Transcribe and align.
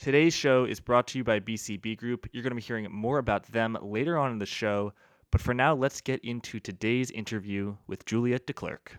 Today's 0.00 0.32
show 0.32 0.64
is 0.64 0.80
brought 0.80 1.06
to 1.08 1.18
you 1.18 1.24
by 1.24 1.40
BCB 1.40 1.98
Group. 1.98 2.26
You're 2.32 2.42
going 2.42 2.52
to 2.52 2.56
be 2.56 2.62
hearing 2.62 2.90
more 2.90 3.18
about 3.18 3.44
them 3.52 3.76
later 3.82 4.16
on 4.16 4.32
in 4.32 4.38
the 4.38 4.46
show, 4.46 4.94
but 5.30 5.42
for 5.42 5.52
now, 5.52 5.74
let's 5.74 6.00
get 6.00 6.24
into 6.24 6.58
today's 6.58 7.10
interview 7.10 7.76
with 7.86 8.06
Juliette 8.06 8.46
Declercq. 8.46 8.92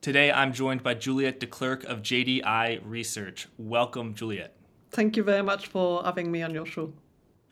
Today, 0.00 0.32
I'm 0.32 0.54
joined 0.54 0.82
by 0.82 0.94
Juliette 0.94 1.38
Declercq 1.38 1.84
of 1.84 2.00
JDI 2.00 2.80
Research. 2.82 3.46
Welcome, 3.58 4.14
Juliette. 4.14 4.56
Thank 4.90 5.18
you 5.18 5.22
very 5.22 5.42
much 5.42 5.66
for 5.66 6.02
having 6.02 6.32
me 6.32 6.42
on 6.42 6.54
your 6.54 6.64
show. 6.64 6.94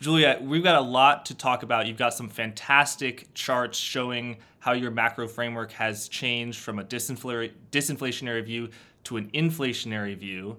Juliette, 0.00 0.42
we've 0.42 0.64
got 0.64 0.76
a 0.76 0.86
lot 0.86 1.26
to 1.26 1.34
talk 1.34 1.64
about. 1.64 1.86
You've 1.86 1.98
got 1.98 2.14
some 2.14 2.30
fantastic 2.30 3.28
charts 3.34 3.76
showing 3.76 4.38
how 4.60 4.72
your 4.72 4.90
macro 4.90 5.28
framework 5.28 5.72
has 5.72 6.08
changed 6.08 6.60
from 6.60 6.78
a 6.78 6.84
disinflationary 6.84 8.42
view 8.42 8.70
to 9.04 9.18
an 9.18 9.30
inflationary 9.34 10.16
view. 10.16 10.56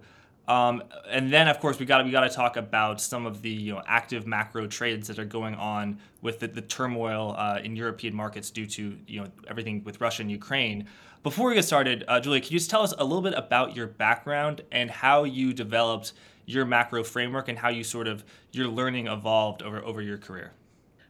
Um, 0.48 0.84
and 1.10 1.32
then, 1.32 1.48
of 1.48 1.60
course, 1.60 1.80
we 1.80 1.86
got 1.86 2.06
we 2.06 2.12
got 2.12 2.22
to 2.22 2.30
talk 2.30 2.56
about 2.58 3.02
some 3.02 3.26
of 3.26 3.42
the 3.42 3.50
you 3.50 3.74
know 3.74 3.82
active 3.88 4.28
macro 4.28 4.68
trades 4.68 5.08
that 5.08 5.18
are 5.18 5.26
going 5.26 5.56
on 5.56 6.00
with 6.22 6.40
the, 6.40 6.48
the 6.48 6.62
turmoil 6.62 7.36
uh, 7.38 7.60
in 7.64 7.76
European 7.76 8.16
markets 8.16 8.52
due 8.52 8.66
to 8.68 8.98
you 9.08 9.22
know 9.22 9.28
everything 9.48 9.84
with 9.84 10.00
Russia 10.02 10.22
and 10.22 10.32
Ukraine. 10.32 10.88
Before 11.24 11.50
we 11.50 11.56
get 11.56 11.66
started, 11.66 12.04
uh, 12.08 12.20
Julia, 12.20 12.40
can 12.40 12.52
you 12.52 12.60
just 12.60 12.70
tell 12.70 12.84
us 12.84 12.94
a 13.00 13.04
little 13.04 13.24
bit 13.24 13.34
about 13.36 13.76
your 13.76 13.88
background 13.88 14.62
and 14.72 14.92
how 14.92 15.24
you 15.24 15.54
developed 15.54 16.14
your 16.46 16.66
macro 16.66 17.04
framework 17.04 17.48
and 17.48 17.58
how 17.58 17.70
you 17.70 17.84
sort 17.84 18.08
of 18.08 18.24
your 18.52 18.68
learning 18.68 19.08
evolved 19.08 19.64
over 19.64 19.84
over 19.84 20.02
your 20.02 20.20
career? 20.20 20.52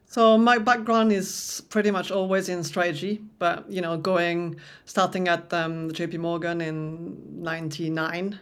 So 0.07 0.37
my 0.37 0.59
background 0.59 1.11
is 1.11 1.63
pretty 1.69 1.91
much 1.91 2.11
always 2.11 2.47
in 2.47 2.63
strategy, 2.63 3.21
but 3.39 3.69
you 3.69 3.81
know, 3.81 3.97
going 3.97 4.55
starting 4.85 5.27
at 5.27 5.51
um, 5.51 5.91
J.P. 5.91 6.17
Morgan 6.19 6.61
in 6.61 7.41
'99, 7.41 8.39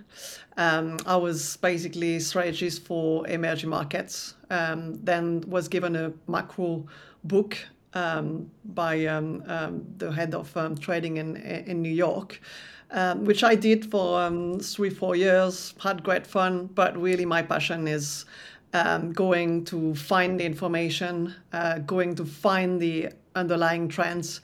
um, 0.58 0.98
I 1.06 1.16
was 1.16 1.58
basically 1.58 2.20
strategist 2.20 2.86
for 2.86 3.26
emerging 3.28 3.70
markets. 3.70 4.36
Um, 4.50 5.00
then 5.04 5.42
was 5.48 5.68
given 5.68 5.96
a 5.96 6.14
macro 6.28 6.86
book 7.24 7.58
um, 7.94 8.52
by 8.66 9.06
um, 9.06 9.44
um, 9.48 9.86
the 9.98 10.12
head 10.12 10.36
of 10.36 10.54
trading 10.80 11.18
in 11.18 11.38
in 11.38 11.82
New 11.82 11.94
York. 11.94 12.42
which 13.26 13.44
I 13.44 13.56
did 13.56 13.90
for 13.90 14.30
three, 14.62 14.92
four 14.92 15.16
years, 15.16 15.74
had 15.80 16.04
great 16.04 16.28
fun, 16.28 16.68
but 16.76 16.96
really 17.02 17.26
my 17.26 17.42
passion 17.42 17.88
is 17.88 18.26
um, 18.74 19.14
going 19.14 19.66
to 19.66 19.96
find 19.96 20.40
the 20.40 20.46
information, 20.46 21.34
uh, 21.54 21.80
going 21.80 22.16
to 22.16 22.26
find 22.26 22.82
the 22.82 23.10
underlying 23.36 23.88
trends. 23.88 24.42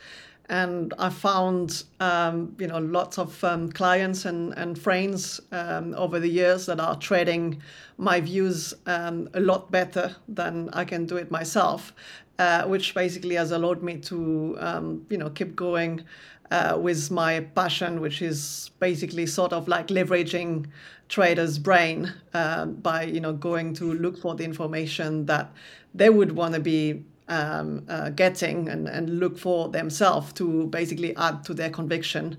And 0.50 0.96
I 0.98 1.10
found, 1.10 1.84
um, 2.00 2.56
you 2.58 2.66
know, 2.66 2.80
lots 2.80 3.20
of 3.20 3.44
um, 3.44 3.72
clients 3.72 4.26
and, 4.26 4.54
and 4.58 4.80
friends 4.80 5.40
um, 5.52 5.94
over 5.96 6.20
the 6.20 6.28
years 6.28 6.66
that 6.66 6.80
are 6.80 6.96
trading 6.96 7.62
my 7.98 8.20
views 8.20 8.74
um, 8.88 9.30
a 9.36 9.40
lot 9.40 9.70
better 9.70 10.16
than 10.28 10.70
I 10.74 10.86
can 10.86 11.06
do 11.06 11.18
it 11.18 11.30
myself, 11.30 11.94
uh, 12.40 12.64
which 12.64 12.96
basically 12.96 13.36
has 13.36 13.52
allowed 13.52 13.84
me 13.84 13.98
to, 13.98 14.58
um, 14.60 15.06
you 15.10 15.20
know, 15.20 15.30
keep 15.30 15.56
going 15.56 16.04
uh, 16.52 16.78
with 16.80 17.12
my 17.12 17.42
passion, 17.56 18.02
which 18.02 18.22
is 18.22 18.72
basically 18.80 19.26
sort 19.26 19.54
of 19.54 19.68
like 19.68 19.88
leveraging 19.88 20.66
trader's 21.08 21.58
brain 21.58 22.14
uh, 22.34 22.66
by 22.66 23.04
you 23.04 23.20
know 23.20 23.34
going 23.34 23.74
to 23.74 23.94
look 23.94 24.18
for 24.18 24.36
the 24.36 24.44
information 24.44 25.26
that 25.26 25.52
they 25.94 26.10
would 26.10 26.32
want 26.32 26.54
to 26.54 26.60
be 26.60 27.04
um, 27.28 27.86
uh, 27.88 28.10
getting 28.10 28.70
and, 28.70 28.88
and 28.88 29.20
look 29.20 29.38
for 29.38 29.70
themselves 29.70 30.34
to 30.34 30.68
basically 30.68 31.16
add 31.16 31.44
to 31.44 31.54
their 31.54 31.70
conviction. 31.70 32.38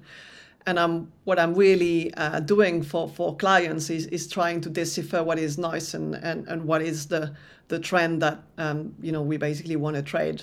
And 0.66 0.78
um, 0.78 1.10
what 1.24 1.38
I'm 1.38 1.54
really 1.54 2.12
uh, 2.14 2.40
doing 2.40 2.82
for, 2.82 3.08
for 3.08 3.34
clients 3.36 3.88
is, 3.88 4.06
is 4.06 4.28
trying 4.28 4.60
to 4.62 4.68
decipher 4.68 5.24
what 5.24 5.38
is 5.38 5.56
noise 5.56 5.94
and, 5.94 6.14
and, 6.16 6.46
and 6.48 6.64
what 6.64 6.82
is 6.82 7.06
the, 7.06 7.34
the 7.68 7.78
trend 7.78 8.20
that 8.22 8.42
um, 8.58 8.94
you 9.00 9.10
know 9.10 9.22
we 9.22 9.36
basically 9.36 9.76
want 9.76 9.96
to 9.96 10.02
trade 10.02 10.42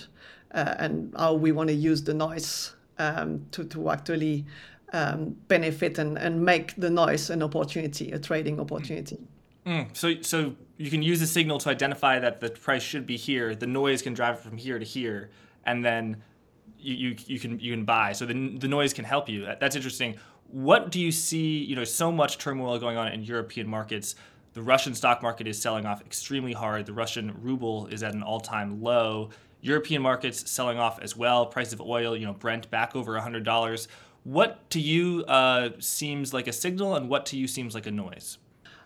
uh, 0.52 0.74
and 0.78 1.14
how 1.16 1.34
we 1.34 1.52
want 1.52 1.68
to 1.68 1.74
use 1.74 2.02
the 2.02 2.14
noise 2.14 2.74
um, 2.98 3.46
to, 3.52 3.64
to 3.64 3.90
actually 3.90 4.44
um, 4.92 5.36
benefit 5.48 5.98
and, 5.98 6.18
and 6.18 6.44
make 6.44 6.74
the 6.76 6.90
noise 6.90 7.30
an 7.30 7.42
opportunity, 7.42 8.12
a 8.12 8.18
trading 8.18 8.60
opportunity. 8.60 9.18
Mm. 9.66 9.94
So, 9.94 10.14
so 10.22 10.54
you 10.78 10.90
can 10.90 11.02
use 11.02 11.20
the 11.20 11.26
signal 11.26 11.58
to 11.58 11.68
identify 11.68 12.18
that 12.18 12.40
the 12.40 12.50
price 12.50 12.82
should 12.82 13.06
be 13.06 13.16
here. 13.16 13.54
The 13.54 13.66
noise 13.66 14.02
can 14.02 14.14
drive 14.14 14.36
it 14.36 14.40
from 14.40 14.56
here 14.56 14.78
to 14.78 14.84
here, 14.84 15.30
and 15.64 15.84
then 15.84 16.22
you, 16.78 16.94
you, 16.94 17.16
you 17.26 17.38
can 17.38 17.60
you 17.60 17.72
can 17.72 17.84
buy. 17.84 18.12
So 18.12 18.24
the, 18.24 18.56
the 18.56 18.68
noise 18.68 18.92
can 18.92 19.04
help 19.04 19.28
you. 19.28 19.46
That's 19.60 19.76
interesting. 19.76 20.16
What 20.50 20.90
do 20.90 21.00
you 21.00 21.12
see? 21.12 21.58
You 21.58 21.76
know, 21.76 21.84
so 21.84 22.10
much 22.10 22.38
turmoil 22.38 22.78
going 22.78 22.96
on 22.96 23.08
in 23.08 23.22
European 23.22 23.68
markets. 23.68 24.14
The 24.54 24.62
Russian 24.62 24.94
stock 24.94 25.22
market 25.22 25.46
is 25.46 25.60
selling 25.60 25.84
off 25.84 26.00
extremely 26.00 26.54
hard. 26.54 26.86
The 26.86 26.94
Russian 26.94 27.36
ruble 27.42 27.86
is 27.88 28.02
at 28.02 28.14
an 28.14 28.22
all-time 28.22 28.80
low. 28.82 29.30
European 29.60 30.02
markets 30.02 30.50
selling 30.50 30.78
off 30.78 31.00
as 31.00 31.16
well. 31.16 31.46
Price 31.46 31.72
of 31.72 31.80
oil, 31.80 32.16
you 32.16 32.26
know, 32.26 32.32
Brent 32.32 32.70
back 32.70 32.94
over 32.94 33.18
$100. 33.18 33.88
What 34.24 34.70
to 34.70 34.80
you 34.80 35.24
uh, 35.26 35.70
seems 35.78 36.34
like 36.34 36.46
a 36.46 36.52
signal, 36.52 36.94
and 36.96 37.08
what 37.08 37.26
to 37.26 37.36
you 37.36 37.46
seems 37.46 37.74
like 37.74 37.86
a 37.86 37.90
noise? 37.90 38.38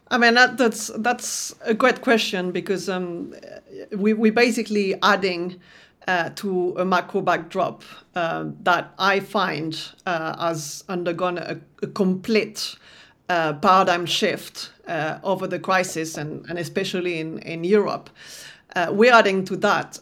I 0.09 0.19
mean 0.19 0.34
that, 0.34 0.59
that's 0.59 0.88
that's 0.99 1.55
a 1.62 1.72
great 1.72 2.03
question 2.03 2.53
because 2.53 2.88
um, 2.88 3.34
we 3.97 4.12
we 4.12 4.28
basically 4.31 4.94
adding 5.03 5.59
uh, 6.06 6.31
to 6.37 6.77
a 6.78 6.84
macro 6.84 7.22
backdrop 7.22 7.82
uh, 8.15 8.47
that 8.62 8.93
I 8.99 9.21
find 9.21 9.78
uh, 10.05 10.37
has 10.38 10.84
undergone 10.88 11.38
a, 11.38 11.59
a 11.82 11.87
complete 11.87 12.77
uh, 13.28 13.55
paradigm 13.55 14.05
shift 14.05 14.71
uh, 14.87 15.19
over 15.22 15.47
the 15.47 15.59
crisis 15.59 16.16
and, 16.16 16.44
and 16.49 16.59
especially 16.59 17.19
in, 17.19 17.38
in 17.38 17.65
Europe. 17.65 18.11
Uh, 18.75 18.91
we're 18.91 19.12
adding 19.12 19.44
to 19.44 19.56
that 19.56 19.99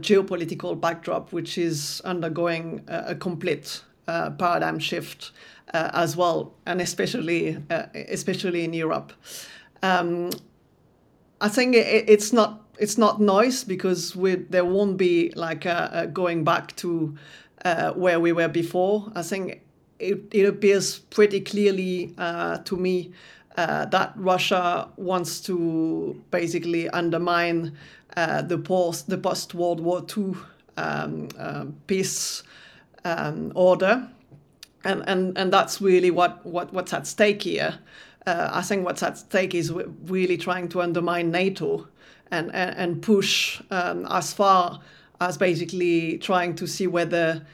geopolitical 0.00 0.78
backdrop, 0.78 1.32
which 1.32 1.56
is 1.56 2.02
undergoing 2.04 2.84
a, 2.88 3.04
a 3.08 3.14
complete 3.14 3.82
uh, 4.10 4.30
paradigm 4.30 4.78
shift 4.78 5.32
uh, 5.72 5.90
as 5.94 6.16
well, 6.16 6.52
and 6.66 6.80
especially 6.80 7.56
uh, 7.70 7.84
especially 8.08 8.64
in 8.64 8.72
Europe. 8.72 9.12
Um, 9.82 10.30
I 11.40 11.48
think 11.48 11.76
it, 11.76 12.08
it's 12.08 12.32
not 12.32 12.62
it's 12.78 12.98
not 12.98 13.20
noise 13.20 13.62
because 13.62 14.16
we, 14.16 14.34
there 14.34 14.64
won't 14.64 14.96
be 14.96 15.32
like 15.36 15.66
a, 15.66 15.90
a 15.92 16.06
going 16.06 16.44
back 16.44 16.74
to 16.76 17.16
uh, 17.64 17.92
where 17.92 18.18
we 18.18 18.32
were 18.32 18.48
before. 18.48 19.12
I 19.14 19.22
think 19.22 19.60
it, 19.98 20.22
it 20.32 20.46
appears 20.46 20.98
pretty 20.98 21.40
clearly 21.40 22.14
uh, 22.18 22.58
to 22.58 22.76
me 22.76 23.12
uh, 23.56 23.84
that 23.86 24.12
Russia 24.16 24.88
wants 24.96 25.40
to 25.42 26.20
basically 26.30 26.88
undermine 26.88 27.76
the 28.16 28.60
post 28.62 29.08
the 29.08 29.18
post 29.18 29.54
World 29.54 29.80
War 29.80 30.04
II 30.16 30.34
um, 30.76 31.76
peace 31.86 32.42
um, 33.04 33.52
order, 33.54 34.08
and, 34.84 35.02
and 35.06 35.36
and 35.36 35.52
that's 35.52 35.80
really 35.80 36.10
what, 36.10 36.44
what 36.44 36.72
what's 36.72 36.92
at 36.92 37.06
stake 37.06 37.42
here. 37.42 37.78
Uh, 38.26 38.50
I 38.52 38.62
think 38.62 38.84
what's 38.84 39.02
at 39.02 39.18
stake 39.18 39.54
is 39.54 39.72
really 40.04 40.36
trying 40.36 40.68
to 40.70 40.82
undermine 40.82 41.30
NATO 41.30 41.88
and 42.30 42.54
and, 42.54 42.76
and 42.76 43.02
push 43.02 43.60
um, 43.70 44.06
as 44.10 44.32
far 44.32 44.80
as 45.20 45.36
basically 45.36 46.18
trying 46.18 46.54
to 46.56 46.66
see 46.66 46.86
whether 46.86 47.46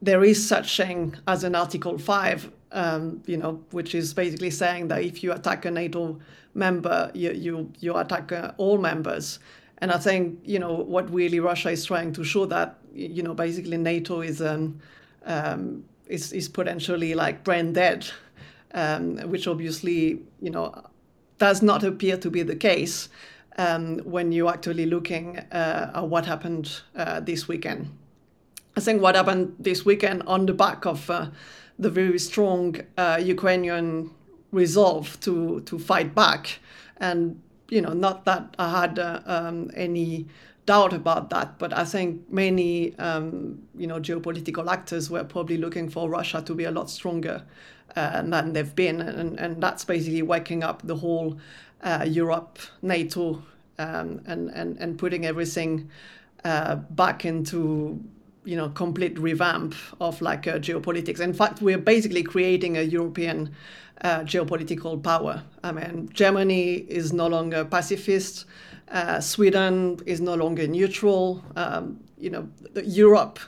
there 0.00 0.22
is 0.22 0.46
such 0.46 0.76
thing 0.76 1.16
as 1.26 1.42
an 1.42 1.54
Article 1.54 1.98
Five, 1.98 2.52
um, 2.70 3.22
you 3.26 3.36
know, 3.36 3.64
which 3.72 3.94
is 3.94 4.14
basically 4.14 4.50
saying 4.50 4.88
that 4.88 5.02
if 5.02 5.22
you 5.22 5.32
attack 5.32 5.64
a 5.64 5.70
NATO 5.70 6.18
member, 6.54 7.10
you 7.14 7.32
you 7.32 7.72
you 7.80 7.96
attack 7.96 8.32
uh, 8.32 8.52
all 8.58 8.78
members. 8.78 9.38
And 9.80 9.92
I 9.92 9.98
think 9.98 10.40
you 10.44 10.58
know 10.58 10.74
what 10.74 11.12
really 11.12 11.40
Russia 11.40 11.70
is 11.70 11.84
trying 11.84 12.12
to 12.14 12.24
show 12.24 12.46
that 12.46 12.78
you 12.92 13.22
know 13.22 13.34
basically 13.34 13.76
NATO 13.76 14.20
is 14.20 14.42
um, 14.42 14.80
um, 15.24 15.84
is 16.08 16.32
is 16.32 16.48
potentially 16.48 17.14
like 17.14 17.44
brain 17.44 17.72
dead, 17.72 18.08
um, 18.74 19.18
which 19.30 19.46
obviously 19.46 20.20
you 20.40 20.50
know 20.50 20.74
does 21.38 21.62
not 21.62 21.84
appear 21.84 22.16
to 22.16 22.30
be 22.30 22.42
the 22.42 22.56
case 22.56 23.08
um, 23.58 23.98
when 23.98 24.32
you're 24.32 24.50
actually 24.50 24.86
looking 24.86 25.38
uh, 25.52 25.92
at 25.94 26.08
what 26.08 26.26
happened 26.26 26.80
uh, 26.96 27.20
this 27.20 27.46
weekend. 27.46 27.90
I 28.76 28.80
think 28.80 29.02
what 29.02 29.14
happened 29.14 29.56
this 29.58 29.84
weekend 29.84 30.22
on 30.26 30.46
the 30.46 30.54
back 30.54 30.86
of 30.86 31.08
uh, 31.10 31.26
the 31.78 31.90
very 31.90 32.18
strong 32.18 32.80
uh, 32.96 33.20
Ukrainian 33.22 34.10
resolve 34.50 35.20
to 35.20 35.60
to 35.60 35.78
fight 35.78 36.14
back 36.14 36.58
and 36.96 37.40
you 37.68 37.80
know, 37.80 37.92
not 37.92 38.24
that 38.24 38.54
I 38.58 38.80
had 38.80 38.98
uh, 38.98 39.20
um, 39.26 39.70
any 39.74 40.26
doubt 40.66 40.92
about 40.92 41.30
that, 41.30 41.58
but 41.58 41.72
I 41.72 41.84
think 41.84 42.30
many, 42.30 42.96
um, 42.98 43.62
you 43.76 43.86
know, 43.86 43.98
geopolitical 44.00 44.70
actors 44.70 45.10
were 45.10 45.24
probably 45.24 45.56
looking 45.56 45.88
for 45.88 46.08
Russia 46.08 46.42
to 46.42 46.54
be 46.54 46.64
a 46.64 46.70
lot 46.70 46.90
stronger 46.90 47.42
uh, 47.96 48.22
than 48.22 48.52
they've 48.52 48.74
been, 48.74 49.00
and, 49.00 49.38
and 49.38 49.62
that's 49.62 49.84
basically 49.84 50.22
waking 50.22 50.62
up 50.62 50.82
the 50.86 50.96
whole 50.96 51.38
uh, 51.82 52.04
Europe, 52.06 52.58
NATO, 52.82 53.42
um, 53.78 54.20
and, 54.26 54.50
and 54.50 54.76
and 54.78 54.98
putting 54.98 55.24
everything 55.24 55.88
uh, 56.44 56.76
back 56.76 57.24
into 57.24 58.02
you 58.44 58.56
know 58.56 58.68
complete 58.70 59.18
revamp 59.18 59.74
of 60.00 60.20
like 60.20 60.46
uh, 60.46 60.58
geopolitics. 60.58 61.20
In 61.20 61.32
fact, 61.32 61.62
we're 61.62 61.78
basically 61.78 62.22
creating 62.22 62.76
a 62.76 62.82
European 62.82 63.54
uh, 64.02 64.20
geopolitical 64.20 65.02
power. 65.02 65.42
I 65.62 65.72
mean, 65.72 66.08
Germany 66.12 66.74
is 66.88 67.12
no 67.12 67.26
longer 67.26 67.64
pacifist. 67.64 68.44
Uh, 68.90 69.20
Sweden 69.20 70.00
is 70.06 70.20
no 70.20 70.34
longer 70.34 70.66
neutral. 70.66 71.44
Um, 71.56 72.00
you 72.18 72.30
know, 72.30 72.48
Europe. 72.84 73.38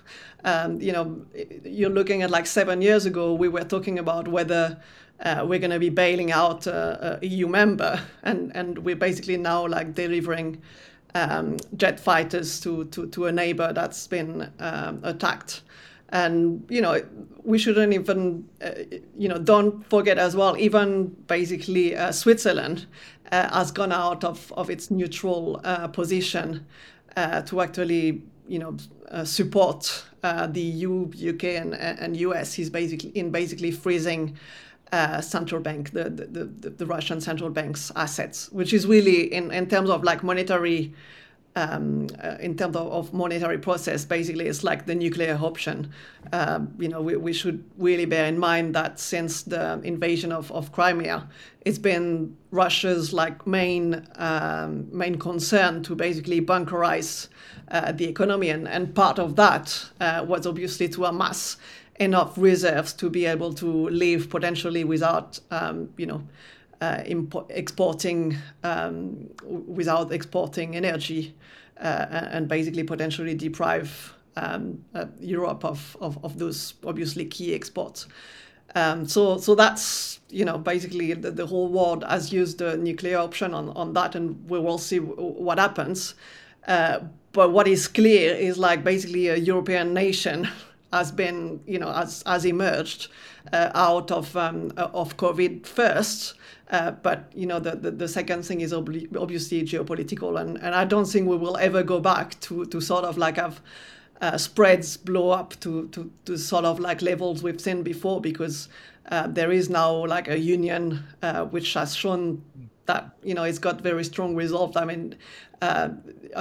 Um, 0.44 0.81
you 0.81 0.93
know, 0.93 1.20
you're 1.64 1.91
looking 1.91 2.23
at 2.23 2.31
like 2.31 2.47
seven 2.47 2.81
years 2.81 3.06
ago, 3.06 3.35
we 3.35 3.49
were 3.49 3.64
talking 3.64 3.99
about 3.99 4.29
whether 4.29 4.81
uh, 5.20 5.44
we're 5.47 5.58
going 5.58 5.70
to 5.70 5.79
be 5.79 5.91
bailing 5.91 6.32
out 6.32 6.67
a, 6.67 7.19
a, 7.20 7.26
EU 7.26 7.47
member, 7.47 8.00
and 8.23 8.50
and 8.55 8.79
we're 8.79 8.97
basically 8.97 9.37
now 9.37 9.67
like 9.67 9.94
delivering 9.94 10.62
um, 11.14 11.58
jet 11.76 12.00
fighters 12.00 12.61
to, 12.61 12.85
to 12.87 13.06
to 13.08 13.26
a 13.26 13.32
neighbor 13.32 13.73
that's 13.73 14.06
been 14.06 14.50
um, 14.61 15.00
attacked. 15.02 15.62
And 16.10 16.64
you 16.68 16.80
know, 16.80 17.02
we 17.44 17.58
shouldn't 17.58 17.92
even, 17.92 18.48
uh, 18.62 18.70
you 19.16 19.28
know, 19.28 19.38
don't 19.38 19.88
forget 19.88 20.18
as 20.18 20.34
well. 20.34 20.56
Even 20.56 21.08
basically, 21.26 21.96
uh, 21.96 22.12
Switzerland 22.12 22.86
uh, 23.30 23.48
has 23.54 23.70
gone 23.70 23.92
out 23.92 24.24
of 24.24 24.52
of 24.56 24.70
its 24.70 24.90
neutral 24.90 25.60
uh, 25.64 25.88
position 25.88 26.66
uh, 27.16 27.42
to 27.42 27.60
actually, 27.60 28.22
you 28.48 28.58
know, 28.58 28.76
support 29.24 30.04
the 30.22 30.60
EU, 30.60 31.10
UK, 31.30 31.44
and, 31.44 31.74
and 31.74 32.16
US. 32.16 32.58
is 32.58 32.70
basically 32.70 33.10
in 33.10 33.30
basically 33.30 33.70
freezing 33.70 34.36
uh, 34.92 35.20
central 35.20 35.60
bank, 35.60 35.90
the, 35.92 36.04
the, 36.04 36.44
the, 36.44 36.70
the, 36.70 36.86
Russian 36.86 37.20
central 37.20 37.50
bank's 37.50 37.92
assets, 37.94 38.50
which 38.50 38.72
is 38.72 38.86
really 38.86 39.32
in, 39.32 39.50
in 39.52 39.68
terms 39.68 39.88
of 39.90 40.02
like 40.02 40.22
monetary, 40.22 40.92
um, 41.56 42.06
uh, 42.23 42.37
in 42.41 42.56
terms 42.56 42.76
of, 42.76 42.87
of, 42.93 43.12
monetary 43.12 43.58
process, 43.58 44.05
basically 44.05 44.47
it's 44.47 44.62
like 44.62 44.87
the 44.87 44.94
nuclear 44.94 45.38
option. 45.41 45.93
Um, 46.32 46.75
you 46.79 46.88
know, 46.88 47.02
we, 47.02 47.17
we 47.17 47.32
should 47.32 47.64
really 47.76 48.05
bear 48.05 48.26
in 48.26 48.38
mind 48.38 48.75
that 48.75 49.00
since 49.00 49.43
the 49.43 49.81
invasion 49.82 50.31
of, 50.31 50.52
of 50.52 50.70
Crimea, 50.73 51.29
it's 51.62 51.79
been 51.79 52.37
Russia's 52.50 53.12
like 53.12 53.47
main 53.47 54.06
um, 54.17 54.88
main 54.97 55.17
concern 55.19 55.82
to 55.82 55.94
basically 55.94 56.41
bunkerize 56.41 57.29
uh, 57.70 57.93
the 57.93 58.06
economy, 58.06 58.50
and, 58.50 58.69
and 58.69 58.94
part 58.94 59.19
of 59.19 59.37
that 59.37 59.91
uh, 60.00 60.25
was 60.26 60.47
obviously 60.47 60.88
to 60.88 61.05
amass 61.05 61.56
enough 62.00 62.38
reserves 62.38 62.93
to 62.94 63.11
be 63.11 63.26
able 63.26 63.52
to 63.52 63.88
live 63.91 64.31
potentially 64.31 64.85
without, 64.85 65.38
um, 65.50 65.91
you 65.99 66.06
know, 66.06 66.23
uh, 66.80 67.02
exporting 67.50 68.36
um, 68.62 69.28
without 69.44 70.12
exporting 70.12 70.76
energy 70.76 71.34
uh, 71.80 72.06
and 72.30 72.48
basically 72.48 72.82
potentially 72.82 73.34
deprive 73.34 74.14
um, 74.36 74.84
uh, 74.94 75.06
Europe 75.20 75.64
of, 75.64 75.96
of, 76.00 76.22
of, 76.24 76.38
those 76.38 76.74
obviously 76.86 77.24
key 77.24 77.54
exports. 77.54 78.06
Um, 78.74 79.06
so, 79.06 79.38
so 79.38 79.54
that's 79.54 80.20
you 80.28 80.44
know 80.44 80.56
basically 80.56 81.12
the, 81.14 81.32
the, 81.32 81.46
whole 81.46 81.68
world 81.68 82.04
has 82.04 82.32
used 82.32 82.58
the 82.58 82.76
nuclear 82.76 83.18
option 83.18 83.52
on, 83.52 83.70
on 83.70 83.92
that, 83.94 84.14
and 84.14 84.48
we 84.48 84.58
will 84.60 84.78
see 84.78 84.98
what 84.98 85.58
happens. 85.58 86.14
Uh, 86.68 87.00
but 87.32 87.50
what 87.50 87.66
is 87.66 87.88
clear 87.88 88.34
is 88.34 88.58
like 88.58 88.84
basically 88.84 89.28
a 89.28 89.36
European 89.36 89.92
nation 89.92 90.48
has 90.92 91.10
been, 91.10 91.60
you 91.66 91.78
know, 91.78 91.92
has, 91.92 92.22
has 92.26 92.44
emerged 92.44 93.08
uh, 93.52 93.70
out 93.74 94.10
of 94.10 94.36
um, 94.36 94.72
of 94.76 95.16
COVID 95.16 95.66
first. 95.66 96.34
Uh, 96.70 96.93
but 96.93 97.31
you 97.34 97.46
know, 97.46 97.58
the, 97.58 97.72
the, 97.72 97.90
the 97.90 98.08
second 98.08 98.44
thing 98.44 98.61
is 98.61 98.72
ob- 98.72 99.17
obviously 99.19 99.62
geopolitical, 99.62 100.40
and, 100.40 100.56
and 100.62 100.75
I 100.75 100.84
don't 100.84 101.05
think 101.05 101.28
we 101.28 101.37
will 101.37 101.56
ever 101.56 101.82
go 101.82 101.99
back 101.99 102.38
to, 102.43 102.64
to 102.67 102.81
sort 102.81 103.05
of 103.05 103.19
like 103.19 103.37
have 103.37 103.61
uh, 104.20 104.38
spreads 104.38 104.96
blow 104.96 105.31
up 105.31 105.58
to, 105.61 105.88
to, 105.88 106.11
to 106.26 106.37
sort 106.37 106.64
of 106.64 106.78
like 106.78 107.02
levels 107.02 107.43
we've 107.43 107.61
seen 107.61 107.82
before, 107.82 108.20
because 108.20 108.69
uh, 109.11 109.26
there 109.26 109.50
is 109.50 109.69
now 109.69 110.06
like 110.06 110.28
a 110.28 110.38
union 110.38 111.02
uh, 111.22 111.44
which 111.46 111.75
has 111.75 111.96
shown 111.96 112.43
that 112.87 113.16
you 113.25 113.34
know 113.34 113.43
it's 113.43 113.58
got 113.58 113.81
very 113.81 114.05
strong 114.05 114.37
resolve. 114.37 114.76
I 114.76 114.84
mean, 114.84 115.16
I 115.62 115.90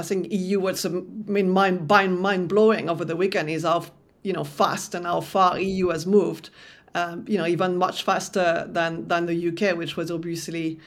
think 0.02 0.28
EU 0.32 0.60
was 0.60 0.86
I 0.86 0.90
mean 0.90 1.50
mind 1.50 1.88
mind 1.88 2.50
blowing 2.50 2.90
over 2.90 3.04
the 3.04 3.16
weekend 3.16 3.50
is 3.50 3.64
how 3.64 3.86
you 4.24 4.34
know 4.34 4.44
fast 4.44 4.94
and 4.94 5.06
how 5.06 5.22
far 5.22 5.60
EU 5.60 5.90
has 5.90 6.06
moved. 6.06 6.50
Um, 6.96 7.26
you 7.28 7.38
know, 7.38 7.46
even 7.46 7.78
much 7.78 8.04
faster 8.04 8.66
than 8.68 9.08
than 9.08 9.28
the 9.28 9.50
UK, 9.50 9.78
which 9.78 9.96
was 9.96 10.10
obviously 10.10 10.80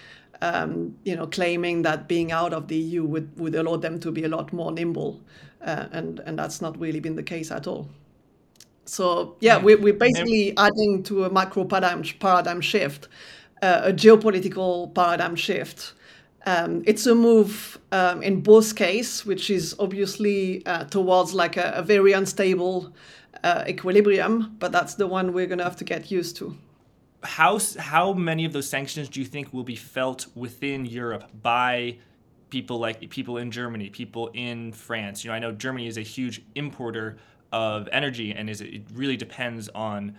um, 0.43 0.97
you 1.05 1.17
know 1.17 1.27
claiming 1.27 1.83
that 1.83 2.09
being 2.09 2.33
out 2.33 2.53
of 2.53 2.69
the 2.69 2.77
EU 2.77 3.05
would 3.05 3.39
would 3.39 3.55
allow 3.55 3.77
them 3.77 4.01
to 4.01 4.11
be 4.11 4.25
a 4.25 4.29
lot 4.29 4.53
more 4.53 4.73
nimble, 4.73 5.21
uh, 5.65 5.87
and 5.93 6.21
and 6.21 6.39
that's 6.39 6.61
not 6.61 6.79
really 6.79 7.01
been 7.01 7.17
the 7.17 7.23
case 7.23 7.51
at 7.51 7.67
all. 7.67 7.89
So 8.85 9.37
yeah, 9.41 9.57
yeah. 9.57 9.63
We're, 9.63 9.79
we're 9.79 9.95
basically 9.95 10.57
adding 10.57 11.03
to 11.05 11.25
a 11.25 11.31
macro 11.31 11.65
paradigm 11.65 12.03
paradigm 12.19 12.61
shift, 12.61 13.09
uh, 13.63 13.83
a 13.85 13.93
geopolitical 13.93 14.93
paradigm 14.95 15.37
shift. 15.37 15.95
Um, 16.45 16.83
it's 16.87 17.07
a 17.07 17.15
move 17.15 17.79
um, 17.93 18.21
in 18.21 18.41
both 18.41 18.75
cases, 18.75 19.25
which 19.25 19.49
is 19.49 19.77
obviously 19.79 20.67
uh, 20.67 20.85
towards 20.85 21.33
like 21.35 21.57
a, 21.57 21.73
a 21.77 21.83
very 21.83 22.13
unstable 22.13 22.93
uh, 23.43 23.65
equilibrium, 23.67 24.57
but 24.59 24.73
that's 24.73 24.95
the 24.95 25.07
one 25.07 25.33
we're 25.33 25.47
going 25.47 25.59
to 25.59 25.65
have 25.65 25.77
to 25.77 25.85
get 25.85 26.11
used 26.11 26.37
to. 26.37 26.57
How, 27.23 27.61
how 27.79 28.13
many 28.13 28.45
of 28.45 28.53
those 28.53 28.69
sanctions 28.69 29.09
do 29.09 29.21
you 29.21 29.27
think 29.27 29.53
will 29.53 29.63
be 29.63 29.77
felt 29.77 30.27
within 30.35 30.85
Europe 30.85 31.31
by 31.43 31.99
people 32.51 32.79
like 32.79 33.09
people 33.11 33.39
in 33.39 33.51
Germany, 33.51 33.91
people 33.91 34.31
in 34.35 34.73
France? 34.73 35.25
You 35.25 35.31
know, 35.31 35.37
I 35.37 35.39
know 35.39 35.53
Germany 35.53 35.87
is 35.87 35.97
a 35.97 36.03
huge 36.03 36.43
importer 36.55 37.19
of 37.53 37.89
energy 37.93 38.33
and 38.33 38.49
is 38.49 38.61
it 38.61 38.83
really 38.95 39.17
depends 39.17 39.69
on 39.75 40.17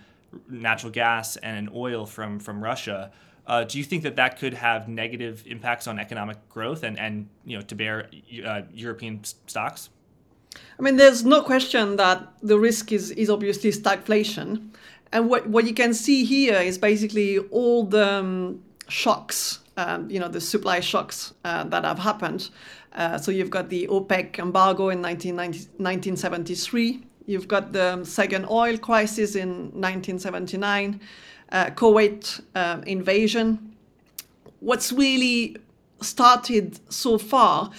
natural 0.48 0.92
gas 0.92 1.36
and 1.36 1.68
oil 1.74 2.06
from 2.06 2.38
from 2.38 2.62
Russia. 2.62 3.10
Uh, 3.46 3.64
do 3.64 3.76
you 3.76 3.84
think 3.84 4.02
that 4.04 4.16
that 4.16 4.38
could 4.38 4.54
have 4.54 4.88
negative 4.88 5.42
impacts 5.46 5.86
on 5.86 5.98
economic 5.98 6.48
growth 6.48 6.82
and, 6.82 6.98
and 6.98 7.28
you 7.44 7.56
know 7.56 7.62
to 7.62 7.74
bear 7.74 8.08
uh, 8.44 8.62
European 8.72 9.22
stocks? 9.46 9.90
I 10.78 10.82
mean, 10.82 10.96
there's 10.96 11.24
no 11.24 11.42
question 11.42 11.96
that 11.96 12.26
the 12.42 12.58
risk 12.58 12.92
is, 12.92 13.10
is 13.12 13.30
obviously 13.30 13.70
stagflation. 13.70 14.70
And 15.12 15.28
what, 15.28 15.48
what 15.48 15.66
you 15.66 15.74
can 15.74 15.94
see 15.94 16.24
here 16.24 16.56
is 16.56 16.78
basically 16.78 17.38
all 17.38 17.84
the 17.84 18.14
um, 18.14 18.62
shocks, 18.88 19.60
um, 19.76 20.10
you 20.10 20.18
know, 20.18 20.28
the 20.28 20.40
supply 20.40 20.80
shocks 20.80 21.32
uh, 21.44 21.64
that 21.64 21.84
have 21.84 22.00
happened. 22.00 22.50
Uh, 22.92 23.18
so 23.18 23.30
you've 23.30 23.50
got 23.50 23.68
the 23.68 23.86
OPEC 23.88 24.38
embargo 24.38 24.88
in 24.88 25.02
1973. 25.02 27.04
You've 27.26 27.48
got 27.48 27.72
the 27.72 28.04
second 28.04 28.46
oil 28.50 28.76
crisis 28.76 29.34
in 29.34 29.70
1979, 29.72 31.00
uh, 31.52 31.66
Kuwait 31.70 32.42
uh, 32.54 32.82
invasion. 32.86 33.74
What's 34.60 34.92
really 34.92 35.56
started 36.00 36.78
so 36.92 37.18
far 37.18 37.70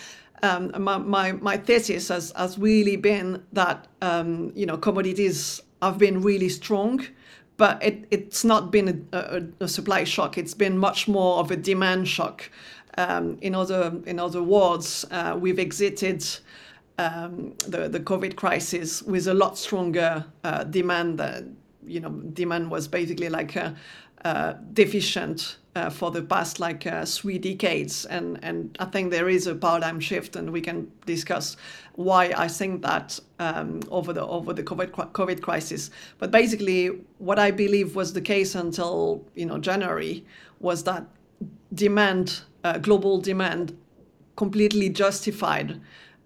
um, 0.44 0.72
my, 0.78 0.98
my, 0.98 1.32
my, 1.34 1.58
thesis 1.58 2.10
has, 2.10 2.32
has 2.36 2.58
really 2.58 2.96
been 2.96 3.44
that 3.54 3.88
um, 4.02 4.52
you 4.56 4.66
know 4.66 4.78
commodities 4.78 5.62
have 5.82 5.98
been 5.98 6.22
really 6.22 6.50
strong, 6.50 7.06
but 7.58 7.82
it, 7.84 8.06
it's 8.12 8.44
not 8.44 8.72
been 8.72 9.08
a, 9.12 9.18
a, 9.18 9.44
a, 9.62 9.68
supply 9.68 10.04
shock. 10.04 10.38
It's 10.38 10.54
been 10.54 10.78
much 10.78 11.08
more 11.08 11.40
of 11.40 11.52
a 11.52 11.56
demand 11.56 12.08
shock. 12.08 12.50
Um, 12.98 13.38
in 13.42 13.56
other 13.56 14.00
in 14.06 14.20
other 14.20 14.44
words, 14.44 15.06
uh, 15.12 15.38
we've 15.40 15.60
exited 15.60 16.26
um, 16.98 17.54
the 17.68 17.90
the 17.90 18.00
COVID 18.00 18.36
crisis 18.36 19.04
with 19.04 19.28
a 19.28 19.34
lot 19.34 19.58
stronger 19.58 20.26
uh, 20.44 20.64
demand. 20.64 21.20
That, 21.20 21.44
you 21.86 22.00
know, 22.00 22.10
demand 22.10 22.72
was 22.72 22.88
basically 22.88 23.30
like 23.30 23.56
a, 23.56 23.76
deficient 24.74 25.58
uh, 25.76 25.90
for 25.90 26.10
the 26.12 26.22
past 26.22 26.60
like 26.60 26.88
uh, 26.88 27.06
three 27.06 27.38
decades, 27.38 28.06
and 28.06 28.40
and 28.44 28.76
I 28.80 28.86
think 28.86 29.12
there 29.12 29.30
is 29.30 29.48
a 29.48 29.56
paradigm 29.56 30.00
shift, 30.00 30.36
and 30.36 30.52
we 30.52 30.62
can 30.62 30.92
discuss 31.06 31.58
why 31.96 32.34
I 32.36 32.48
think 32.48 32.82
that 32.82 33.20
um, 33.40 33.82
over 33.90 34.14
the 34.14 34.26
over 34.26 34.54
the 34.54 34.64
COVID 34.64 34.92
COVID 34.92 35.42
crisis. 35.42 35.92
But 36.18 36.32
basically, 36.32 36.88
what 37.18 37.40
I 37.40 37.52
believe 37.52 37.96
was 37.96 38.14
the 38.14 38.22
case 38.22 38.56
until 38.56 39.24
you 39.36 39.46
know 39.46 39.58
January 39.58 40.26
was 40.60 40.84
that 40.84 41.06
demand, 41.74 42.42
uh, 42.64 42.78
global 42.78 43.20
demand, 43.20 43.78
completely 44.36 44.90
justified 44.90 45.82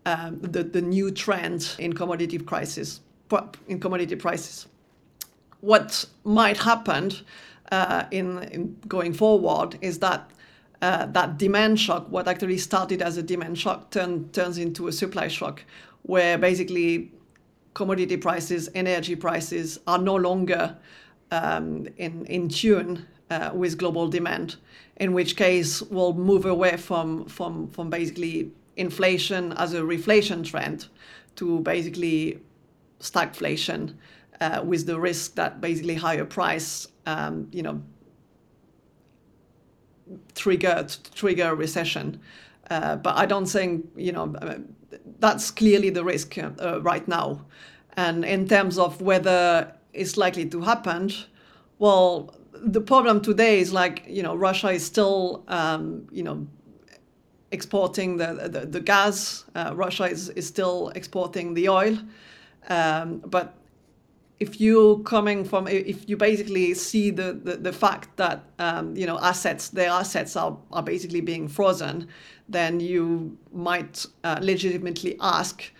um, 0.05 0.39
the 0.41 0.63
the 0.63 0.81
new 0.81 1.11
trend 1.11 1.75
in 1.79 1.93
commodity 1.93 2.37
prices 2.37 3.01
in 3.67 3.79
commodity 3.79 4.15
prices. 4.15 4.67
What 5.61 6.05
might 6.23 6.57
happen 6.57 7.11
uh, 7.71 8.05
in, 8.11 8.39
in, 8.43 8.77
going 8.87 9.13
forward 9.13 9.77
is 9.81 9.99
that 9.99 10.31
uh, 10.81 11.05
that 11.07 11.37
demand 11.37 11.79
shock, 11.79 12.09
what 12.09 12.27
actually 12.27 12.57
started 12.57 13.01
as 13.01 13.17
a 13.17 13.23
demand 13.23 13.57
shock, 13.57 13.91
turn, 13.91 14.29
turns 14.29 14.57
into 14.57 14.87
a 14.87 14.91
supply 14.91 15.27
shock, 15.27 15.63
where 16.03 16.37
basically 16.37 17.11
commodity 17.73 18.17
prices, 18.17 18.69
energy 18.73 19.15
prices 19.15 19.79
are 19.87 19.97
no 19.97 20.15
longer 20.15 20.77
um, 21.31 21.85
in, 21.97 22.25
in 22.25 22.47
tune 22.47 23.05
uh, 23.29 23.51
with 23.53 23.77
global 23.77 24.07
demand, 24.07 24.55
in 24.97 25.13
which 25.13 25.35
case 25.35 25.81
we'll 25.83 26.13
move 26.13 26.45
away 26.45 26.77
from, 26.77 27.25
from, 27.25 27.69
from 27.69 27.89
basically 27.89 28.51
inflation 28.77 29.53
as 29.53 29.73
a 29.73 29.81
reflation 29.81 30.45
trend 30.45 30.87
to 31.35 31.59
basically 31.59 32.39
stagflation 32.99 33.93
uh, 34.41 34.61
with 34.63 34.85
the 34.85 34.99
risk 34.99 35.35
that 35.35 35.61
basically 35.61 35.95
higher 35.95 36.25
price, 36.25 36.87
um, 37.09 37.47
you 37.51 37.63
know, 37.63 37.81
trigger 40.35 40.87
trigger 41.15 41.49
a 41.49 41.55
recession. 41.55 42.19
Uh, 42.69 42.95
but 42.95 43.17
I 43.17 43.25
don't 43.25 43.47
think 43.47 43.85
you 43.95 44.11
know 44.11 44.35
uh, 44.41 44.59
that's 45.19 45.51
clearly 45.51 45.89
the 45.89 46.03
risk 46.03 46.37
uh, 46.37 46.81
right 46.81 47.07
now. 47.07 47.45
And 47.97 48.23
in 48.23 48.47
terms 48.47 48.77
of 48.77 49.01
whether 49.01 49.73
it's 49.93 50.17
likely 50.17 50.45
to 50.49 50.61
happen, 50.61 51.11
well, 51.79 52.33
the 52.53 52.81
problem 52.81 53.21
today 53.21 53.59
is 53.59 53.73
like 53.73 54.03
you 54.07 54.23
know 54.23 54.35
Russia 54.35 54.69
is 54.69 54.85
still 54.85 55.43
um, 55.47 56.07
you 56.11 56.23
know 56.23 56.47
exporting 57.51 58.17
the 58.17 58.49
the, 58.51 58.65
the 58.65 58.79
gas. 58.79 59.45
Uh, 59.55 59.73
Russia 59.75 60.05
is, 60.05 60.29
is 60.29 60.47
still 60.47 60.91
exporting 60.95 61.55
the 61.55 61.69
oil, 61.69 61.97
um, 62.69 63.19
but 63.25 63.58
if 64.39 64.61
you 64.61 65.01
coming 65.05 65.43
from 65.43 65.67
if 65.67 66.07
you 66.09 66.15
basically 66.15 66.73
see 66.73 67.11
the 67.11 67.33
the, 67.33 67.57
the 67.57 67.73
fact 67.73 68.15
that 68.17 68.43
um, 68.59 68.95
you 68.95 69.05
know 69.05 69.19
assets 69.19 69.69
their 69.69 69.89
assets 69.89 70.35
are, 70.35 70.57
are 70.71 70.83
basically 70.83 71.21
being 71.21 71.47
frozen 71.47 72.07
then 72.47 72.79
you 72.79 73.37
might 73.53 74.05
uh, 74.23 74.39
legitimately 74.41 75.15
ask 75.21 75.71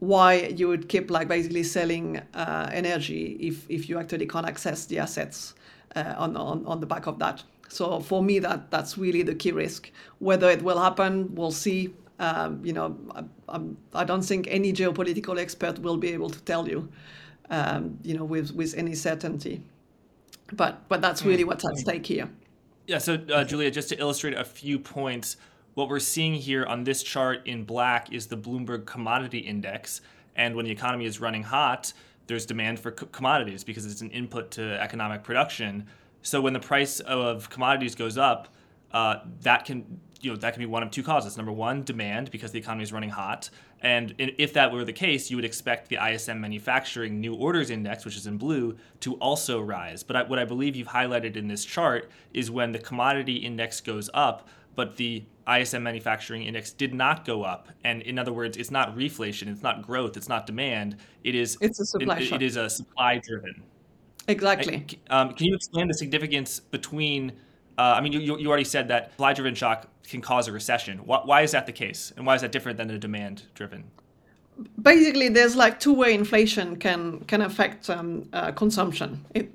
why 0.00 0.34
you 0.56 0.68
would 0.68 0.88
keep 0.88 1.10
like 1.10 1.28
basically 1.28 1.62
selling 1.62 2.18
uh, 2.34 2.68
energy 2.72 3.36
if, 3.40 3.68
if 3.68 3.88
you 3.88 3.98
actually 3.98 4.26
can't 4.26 4.46
access 4.46 4.86
the 4.86 4.98
assets 4.98 5.54
uh, 5.96 6.14
on, 6.16 6.36
on, 6.36 6.64
on 6.66 6.80
the 6.80 6.86
back 6.86 7.06
of 7.06 7.18
that. 7.18 7.42
So 7.68 8.00
for 8.00 8.22
me, 8.22 8.38
that 8.38 8.70
that's 8.70 8.96
really 8.96 9.22
the 9.22 9.34
key 9.34 9.52
risk. 9.52 9.90
Whether 10.20 10.48
it 10.50 10.62
will 10.62 10.78
happen, 10.78 11.34
we'll 11.34 11.50
see. 11.50 11.94
Um, 12.20 12.64
you 12.64 12.72
know, 12.72 12.96
I, 13.48 13.60
I, 13.94 14.02
don't 14.02 14.22
think 14.22 14.48
any 14.50 14.72
geopolitical 14.72 15.38
expert 15.38 15.78
will 15.78 15.96
be 15.96 16.08
able 16.08 16.30
to 16.30 16.40
tell 16.42 16.68
you, 16.68 16.88
um, 17.50 17.98
you 18.02 18.16
know, 18.16 18.24
with, 18.24 18.52
with 18.52 18.74
any 18.76 18.94
certainty. 18.94 19.62
But 20.52 20.88
but 20.88 21.00
that's 21.00 21.24
really 21.24 21.44
what's 21.44 21.64
at 21.64 21.76
stake 21.76 22.06
here. 22.06 22.30
Yeah. 22.86 22.98
So 22.98 23.18
uh, 23.32 23.44
Julia, 23.44 23.70
just 23.70 23.90
to 23.90 24.00
illustrate 24.00 24.34
a 24.34 24.44
few 24.44 24.78
points, 24.78 25.36
what 25.74 25.88
we're 25.88 25.98
seeing 25.98 26.34
here 26.34 26.64
on 26.64 26.84
this 26.84 27.02
chart 27.02 27.46
in 27.46 27.64
black 27.64 28.12
is 28.12 28.26
the 28.26 28.36
Bloomberg 28.36 28.86
Commodity 28.86 29.38
Index. 29.38 30.00
And 30.36 30.54
when 30.54 30.64
the 30.64 30.70
economy 30.70 31.04
is 31.04 31.20
running 31.20 31.42
hot, 31.42 31.92
there's 32.28 32.46
demand 32.46 32.80
for 32.80 32.92
co- 32.92 33.06
commodities 33.06 33.64
because 33.64 33.84
it's 33.84 34.00
an 34.00 34.10
input 34.10 34.50
to 34.52 34.80
economic 34.80 35.22
production. 35.22 35.86
So 36.22 36.40
when 36.40 36.52
the 36.52 36.60
price 36.60 37.00
of 37.00 37.50
commodities 37.50 37.94
goes 37.94 38.16
up, 38.16 38.48
uh, 38.92 39.16
that 39.42 39.64
can 39.64 40.00
you 40.20 40.30
know 40.30 40.36
that 40.36 40.52
can 40.52 40.60
be 40.60 40.66
one 40.66 40.82
of 40.82 40.90
two 40.90 41.02
causes. 41.02 41.36
Number 41.36 41.52
one, 41.52 41.84
demand 41.84 42.30
because 42.30 42.52
the 42.52 42.58
economy 42.58 42.82
is 42.82 42.92
running 42.92 43.10
hot, 43.10 43.50
and 43.80 44.14
if 44.18 44.52
that 44.54 44.72
were 44.72 44.84
the 44.84 44.92
case, 44.92 45.30
you 45.30 45.36
would 45.36 45.44
expect 45.44 45.88
the 45.88 45.96
ISM 45.96 46.40
Manufacturing 46.40 47.20
New 47.20 47.34
Orders 47.34 47.70
Index, 47.70 48.04
which 48.04 48.16
is 48.16 48.26
in 48.26 48.36
blue, 48.36 48.76
to 49.00 49.14
also 49.14 49.60
rise. 49.60 50.02
But 50.02 50.16
I, 50.16 50.22
what 50.24 50.38
I 50.38 50.44
believe 50.44 50.74
you've 50.74 50.88
highlighted 50.88 51.36
in 51.36 51.46
this 51.48 51.64
chart 51.64 52.10
is 52.34 52.50
when 52.50 52.72
the 52.72 52.78
commodity 52.78 53.36
index 53.36 53.80
goes 53.80 54.10
up, 54.14 54.48
but 54.74 54.96
the 54.96 55.24
ISM 55.48 55.82
manufacturing 55.82 56.42
index 56.42 56.72
did 56.72 56.92
not 56.92 57.24
go 57.24 57.42
up. 57.42 57.68
And 57.84 58.02
in 58.02 58.18
other 58.18 58.32
words, 58.32 58.56
it's 58.56 58.70
not 58.70 58.96
reflation, 58.96 59.48
it's 59.48 59.62
not 59.62 59.82
growth, 59.82 60.16
it's 60.16 60.28
not 60.28 60.46
demand. 60.46 60.96
It 61.22 61.34
is 61.34 61.56
it's 61.60 61.78
a 61.80 61.84
supply 61.84 62.18
it, 62.18 62.32
it 62.32 62.42
is 62.42 62.56
a 62.56 62.68
supply 62.68 63.18
driven. 63.18 63.62
Exactly. 64.26 64.86
Um, 65.08 65.32
can 65.34 65.46
you 65.46 65.54
explain 65.54 65.88
the 65.88 65.94
significance 65.94 66.60
between? 66.60 67.32
Uh, 67.78 67.94
I 67.96 68.00
mean, 68.00 68.12
you, 68.12 68.36
you 68.36 68.48
already 68.48 68.64
said 68.64 68.88
that 68.88 69.12
supply 69.12 69.32
driven 69.32 69.54
shock 69.54 69.86
can 70.02 70.20
cause 70.20 70.48
a 70.48 70.52
recession. 70.52 70.98
Why, 70.98 71.20
why 71.24 71.42
is 71.42 71.52
that 71.52 71.66
the 71.66 71.72
case, 71.72 72.12
and 72.16 72.26
why 72.26 72.34
is 72.34 72.40
that 72.42 72.50
different 72.50 72.76
than 72.76 72.90
a 72.90 72.98
demand 72.98 73.44
driven? 73.54 73.84
Basically, 74.82 75.28
there's 75.28 75.54
like 75.54 75.78
two 75.78 75.94
way 75.94 76.12
inflation 76.12 76.76
can 76.76 77.20
can 77.26 77.42
affect 77.42 77.88
um, 77.88 78.28
uh, 78.32 78.50
consumption. 78.50 79.24
It, 79.32 79.52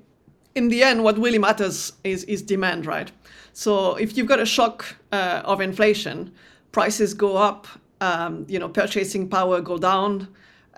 in 0.54 0.68
the 0.68 0.82
end, 0.82 1.04
what 1.04 1.18
really 1.18 1.38
matters 1.38 1.92
is 2.02 2.24
is 2.24 2.40
demand, 2.40 2.86
right? 2.86 3.12
So 3.52 3.96
if 3.96 4.16
you've 4.16 4.26
got 4.26 4.40
a 4.40 4.46
shock 4.46 4.96
uh, 5.12 5.42
of 5.44 5.60
inflation, 5.60 6.32
prices 6.72 7.12
go 7.12 7.36
up, 7.36 7.66
um, 8.00 8.46
you 8.48 8.58
know, 8.58 8.70
purchasing 8.70 9.28
power 9.28 9.60
go 9.60 9.76
down. 9.76 10.28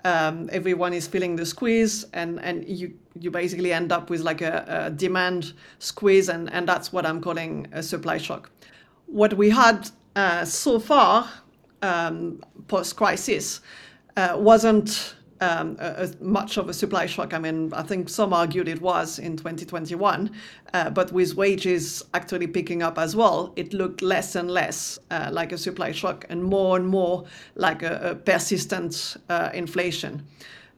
Um, 0.07 0.49
everyone 0.53 0.93
is 0.93 1.05
feeling 1.05 1.35
the 1.35 1.45
squeeze, 1.45 2.05
and 2.13 2.39
and 2.39 2.65
you 2.65 2.93
you 3.19 3.29
basically 3.29 3.73
end 3.73 3.91
up 3.91 4.09
with 4.09 4.21
like 4.21 4.41
a, 4.41 4.85
a 4.85 4.89
demand 4.89 5.51
squeeze, 5.79 6.29
and 6.29 6.49
and 6.53 6.65
that's 6.65 6.93
what 6.93 7.05
I'm 7.05 7.19
calling 7.19 7.67
a 7.73 7.83
supply 7.83 8.17
shock. 8.17 8.49
What 9.07 9.33
we 9.33 9.49
had 9.49 9.89
uh, 10.15 10.45
so 10.45 10.79
far 10.79 11.29
um, 11.81 12.41
post 12.69 12.95
crisis 12.95 13.59
uh, 14.15 14.35
wasn't 14.37 15.16
um, 15.41 15.77
much 16.19 16.57
of 16.57 16.69
a 16.69 16.73
supply 16.73 17.05
shock. 17.05 17.33
I 17.33 17.39
mean, 17.39 17.71
I 17.73 17.83
think 17.83 18.09
some 18.09 18.33
argued 18.33 18.67
it 18.67 18.81
was 18.81 19.19
in 19.19 19.37
2021, 19.37 20.31
uh, 20.73 20.89
but 20.89 21.11
with 21.11 21.35
wages 21.35 22.03
actually 22.13 22.47
picking 22.47 22.83
up 22.83 22.97
as 22.97 23.15
well, 23.15 23.53
it 23.55 23.73
looked 23.73 24.01
less 24.01 24.35
and 24.35 24.49
less 24.49 24.99
uh, 25.11 25.29
like 25.31 25.51
a 25.51 25.57
supply 25.57 25.91
shock 25.91 26.25
and 26.29 26.43
more 26.43 26.77
and 26.77 26.87
more 26.87 27.25
like 27.55 27.83
a, 27.83 28.11
a 28.11 28.15
persistent 28.15 29.17
uh, 29.29 29.49
inflation. 29.53 30.25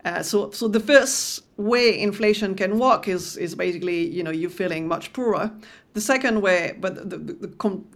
Uh, 0.06 0.24
so, 0.24 0.50
so 0.52 0.68
the 0.68 0.80
first 0.80 1.44
way 1.58 2.00
inflation 2.00 2.56
can 2.56 2.80
work 2.80 3.08
is 3.10 3.36
is 3.36 3.54
basically 3.54 4.08
you 4.08 4.24
know 4.24 4.32
you 4.32 4.50
feeling 4.50 4.88
much 4.88 5.12
poorer. 5.12 5.52
The 5.94 6.02
second 6.02 6.42
way, 6.42 6.78
but 6.80 7.10
the 7.10 7.18
the, 7.18 7.48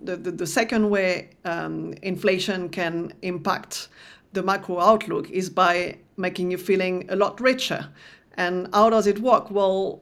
the, 0.02 0.18
the, 0.18 0.32
the 0.32 0.48
second 0.48 0.90
way 0.90 1.30
um, 1.46 1.94
inflation 2.02 2.68
can 2.70 3.14
impact 3.22 3.88
the 4.34 4.44
macro 4.44 4.80
outlook 4.80 5.30
is 5.30 5.50
by 5.50 5.98
making 6.18 6.52
you 6.52 6.58
feeling 6.58 7.06
a 7.10 7.16
lot 7.16 7.40
richer. 7.40 7.90
And 8.36 8.68
how 8.74 8.90
does 8.90 9.08
it 9.08 9.20
work? 9.20 9.52
Well, 9.52 10.02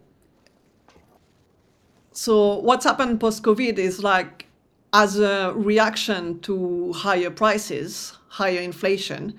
so 2.12 2.58
what's 2.60 2.86
happened 2.86 3.20
post 3.20 3.44
COVID 3.44 3.78
is 3.78 4.04
like 4.04 4.48
as 4.94 5.20
a 5.20 5.54
reaction 5.56 6.40
to 6.42 6.92
higher 6.94 7.30
prices, 7.30 8.18
higher 8.28 8.60
inflation, 8.60 9.36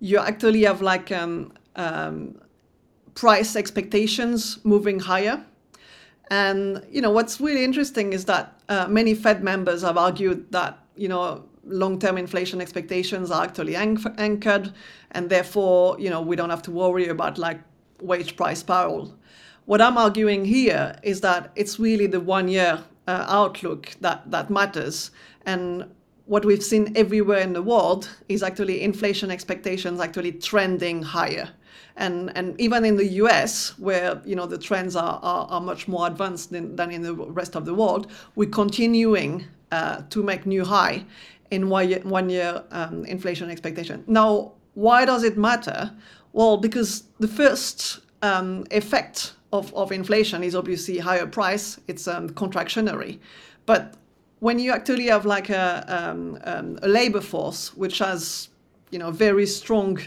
you 0.00 0.18
actually 0.18 0.62
have 0.62 0.80
like 0.80 1.12
um, 1.12 1.52
um, 1.76 2.40
price 3.14 3.56
expectations 3.56 4.58
moving 4.64 5.00
higher. 5.00 5.44
And 6.30 6.84
you 6.90 7.02
know 7.02 7.10
what's 7.10 7.40
really 7.40 7.64
interesting 7.64 8.12
is 8.12 8.24
that 8.24 8.60
uh, 8.68 8.86
many 8.88 9.14
Fed 9.14 9.44
members 9.44 9.82
have 9.82 9.98
argued 9.98 10.50
that 10.52 10.78
you 10.96 11.08
know 11.08 11.44
long-term 11.66 12.18
inflation 12.18 12.60
expectations 12.60 13.30
are 13.30 13.44
actually 13.44 13.76
anchored, 13.76 14.72
and 15.12 15.30
therefore, 15.30 15.98
you 15.98 16.10
know, 16.10 16.20
we 16.20 16.36
don't 16.36 16.50
have 16.50 16.62
to 16.62 16.70
worry 16.70 17.08
about 17.08 17.38
like 17.38 17.60
wage 18.00 18.36
price 18.36 18.60
spiral. 18.60 19.14
What 19.66 19.80
I'm 19.80 19.96
arguing 19.96 20.44
here 20.44 20.96
is 21.02 21.20
that 21.22 21.52
it's 21.56 21.78
really 21.78 22.06
the 22.06 22.20
one-year 22.20 22.82
uh, 23.06 23.24
outlook 23.28 23.90
that 24.00 24.30
that 24.30 24.50
matters, 24.50 25.10
and 25.46 25.86
what 26.26 26.44
we've 26.44 26.62
seen 26.62 26.92
everywhere 26.96 27.40
in 27.40 27.52
the 27.52 27.62
world 27.62 28.08
is 28.28 28.42
actually 28.42 28.82
inflation 28.82 29.30
expectations 29.30 30.00
actually 30.00 30.32
trending 30.32 31.02
higher. 31.02 31.50
And, 31.96 32.32
and 32.34 32.58
even 32.60 32.84
in 32.84 32.96
the 32.96 33.06
US, 33.22 33.78
where 33.78 34.20
you 34.24 34.34
know 34.34 34.46
the 34.46 34.58
trends 34.58 34.96
are, 34.96 35.20
are, 35.22 35.46
are 35.48 35.60
much 35.60 35.86
more 35.86 36.06
advanced 36.06 36.50
than, 36.50 36.76
than 36.76 36.90
in 36.90 37.02
the 37.02 37.14
rest 37.14 37.54
of 37.54 37.66
the 37.66 37.74
world, 37.74 38.10
we're 38.34 38.48
continuing 38.48 39.44
uh, 39.70 40.02
to 40.10 40.22
make 40.22 40.46
new 40.46 40.64
high 40.64 41.04
in 41.54 41.70
one 41.70 42.28
year, 42.28 42.62
um, 42.70 43.04
inflation 43.06 43.50
expectation. 43.50 44.04
Now, 44.06 44.52
why 44.74 45.04
does 45.04 45.22
it 45.22 45.36
matter? 45.36 45.92
Well, 46.32 46.56
because 46.56 47.04
the 47.20 47.28
first 47.28 48.00
um, 48.22 48.64
effect 48.70 49.34
of, 49.52 49.72
of 49.74 49.92
inflation 49.92 50.42
is 50.42 50.54
obviously 50.54 50.98
higher 50.98 51.26
price. 51.26 51.78
It's 51.86 52.08
um, 52.08 52.28
contractionary, 52.30 53.18
but 53.66 53.94
when 54.40 54.58
you 54.58 54.72
actually 54.72 55.06
have 55.06 55.24
like 55.24 55.48
a, 55.48 55.84
um, 55.88 56.38
um, 56.44 56.78
a 56.82 56.88
labor 56.88 57.20
force 57.20 57.74
which 57.76 57.98
has 58.00 58.48
you 58.90 58.98
know 58.98 59.10
very 59.10 59.46
strong 59.46 59.98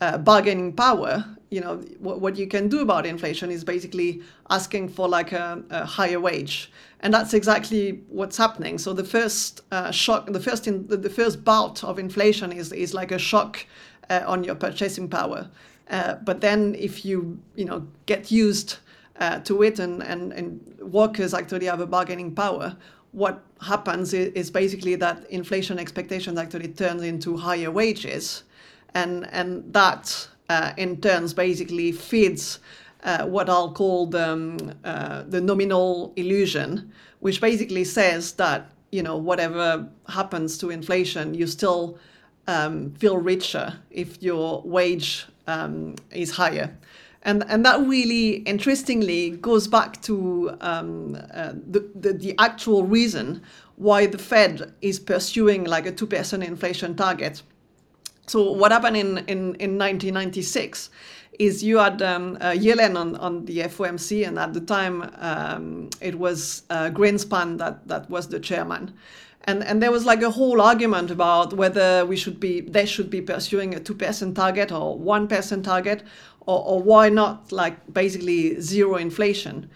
uh, 0.00 0.16
bargaining 0.18 0.72
power, 0.72 1.24
you 1.50 1.60
know 1.60 1.76
what, 1.98 2.20
what 2.20 2.36
you 2.36 2.46
can 2.46 2.68
do 2.68 2.80
about 2.80 3.04
inflation 3.04 3.50
is 3.50 3.64
basically 3.64 4.22
asking 4.50 4.88
for 4.88 5.08
like 5.08 5.32
a, 5.32 5.62
a 5.70 5.84
higher 5.84 6.20
wage 6.20 6.70
and 7.04 7.12
that's 7.12 7.34
exactly 7.34 8.00
what's 8.08 8.38
happening. 8.38 8.78
So 8.78 8.94
the 8.94 9.04
first 9.04 9.60
uh, 9.70 9.90
shock, 9.90 10.26
the 10.32 10.40
first 10.40 10.66
in, 10.66 10.86
the 10.88 11.10
first 11.10 11.44
bout 11.44 11.84
of 11.84 11.98
inflation 11.98 12.50
is 12.50 12.72
is 12.72 12.94
like 12.94 13.12
a 13.12 13.18
shock 13.18 13.66
uh, 14.08 14.22
on 14.26 14.42
your 14.42 14.54
purchasing 14.54 15.08
power. 15.08 15.50
Uh, 15.90 16.14
but 16.24 16.40
then 16.40 16.74
if 16.76 17.04
you 17.04 17.38
you 17.56 17.66
know 17.66 17.86
get 18.06 18.32
used 18.32 18.78
uh, 19.20 19.38
to 19.40 19.62
it 19.62 19.78
and, 19.78 20.02
and 20.02 20.32
and 20.32 20.78
workers 20.80 21.34
actually 21.34 21.66
have 21.66 21.80
a 21.80 21.86
bargaining 21.86 22.34
power, 22.34 22.74
what 23.12 23.42
happens 23.60 24.14
is, 24.14 24.32
is 24.32 24.50
basically 24.50 24.94
that 24.96 25.26
inflation 25.30 25.78
expectations 25.78 26.38
actually 26.38 26.68
turns 26.68 27.02
into 27.02 27.36
higher 27.36 27.70
wages, 27.70 28.44
and 28.94 29.28
and 29.30 29.70
that 29.74 30.26
uh, 30.48 30.72
in 30.78 31.02
turns 31.02 31.34
basically 31.34 31.92
feeds 31.92 32.60
uh, 33.04 33.26
what 33.26 33.48
I'll 33.48 33.72
call 33.72 34.06
the, 34.06 34.30
um, 34.30 34.72
uh, 34.82 35.22
the 35.28 35.40
nominal 35.40 36.12
illusion, 36.16 36.92
which 37.20 37.40
basically 37.40 37.84
says 37.84 38.32
that 38.32 38.70
you 38.90 39.02
know 39.02 39.16
whatever 39.16 39.88
happens 40.08 40.58
to 40.58 40.70
inflation, 40.70 41.34
you 41.34 41.46
still 41.46 41.98
um, 42.46 42.92
feel 42.94 43.18
richer 43.18 43.78
if 43.90 44.22
your 44.22 44.62
wage 44.62 45.26
um, 45.46 45.96
is 46.10 46.30
higher. 46.30 46.76
And, 47.22 47.42
and 47.48 47.64
that 47.64 47.80
really 47.80 48.36
interestingly 48.44 49.30
goes 49.30 49.66
back 49.66 50.02
to 50.02 50.54
um, 50.60 51.16
uh, 51.32 51.54
the, 51.54 51.88
the, 51.94 52.12
the 52.12 52.34
actual 52.38 52.84
reason 52.84 53.42
why 53.76 54.06
the 54.06 54.18
Fed 54.18 54.74
is 54.82 55.00
pursuing 55.00 55.64
like 55.64 55.86
a 55.86 55.92
2% 55.92 56.44
inflation 56.44 56.94
target. 56.94 57.42
So 58.26 58.52
what 58.52 58.72
happened 58.72 58.98
in, 58.98 59.18
in, 59.18 59.54
in 59.56 59.78
1996 59.78 60.90
is 61.38 61.62
you 61.62 61.78
had 61.78 62.00
um, 62.02 62.36
uh, 62.40 62.50
Yellen 62.50 62.96
on, 62.96 63.16
on 63.16 63.44
the 63.44 63.58
FOMC, 63.58 64.26
and 64.26 64.38
at 64.38 64.52
the 64.52 64.60
time 64.60 65.10
um, 65.18 65.90
it 66.00 66.14
was 66.14 66.62
uh, 66.70 66.90
Greenspan 66.90 67.58
that, 67.58 67.86
that 67.88 68.08
was 68.08 68.28
the 68.28 68.40
chairman. 68.40 68.94
And, 69.46 69.62
and 69.62 69.82
there 69.82 69.90
was 69.90 70.06
like 70.06 70.22
a 70.22 70.30
whole 70.30 70.62
argument 70.62 71.10
about 71.10 71.52
whether 71.52 72.06
we 72.06 72.16
should 72.16 72.40
be 72.40 72.62
they 72.62 72.86
should 72.86 73.10
be 73.10 73.20
pursuing 73.20 73.74
a 73.74 73.80
two 73.80 73.94
percent 73.94 74.36
target 74.36 74.72
or 74.72 74.98
one 74.98 75.28
percent 75.28 75.66
target, 75.66 76.02
or, 76.46 76.64
or 76.64 76.82
why 76.82 77.10
not 77.10 77.52
like 77.52 77.76
basically 77.92 78.58
zero 78.60 78.96
inflation. 78.96 79.68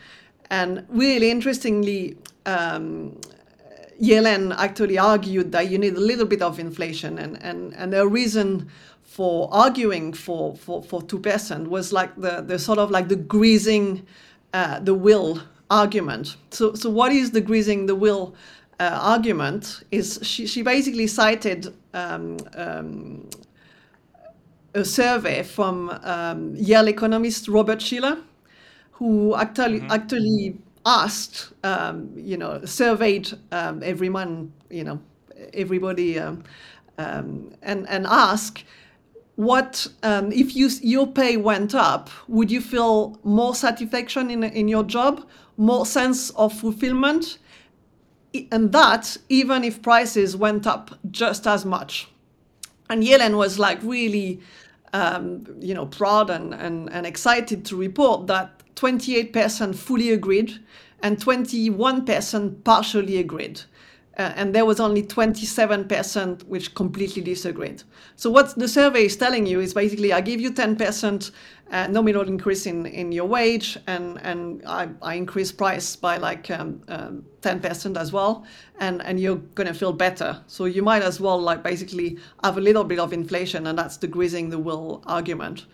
And 0.50 0.86
really 0.88 1.30
interestingly, 1.30 2.16
um, 2.46 3.20
Yellen 4.00 4.56
actually 4.56 4.96
argued 4.96 5.52
that 5.52 5.68
you 5.68 5.76
need 5.76 5.96
a 5.96 6.00
little 6.00 6.24
bit 6.24 6.40
of 6.40 6.58
inflation, 6.58 7.18
and 7.18 7.42
and 7.42 7.74
and 7.74 7.92
the 7.92 8.06
reason 8.06 8.70
for 9.08 9.48
arguing 9.50 10.12
for 10.12 10.54
for 10.54 10.82
for 10.82 11.00
two 11.02 11.18
percent 11.18 11.70
was 11.70 11.92
like 11.92 12.14
the 12.16 12.42
the 12.42 12.58
sort 12.58 12.78
of 12.78 12.90
like 12.90 13.08
the 13.08 13.16
greasing 13.16 14.06
uh, 14.52 14.78
the 14.80 14.94
wheel 14.94 15.40
argument. 15.70 16.36
So 16.50 16.74
so 16.74 16.90
what 16.90 17.10
is 17.10 17.30
the 17.30 17.40
greasing 17.40 17.86
the 17.86 17.94
wheel 17.94 18.34
uh, 18.78 18.98
argument? 19.02 19.82
Is 19.90 20.20
she 20.22 20.46
she 20.46 20.62
basically 20.62 21.06
cited. 21.06 21.74
Um, 21.94 22.36
um, 22.54 23.28
a 24.74 24.84
survey 24.84 25.42
from 25.42 25.88
um, 26.04 26.54
Yale 26.54 26.88
economist 26.88 27.48
Robert 27.48 27.80
Shiller, 27.80 28.18
who 28.92 29.34
actually 29.34 29.80
mm-hmm. 29.80 29.90
actually 29.90 30.58
asked, 30.84 31.52
um, 31.64 32.10
you 32.14 32.36
know, 32.36 32.62
surveyed 32.66 33.32
um, 33.50 33.82
everyone, 33.82 34.52
you 34.70 34.84
know, 34.84 35.00
everybody, 35.54 36.18
um, 36.18 36.44
um, 36.98 37.50
and 37.62 37.88
and 37.88 38.06
asked 38.06 38.64
what 39.38 39.86
um, 40.02 40.32
if 40.32 40.56
you 40.56 40.68
your 40.82 41.06
pay 41.06 41.36
went 41.36 41.72
up, 41.72 42.10
would 42.26 42.50
you 42.50 42.60
feel 42.60 43.20
more 43.22 43.54
satisfaction 43.54 44.30
in 44.30 44.42
in 44.42 44.66
your 44.66 44.82
job, 44.82 45.24
more 45.56 45.86
sense 45.86 46.30
of 46.30 46.52
fulfillment, 46.52 47.38
and 48.50 48.72
that 48.72 49.16
even 49.28 49.62
if 49.62 49.80
prices 49.80 50.36
went 50.36 50.66
up 50.66 50.98
just 51.12 51.46
as 51.46 51.64
much. 51.64 52.08
And 52.90 53.04
Yellen 53.04 53.36
was 53.36 53.60
like 53.60 53.78
really, 53.82 54.40
um, 54.92 55.46
you 55.60 55.72
know, 55.72 55.86
proud 55.86 56.30
and, 56.30 56.52
and, 56.52 56.92
and 56.92 57.06
excited 57.06 57.64
to 57.66 57.76
report 57.76 58.26
that 58.26 58.60
28% 58.74 59.76
fully 59.76 60.10
agreed 60.10 60.58
and 61.00 61.16
21% 61.16 62.64
partially 62.64 63.18
agreed. 63.18 63.60
Uh, 64.18 64.32
and 64.34 64.52
there 64.52 64.64
was 64.64 64.80
only 64.80 65.00
27% 65.00 66.42
which 66.44 66.74
completely 66.74 67.22
disagreed. 67.22 67.84
So 68.16 68.30
what 68.30 68.52
the 68.58 68.66
survey 68.66 69.04
is 69.04 69.16
telling 69.16 69.46
you 69.46 69.60
is 69.60 69.72
basically 69.72 70.12
I 70.12 70.20
give 70.20 70.40
you 70.40 70.50
10% 70.50 71.30
uh, 71.70 71.86
nominal 71.86 72.22
increase 72.22 72.66
in, 72.66 72.86
in 72.86 73.12
your 73.12 73.26
wage 73.26 73.78
and, 73.86 74.18
and 74.24 74.60
I, 74.66 74.88
I 75.02 75.14
increase 75.14 75.52
price 75.52 75.94
by 75.94 76.16
like 76.16 76.50
um, 76.50 76.82
um, 76.88 77.24
10% 77.42 77.96
as 77.96 78.12
well 78.12 78.44
and, 78.80 79.02
and 79.02 79.20
you're 79.20 79.36
going 79.36 79.68
to 79.68 79.74
feel 79.74 79.92
better. 79.92 80.42
So 80.48 80.64
you 80.64 80.82
might 80.82 81.02
as 81.02 81.20
well 81.20 81.40
like 81.40 81.62
basically 81.62 82.18
have 82.42 82.58
a 82.58 82.60
little 82.60 82.82
bit 82.82 82.98
of 82.98 83.12
inflation 83.12 83.68
and 83.68 83.78
that's 83.78 83.98
the 83.98 84.08
greasing 84.08 84.50
the 84.50 84.58
wheel 84.58 85.00
argument. 85.06 85.66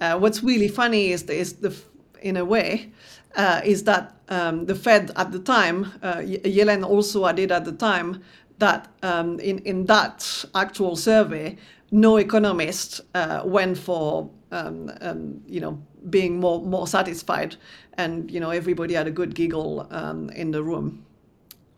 Uh, 0.00 0.16
what's 0.16 0.44
really 0.44 0.68
funny 0.68 1.10
is, 1.10 1.24
is 1.24 1.54
the 1.54 1.74
in 2.22 2.36
a 2.36 2.44
way 2.44 2.92
uh, 3.36 3.60
is 3.64 3.84
that 3.84 4.16
um, 4.28 4.66
the 4.66 4.74
Fed 4.74 5.10
at 5.16 5.32
the 5.32 5.38
time, 5.38 5.92
uh, 6.02 6.16
Yellen 6.16 6.84
also 6.84 7.26
added 7.26 7.52
at 7.52 7.64
the 7.64 7.72
time 7.72 8.22
that 8.58 8.88
um, 9.02 9.40
in, 9.40 9.58
in 9.60 9.86
that 9.86 10.44
actual 10.54 10.96
survey, 10.96 11.56
no 11.90 12.16
economist 12.16 13.00
uh, 13.14 13.42
went 13.44 13.76
for 13.76 14.30
um, 14.52 14.90
um, 15.00 15.40
you 15.46 15.60
know 15.60 15.80
being 16.08 16.40
more 16.40 16.60
more 16.62 16.86
satisfied, 16.86 17.56
and 17.94 18.30
you 18.30 18.40
know 18.40 18.50
everybody 18.50 18.94
had 18.94 19.06
a 19.06 19.10
good 19.10 19.34
giggle 19.34 19.86
um, 19.90 20.30
in 20.30 20.50
the 20.50 20.62
room. 20.62 21.04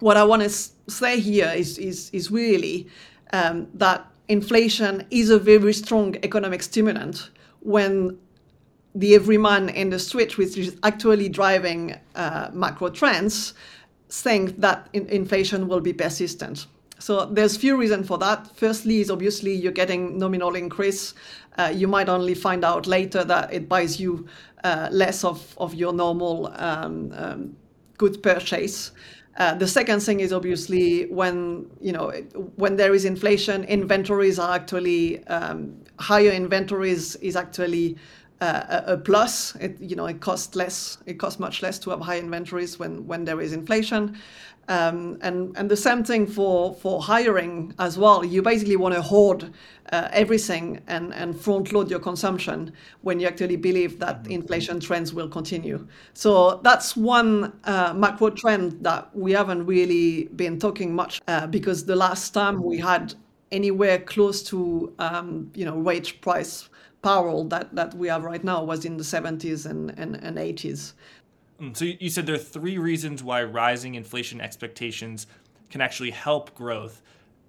What 0.00 0.16
I 0.16 0.24
want 0.24 0.42
to 0.42 0.48
say 0.48 1.20
here 1.20 1.52
is 1.54 1.78
is 1.78 2.10
is 2.10 2.30
really 2.30 2.88
um, 3.32 3.68
that 3.74 4.06
inflation 4.28 5.06
is 5.10 5.30
a 5.30 5.38
very 5.38 5.72
strong 5.72 6.16
economic 6.22 6.62
stimulant 6.62 7.30
when 7.60 8.18
the 8.94 9.14
everyman 9.14 9.68
in 9.70 9.90
the 9.90 9.98
street, 9.98 10.36
which 10.36 10.56
is 10.56 10.76
actually 10.82 11.28
driving 11.28 11.98
uh, 12.14 12.50
macro 12.52 12.90
trends, 12.90 13.54
think 14.10 14.60
that 14.60 14.88
in- 14.92 15.08
inflation 15.08 15.68
will 15.68 15.80
be 15.80 15.92
persistent. 15.92 16.66
So 16.98 17.24
there's 17.24 17.56
few 17.56 17.76
reasons 17.76 18.06
for 18.06 18.18
that. 18.18 18.56
Firstly, 18.56 19.00
is 19.00 19.10
obviously 19.10 19.52
you're 19.54 19.72
getting 19.72 20.18
nominal 20.18 20.54
increase. 20.54 21.14
Uh, 21.58 21.72
you 21.74 21.88
might 21.88 22.08
only 22.08 22.34
find 22.34 22.64
out 22.64 22.86
later 22.86 23.24
that 23.24 23.52
it 23.52 23.68
buys 23.68 23.98
you 23.98 24.26
uh, 24.62 24.88
less 24.92 25.24
of, 25.24 25.54
of 25.58 25.74
your 25.74 25.92
normal 25.92 26.52
um, 26.54 27.12
um, 27.16 27.56
good 27.98 28.22
purchase. 28.22 28.92
Uh, 29.36 29.54
the 29.54 29.66
second 29.66 30.00
thing 30.00 30.20
is 30.20 30.32
obviously 30.32 31.06
when 31.06 31.66
you 31.80 31.90
know 31.90 32.10
when 32.56 32.76
there 32.76 32.94
is 32.94 33.04
inflation, 33.04 33.64
inventories 33.64 34.38
are 34.38 34.54
actually 34.54 35.26
um, 35.26 35.74
higher. 35.98 36.30
Inventories 36.30 37.16
is 37.16 37.34
actually 37.34 37.96
uh, 38.42 38.82
a, 38.86 38.96
plus. 38.96 39.54
It 39.56 39.80
you 39.80 39.96
know 39.96 40.06
it 40.06 40.20
costs 40.20 40.54
less. 40.56 40.98
It 41.06 41.14
costs 41.14 41.38
much 41.38 41.62
less 41.62 41.78
to 41.80 41.90
have 41.90 42.00
high 42.00 42.18
inventories 42.18 42.78
when 42.78 43.06
when 43.06 43.24
there 43.24 43.40
is 43.40 43.52
inflation. 43.52 44.18
Um, 44.68 45.18
and 45.22 45.56
and 45.56 45.70
the 45.70 45.76
same 45.76 46.04
thing 46.04 46.26
for 46.26 46.74
for 46.74 47.00
hiring 47.02 47.74
as 47.78 47.98
well. 47.98 48.24
You 48.24 48.42
basically 48.42 48.76
want 48.76 48.94
to 48.94 49.02
hoard 49.02 49.52
uh, 49.92 50.08
everything 50.12 50.80
and 50.86 51.14
and 51.14 51.38
front 51.38 51.72
load 51.72 51.90
your 51.90 52.00
consumption 52.00 52.72
when 53.02 53.20
you 53.20 53.26
actually 53.28 53.56
believe 53.56 53.98
that 54.00 54.22
mm-hmm. 54.22 54.32
inflation 54.32 54.80
trends 54.80 55.12
will 55.14 55.28
continue. 55.28 55.86
So 56.14 56.60
that's 56.64 56.96
one 56.96 57.52
uh, 57.64 57.92
macro 57.94 58.30
trend 58.30 58.82
that 58.84 59.14
we 59.16 59.32
haven't 59.32 59.66
really 59.66 60.24
been 60.36 60.58
talking 60.58 60.94
much 60.94 61.20
uh, 61.28 61.46
because 61.46 61.84
the 61.84 61.96
last 61.96 62.30
time 62.34 62.62
we 62.62 62.78
had 62.78 63.14
anywhere 63.52 63.98
close 63.98 64.42
to 64.42 64.92
um, 64.98 65.50
you 65.54 65.64
know 65.64 65.74
wage 65.74 66.20
price 66.20 66.68
parallel 67.02 67.44
that, 67.44 67.74
that 67.74 67.94
we 67.94 68.08
have 68.08 68.24
right 68.24 68.42
now 68.42 68.62
was 68.62 68.84
in 68.84 68.96
the 68.96 69.02
70s 69.02 69.66
and, 69.66 69.96
and, 69.98 70.16
and 70.16 70.36
80s. 70.38 70.92
Mm, 71.60 71.76
so 71.76 71.84
you 71.84 72.10
said 72.10 72.26
there 72.26 72.34
are 72.34 72.38
three 72.38 72.78
reasons 72.78 73.22
why 73.22 73.42
rising 73.42 73.94
inflation 73.94 74.40
expectations 74.40 75.26
can 75.70 75.80
actually 75.80 76.10
help 76.10 76.54
growth. 76.54 77.02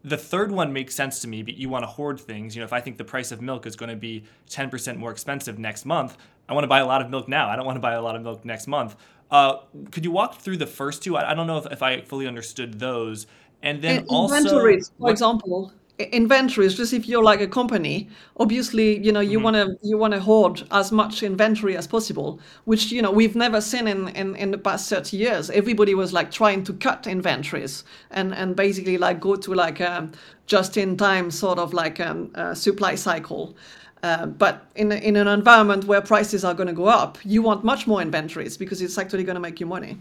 The 0.03 0.17
third 0.17 0.51
one 0.51 0.73
makes 0.73 0.95
sense 0.95 1.19
to 1.21 1.27
me, 1.27 1.43
but 1.43 1.55
you 1.55 1.69
want 1.69 1.83
to 1.83 1.87
hoard 1.87 2.19
things. 2.19 2.55
You 2.55 2.61
know, 2.61 2.65
if 2.65 2.73
I 2.73 2.81
think 2.81 2.97
the 2.97 3.05
price 3.05 3.31
of 3.31 3.41
milk 3.41 3.65
is 3.65 3.75
going 3.75 3.89
to 3.89 3.95
be 3.95 4.23
10% 4.49 4.97
more 4.97 5.11
expensive 5.11 5.57
next 5.57 5.85
month, 5.85 6.17
I 6.49 6.53
want 6.53 6.65
to 6.65 6.67
buy 6.67 6.79
a 6.79 6.85
lot 6.85 7.01
of 7.01 7.09
milk 7.09 7.29
now. 7.29 7.47
I 7.47 7.55
don't 7.55 7.65
want 7.65 7.77
to 7.77 7.81
buy 7.81 7.93
a 7.93 8.01
lot 8.01 8.15
of 8.15 8.21
milk 8.21 8.43
next 8.43 8.67
month. 8.67 8.95
Uh, 9.31 9.59
could 9.91 10.03
you 10.03 10.11
walk 10.11 10.39
through 10.39 10.57
the 10.57 10.67
first 10.67 11.03
two? 11.03 11.15
I, 11.15 11.31
I 11.31 11.33
don't 11.33 11.47
know 11.47 11.57
if, 11.57 11.71
if 11.71 11.81
I 11.81 12.01
fully 12.01 12.27
understood 12.27 12.79
those. 12.79 13.27
And 13.61 13.81
then 13.81 14.01
in, 14.01 14.07
also, 14.07 14.35
inventories, 14.35 14.89
for 14.89 15.03
what, 15.03 15.11
example, 15.11 15.73
inventories 15.99 16.73
just 16.75 16.91
if 16.91 17.07
you're 17.07 17.23
like 17.23 17.39
a 17.39 17.47
company 17.47 18.09
obviously 18.37 18.97
you 19.05 19.11
know 19.11 19.19
you 19.19 19.37
mm-hmm. 19.37 19.43
want 19.43 19.55
to 19.55 19.77
you 19.87 19.95
want 19.95 20.11
to 20.11 20.19
hoard 20.19 20.63
as 20.71 20.91
much 20.91 21.21
inventory 21.21 21.77
as 21.77 21.85
possible 21.85 22.39
which 22.65 22.91
you 22.91 22.99
know 22.99 23.11
we've 23.11 23.35
never 23.35 23.61
seen 23.61 23.87
in, 23.87 24.07
in 24.09 24.35
in 24.35 24.51
the 24.51 24.57
past 24.57 24.89
30 24.89 25.17
years. 25.17 25.49
Everybody 25.49 25.95
was 25.95 26.11
like 26.13 26.31
trying 26.31 26.63
to 26.65 26.73
cut 26.73 27.07
inventories 27.07 27.83
and 28.11 28.33
and 28.33 28.55
basically 28.55 28.97
like 28.97 29.19
go 29.19 29.35
to 29.35 29.53
like 29.53 29.79
a 29.79 30.09
just 30.45 30.77
in 30.77 30.97
time 30.97 31.31
sort 31.31 31.59
of 31.59 31.73
like 31.73 31.99
um, 31.99 32.31
a 32.35 32.55
supply 32.55 32.95
cycle. 32.95 33.55
Uh, 34.01 34.25
but 34.25 34.65
in, 34.75 34.91
in 34.91 35.15
an 35.15 35.29
environment 35.29 35.85
where 35.85 36.01
prices 36.01 36.43
are 36.43 36.53
going 36.53 36.67
to 36.67 36.73
go 36.73 36.87
up 36.87 37.17
you 37.23 37.41
want 37.41 37.63
much 37.63 37.87
more 37.87 38.01
inventories 38.01 38.57
because 38.57 38.81
it's 38.81 38.97
actually 38.97 39.23
going 39.23 39.35
to 39.35 39.39
make 39.39 39.59
you 39.61 39.65
money. 39.65 39.97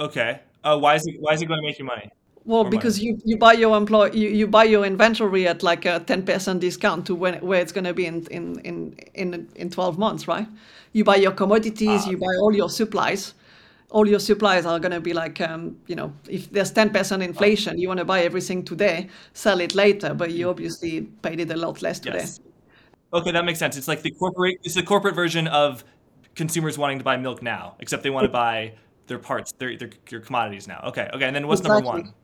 Okay. 0.00 0.40
Uh, 0.62 0.78
why 0.78 0.94
is 0.94 1.06
it 1.06 1.16
why 1.20 1.34
is 1.34 1.42
it 1.42 1.46
going 1.46 1.60
to 1.60 1.66
make 1.66 1.78
you 1.78 1.84
money 1.84 2.10
well, 2.44 2.64
because 2.64 3.02
you, 3.02 3.18
you 3.24 3.38
buy 3.38 3.54
your 3.54 3.76
employ 3.76 4.10
you, 4.12 4.28
you 4.28 4.46
buy 4.46 4.64
your 4.64 4.84
inventory 4.84 5.48
at 5.48 5.62
like 5.62 5.86
a 5.86 6.00
ten 6.00 6.22
percent 6.24 6.60
discount 6.60 7.06
to 7.06 7.14
when 7.14 7.34
where 7.36 7.60
it's 7.60 7.72
going 7.72 7.84
to 7.84 7.94
be 7.94 8.06
in 8.06 8.26
in 8.26 8.58
in 8.60 8.96
in 9.14 9.48
in 9.56 9.70
twelve 9.70 9.98
months, 9.98 10.28
right? 10.28 10.46
You 10.92 11.04
buy 11.04 11.16
your 11.16 11.32
commodities, 11.32 12.02
ah, 12.04 12.10
you 12.10 12.18
buy 12.18 12.34
all 12.40 12.54
your 12.54 12.68
supplies. 12.68 13.34
All 13.90 14.08
your 14.08 14.18
supplies 14.18 14.66
are 14.66 14.80
going 14.80 14.92
to 14.92 15.00
be 15.00 15.12
like, 15.12 15.40
um, 15.40 15.76
you 15.86 15.94
know, 15.94 16.12
if 16.28 16.50
there's 16.50 16.70
ten 16.70 16.90
percent 16.90 17.22
inflation, 17.22 17.78
you 17.78 17.88
want 17.88 17.98
to 17.98 18.04
buy 18.04 18.20
everything 18.22 18.64
today, 18.64 19.08
sell 19.32 19.60
it 19.60 19.74
later, 19.74 20.12
but 20.14 20.32
you 20.32 20.50
obviously 20.50 21.02
paid 21.22 21.40
it 21.40 21.50
a 21.50 21.56
lot 21.56 21.80
less 21.80 22.00
today. 22.00 22.18
Yes. 22.18 22.40
Okay, 23.12 23.30
that 23.30 23.44
makes 23.44 23.58
sense. 23.58 23.76
It's 23.76 23.88
like 23.88 24.02
the 24.02 24.10
corporate. 24.10 24.58
It's 24.64 24.74
the 24.74 24.82
corporate 24.82 25.14
version 25.14 25.46
of 25.46 25.84
consumers 26.34 26.76
wanting 26.76 26.98
to 26.98 27.04
buy 27.04 27.16
milk 27.16 27.42
now, 27.42 27.76
except 27.78 28.02
they 28.02 28.10
want 28.10 28.24
to 28.24 28.32
buy 28.32 28.74
their 29.06 29.18
parts, 29.18 29.52
their 29.52 29.76
their, 29.78 29.90
their 30.10 30.20
commodities 30.20 30.66
now. 30.66 30.82
Okay, 30.88 31.08
okay, 31.14 31.24
and 31.24 31.34
then 31.34 31.46
what's 31.46 31.60
exactly. 31.60 31.84
number 31.84 32.02
one? 32.02 32.14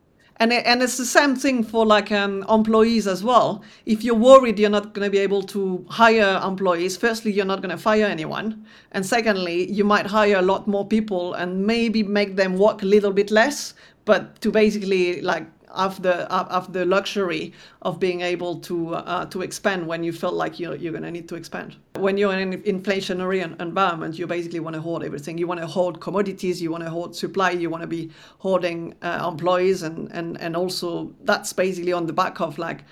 And 0.41 0.53
and 0.53 0.83
it's 0.83 0.97
the 0.97 1.05
same 1.05 1.37
thing 1.37 1.63
for 1.63 1.87
like 1.87 2.11
um, 2.11 2.45
employees 2.49 3.07
as 3.07 3.23
well. 3.23 3.63
If 3.85 4.03
you're 4.03 4.15
worried 4.15 4.59
you're 4.59 4.71
not 4.71 4.95
going 4.95 5.07
to 5.07 5.11
be 5.11 5.19
able 5.19 5.43
to 5.55 5.85
hire 5.89 6.41
employees, 6.43 6.97
firstly 6.97 7.31
you're 7.31 7.45
not 7.45 7.61
going 7.61 7.77
to 7.77 7.83
fire 7.83 8.07
anyone, 8.07 8.65
and 8.93 9.05
secondly 9.05 9.71
you 9.71 9.85
might 9.85 10.07
hire 10.07 10.39
a 10.39 10.43
lot 10.43 10.67
more 10.67 10.87
people 10.87 11.35
and 11.35 11.67
maybe 11.67 12.03
make 12.03 12.37
them 12.37 12.57
work 12.57 12.83
a 12.83 12.87
little 12.87 13.13
bit 13.13 13.31
less, 13.31 13.75
but 14.07 14.41
to 14.41 14.51
basically 14.51 15.21
like 15.21 15.47
have 15.77 16.03
the 16.03 16.27
have 16.31 16.73
the 16.73 16.85
luxury 16.85 17.53
of 17.83 17.99
being 17.99 18.21
able 18.21 18.61
to 18.61 18.95
uh, 18.95 19.27
to 19.27 19.43
expand 19.43 19.87
when 19.87 20.03
you 20.03 20.13
feel 20.13 20.33
like 20.33 20.59
you're 20.59 20.77
you're 20.77 20.93
going 20.93 21.05
to 21.05 21.11
need 21.11 21.29
to 21.29 21.35
expand. 21.35 21.77
When 21.97 22.17
you're 22.17 22.33
in 22.33 22.53
an 22.53 22.63
inflationary 22.63 23.41
environment, 23.61 24.19
you 24.19 24.27
basically 24.27 24.61
want 24.61 24.75
to 24.75 24.83
hoard 24.83 25.03
everything. 25.03 25.39
You 25.39 25.47
want 25.47 25.61
to 25.61 25.67
hoard 25.67 26.01
commodities, 26.01 26.61
you 26.61 26.71
want 26.71 26.85
to 26.85 26.91
hoard 26.91 27.15
supply, 27.15 27.51
you 27.51 27.71
want 27.71 27.83
to 27.83 27.87
be 27.87 28.11
hoarding 28.39 28.95
uh, 29.03 29.27
employees, 29.31 29.83
and 29.83 30.11
and 30.13 30.41
and 30.41 30.57
also 30.57 31.13
that's 31.25 31.53
basically 31.53 31.93
on 31.93 32.07
the 32.07 32.13
back 32.13 32.41
of 32.41 32.59
like 32.59 32.85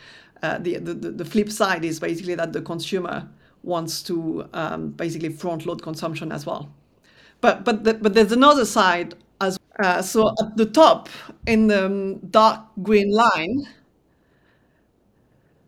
uh, 0.43 0.59
the, 0.59 0.79
the 0.79 0.95
the 0.95 1.25
flip 1.25 1.51
side 1.51 1.85
is 1.85 1.99
basically 2.01 2.35
that 2.35 2.53
the 2.53 2.62
consumer 2.62 3.29
wants 3.62 4.03
to 4.03 4.49
um, 4.53 4.91
basically 4.91 5.29
front 5.29 5.67
load 5.67 5.83
consumption 5.83 6.33
as 6.33 6.47
well. 6.47 6.71
But 7.41 7.64
but 7.64 7.85
the, 7.85 7.95
but 7.95 8.14
there's 8.14 8.33
another 8.33 8.64
side 8.64 9.14
as 9.41 9.59
uh, 9.79 10.03
so 10.03 10.35
at 10.41 10.57
the 10.57 10.67
top 10.67 11.09
in 11.49 11.67
the 11.67 11.87
um, 11.87 12.19
dark 12.31 12.61
green 12.83 13.11
line. 13.11 13.67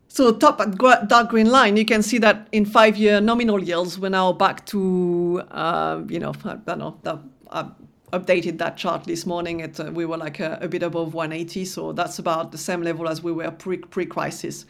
So 0.07 0.33
top 0.33 0.59
at 0.59 0.77
dark 1.07 1.29
green 1.29 1.49
line, 1.49 1.77
you 1.77 1.85
can 1.85 2.03
see 2.03 2.17
that 2.19 2.47
in 2.51 2.65
five-year 2.65 3.21
nominal 3.21 3.63
yields, 3.63 3.97
we're 3.97 4.09
now 4.09 4.33
back 4.33 4.65
to, 4.67 5.41
uh, 5.51 6.01
you 6.07 6.19
know, 6.19 6.33
I 6.43 6.55
don't 6.55 6.79
know, 6.79 6.97
the, 7.03 7.19
I 7.49 7.65
updated 8.11 8.57
that 8.57 8.77
chart 8.77 9.05
this 9.05 9.25
morning. 9.25 9.61
It, 9.61 9.79
uh, 9.79 9.85
we 9.91 10.05
were 10.05 10.17
like 10.17 10.39
a, 10.39 10.59
a, 10.61 10.67
bit 10.67 10.83
above 10.83 11.13
180, 11.13 11.65
so 11.65 11.93
that's 11.93 12.19
about 12.19 12.51
the 12.51 12.57
same 12.57 12.81
level 12.81 13.07
as 13.07 13.23
we 13.23 13.31
were 13.31 13.49
pre 13.51 13.77
pre-crisis. 13.77 14.65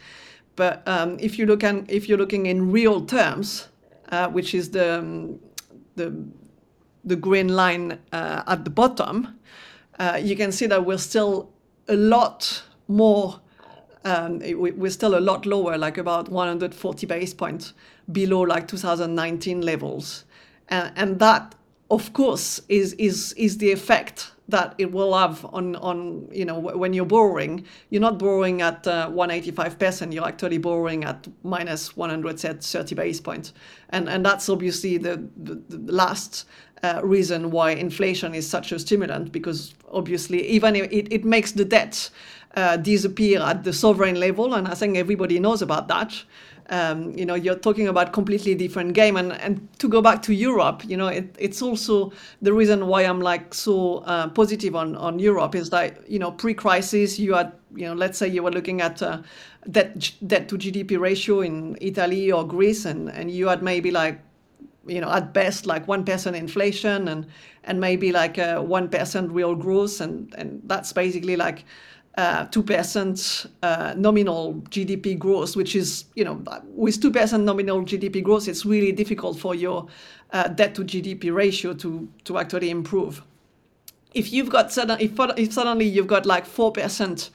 But 0.54 0.86
um, 0.86 1.16
if 1.18 1.38
you 1.38 1.46
look 1.46 1.64
and 1.64 1.90
if 1.90 2.08
you're 2.08 2.18
looking 2.18 2.46
in 2.46 2.70
real 2.70 3.04
terms, 3.04 3.68
uh, 4.10 4.28
which 4.28 4.54
is 4.54 4.70
the 4.70 4.98
um, 4.98 5.40
the 5.96 6.14
the 7.04 7.16
green 7.16 7.48
line 7.48 7.98
uh, 8.12 8.44
at 8.46 8.64
the 8.64 8.70
bottom, 8.70 9.38
uh, 9.98 10.20
you 10.22 10.36
can 10.36 10.52
see 10.52 10.66
that 10.66 10.84
we're 10.84 10.98
still 10.98 11.52
a 11.88 11.96
lot 11.96 12.62
more, 12.88 13.40
um, 14.04 14.38
we're 14.38 14.90
still 14.90 15.16
a 15.16 15.20
lot 15.20 15.46
lower, 15.46 15.76
like 15.76 15.98
about 15.98 16.28
140 16.28 17.06
base 17.06 17.34
points 17.34 17.74
below 18.10 18.40
like 18.40 18.68
2019 18.68 19.60
levels. 19.60 20.24
And, 20.68 20.92
and 20.96 21.18
that, 21.20 21.54
of 21.90 22.12
course, 22.12 22.60
is, 22.68 22.94
is, 22.94 23.32
is 23.34 23.58
the 23.58 23.72
effect 23.72 24.32
that 24.48 24.74
it 24.76 24.92
will 24.92 25.16
have 25.16 25.44
on, 25.46 25.76
on 25.76 26.28
you 26.32 26.44
know, 26.44 26.58
when 26.58 26.92
you're 26.92 27.06
borrowing. 27.06 27.64
You're 27.90 28.02
not 28.02 28.18
borrowing 28.18 28.60
at 28.60 28.86
uh, 28.86 29.10
185%, 29.10 30.12
you're 30.12 30.26
actually 30.26 30.58
borrowing 30.58 31.04
at 31.04 31.26
minus 31.42 31.96
130 31.96 32.94
base 32.94 33.20
points. 33.20 33.52
And, 33.90 34.08
and 34.08 34.24
that's 34.24 34.48
obviously 34.48 34.98
the, 34.98 35.28
the, 35.36 35.54
the 35.68 35.92
last 35.92 36.46
uh, 36.82 37.00
reason 37.04 37.50
why 37.50 37.70
inflation 37.70 38.34
is 38.34 38.48
such 38.48 38.72
a 38.72 38.78
stimulant, 38.78 39.32
because 39.32 39.74
obviously 39.92 40.46
even 40.48 40.74
it, 40.76 41.12
it 41.12 41.24
makes 41.24 41.52
the 41.52 41.64
debt 41.64 42.10
uh, 42.56 42.76
disappear 42.76 43.40
at 43.40 43.64
the 43.64 43.72
sovereign 43.72 44.18
level, 44.18 44.54
and 44.54 44.68
I 44.68 44.74
think 44.74 44.96
everybody 44.96 45.38
knows 45.38 45.62
about 45.62 45.88
that. 45.88 46.22
Um, 46.70 47.16
you 47.18 47.26
know, 47.26 47.34
you're 47.34 47.58
talking 47.58 47.88
about 47.88 48.12
completely 48.12 48.54
different 48.54 48.94
game, 48.94 49.16
and, 49.16 49.32
and 49.32 49.68
to 49.78 49.88
go 49.88 50.00
back 50.00 50.22
to 50.22 50.34
Europe, 50.34 50.82
you 50.86 50.96
know, 50.96 51.08
it, 51.08 51.34
it's 51.38 51.60
also 51.60 52.12
the 52.40 52.52
reason 52.52 52.86
why 52.86 53.02
I'm 53.02 53.20
like 53.20 53.52
so 53.52 53.98
uh, 53.98 54.28
positive 54.28 54.74
on 54.74 54.96
on 54.96 55.18
Europe 55.18 55.54
is 55.54 55.70
that 55.70 56.08
you 56.08 56.18
know 56.18 56.30
pre-crisis 56.30 57.18
you 57.18 57.34
had 57.34 57.52
you 57.74 57.86
know 57.86 57.94
let's 57.94 58.16
say 58.16 58.28
you 58.28 58.42
were 58.42 58.50
looking 58.50 58.80
at 58.80 59.02
uh, 59.02 59.18
debt 59.70 60.12
debt 60.26 60.48
to 60.48 60.56
GDP 60.56 60.98
ratio 60.98 61.40
in 61.40 61.76
Italy 61.80 62.32
or 62.32 62.46
Greece, 62.46 62.84
and 62.84 63.08
and 63.10 63.30
you 63.30 63.48
had 63.48 63.62
maybe 63.62 63.90
like 63.90 64.20
you 64.86 65.00
know, 65.00 65.10
at 65.10 65.32
best 65.32 65.66
like 65.66 65.86
1% 65.86 66.34
inflation 66.34 67.08
and, 67.08 67.26
and 67.64 67.80
maybe 67.80 68.12
like 68.12 68.38
a 68.38 68.64
1% 68.66 69.28
real 69.30 69.54
growth. 69.54 70.00
And, 70.00 70.34
and 70.36 70.62
that's 70.64 70.92
basically 70.92 71.36
like 71.36 71.64
uh, 72.16 72.46
2% 72.46 73.46
uh, 73.62 73.94
nominal 73.96 74.54
GDP 74.70 75.18
growth, 75.18 75.56
which 75.56 75.74
is, 75.74 76.06
you 76.14 76.24
know, 76.24 76.42
with 76.66 77.00
2% 77.00 77.42
nominal 77.42 77.82
GDP 77.82 78.22
growth, 78.22 78.48
it's 78.48 78.66
really 78.66 78.92
difficult 78.92 79.38
for 79.38 79.54
your 79.54 79.86
uh, 80.32 80.48
debt 80.48 80.74
to 80.74 80.84
GDP 80.84 81.34
ratio 81.34 81.72
to, 81.74 82.08
to 82.24 82.38
actually 82.38 82.70
improve. 82.70 83.22
If 84.14 84.32
you've 84.32 84.50
got 84.50 84.72
sudden, 84.72 85.00
if, 85.00 85.12
if 85.38 85.52
suddenly 85.54 85.86
you've 85.86 86.06
got 86.06 86.26
like 86.26 86.46
4% 86.46 87.30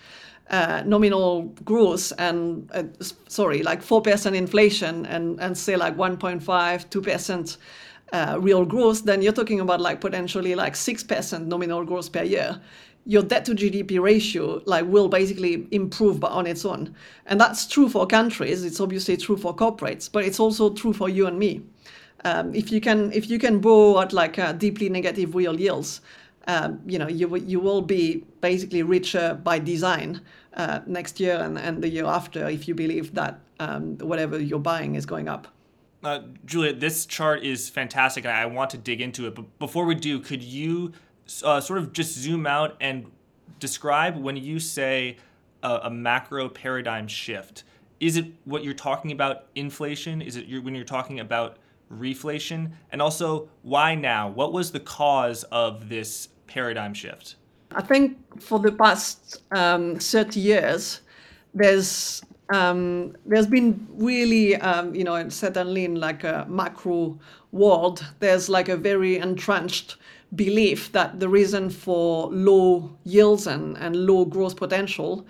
uh, 0.49 0.83
nominal 0.85 1.43
growth 1.65 2.13
and 2.17 2.69
uh, 2.73 2.83
sorry, 3.27 3.63
like 3.63 3.81
four 3.81 4.01
percent 4.01 4.35
inflation 4.35 5.05
and 5.05 5.39
and 5.41 5.57
say 5.57 5.75
like 5.75 5.95
1.5, 5.97 6.89
two 6.89 7.01
percent 7.01 7.57
uh, 8.13 8.37
real 8.39 8.65
growth, 8.65 9.03
then 9.03 9.21
you're 9.21 9.33
talking 9.33 9.59
about 9.59 9.81
like 9.81 9.99
potentially 9.99 10.55
like 10.55 10.75
six 10.75 11.03
percent 11.03 11.47
nominal 11.47 11.83
growth 11.83 12.11
per 12.11 12.23
year. 12.23 12.59
Your 13.05 13.23
debt 13.23 13.45
to 13.45 13.55
GDP 13.55 14.01
ratio 14.01 14.61
like 14.65 14.85
will 14.85 15.07
basically 15.07 15.67
improve 15.71 16.23
on 16.23 16.45
its 16.45 16.65
own, 16.65 16.93
and 17.25 17.39
that's 17.39 17.67
true 17.67 17.89
for 17.89 18.05
countries. 18.05 18.63
It's 18.63 18.79
obviously 18.79 19.17
true 19.17 19.37
for 19.37 19.55
corporates, 19.55 20.09
but 20.11 20.25
it's 20.25 20.39
also 20.39 20.73
true 20.73 20.93
for 20.93 21.09
you 21.09 21.27
and 21.27 21.39
me. 21.39 21.61
Um, 22.25 22.53
if 22.53 22.71
you 22.71 22.81
can 22.81 23.11
if 23.13 23.29
you 23.29 23.39
can 23.39 23.59
borrow 23.59 23.99
at 24.01 24.11
like 24.11 24.39
uh, 24.39 24.51
deeply 24.51 24.89
negative 24.89 25.35
real 25.35 25.59
yields, 25.59 26.01
um, 26.47 26.79
you 26.85 26.97
know, 26.97 27.07
you, 27.07 27.35
you 27.35 27.59
will 27.59 27.81
be 27.81 28.23
basically 28.41 28.81
richer 28.81 29.39
by 29.43 29.59
design 29.59 30.21
uh, 30.53 30.79
next 30.87 31.19
year 31.19 31.37
and, 31.37 31.57
and 31.57 31.83
the 31.83 31.89
year 31.89 32.05
after 32.05 32.47
if 32.47 32.67
you 32.67 32.73
believe 32.73 33.13
that 33.13 33.39
um, 33.59 33.97
whatever 33.97 34.39
you're 34.39 34.59
buying 34.59 34.95
is 34.95 35.05
going 35.05 35.27
up. 35.27 35.47
Uh, 36.03 36.21
Julia, 36.45 36.73
this 36.73 37.05
chart 37.05 37.43
is 37.43 37.69
fantastic 37.69 38.23
and 38.23 38.33
I 38.33 38.45
want 38.45 38.69
to 38.71 38.77
dig 38.77 39.01
into 39.01 39.27
it. 39.27 39.35
But 39.35 39.59
before 39.59 39.85
we 39.85 39.95
do, 39.95 40.19
could 40.19 40.41
you 40.41 40.93
uh, 41.43 41.59
sort 41.59 41.79
of 41.79 41.91
just 41.91 42.17
zoom 42.17 42.47
out 42.47 42.77
and 42.79 43.11
describe 43.59 44.17
when 44.17 44.37
you 44.37 44.59
say 44.59 45.17
a, 45.63 45.79
a, 45.83 45.89
macro 45.89 46.47
paradigm 46.47 47.07
shift? 47.07 47.65
Is 47.99 48.15
it 48.15 48.25
what 48.45 48.63
you're 48.63 48.73
talking 48.73 49.11
about 49.11 49.47
inflation? 49.55 50.21
Is 50.21 50.37
it 50.37 50.45
when 50.63 50.75
you're 50.75 50.85
talking 50.85 51.19
about 51.19 51.57
reflation? 51.91 52.71
And 52.91 53.01
also, 53.01 53.49
why 53.63 53.95
now? 53.95 54.29
What 54.29 54.53
was 54.53 54.71
the 54.71 54.79
cause 54.79 55.43
of 55.45 55.89
this 55.89 56.29
paradigm 56.47 56.93
shift? 56.93 57.35
I 57.71 57.81
think 57.81 58.41
for 58.41 58.59
the 58.59 58.71
past 58.71 59.41
um, 59.51 59.97
30 59.97 60.39
years, 60.39 61.01
there's 61.53 62.21
um, 62.49 63.13
there's 63.25 63.47
been 63.47 63.85
really, 63.89 64.55
um, 64.55 64.95
you 64.95 65.03
know, 65.03 65.27
certainly 65.29 65.83
in 65.85 65.95
like 65.95 66.23
a 66.23 66.45
macro 66.47 67.19
world, 67.51 68.05
there's 68.19 68.47
like 68.47 68.69
a 68.69 68.77
very 68.77 69.17
entrenched 69.17 69.97
belief 70.35 70.91
that 70.91 71.19
the 71.19 71.29
reason 71.29 71.69
for 71.69 72.29
low 72.31 72.89
yields 73.03 73.47
and, 73.47 73.77
and 73.77 73.95
low 73.95 74.25
growth 74.25 74.55
potential, 74.55 75.25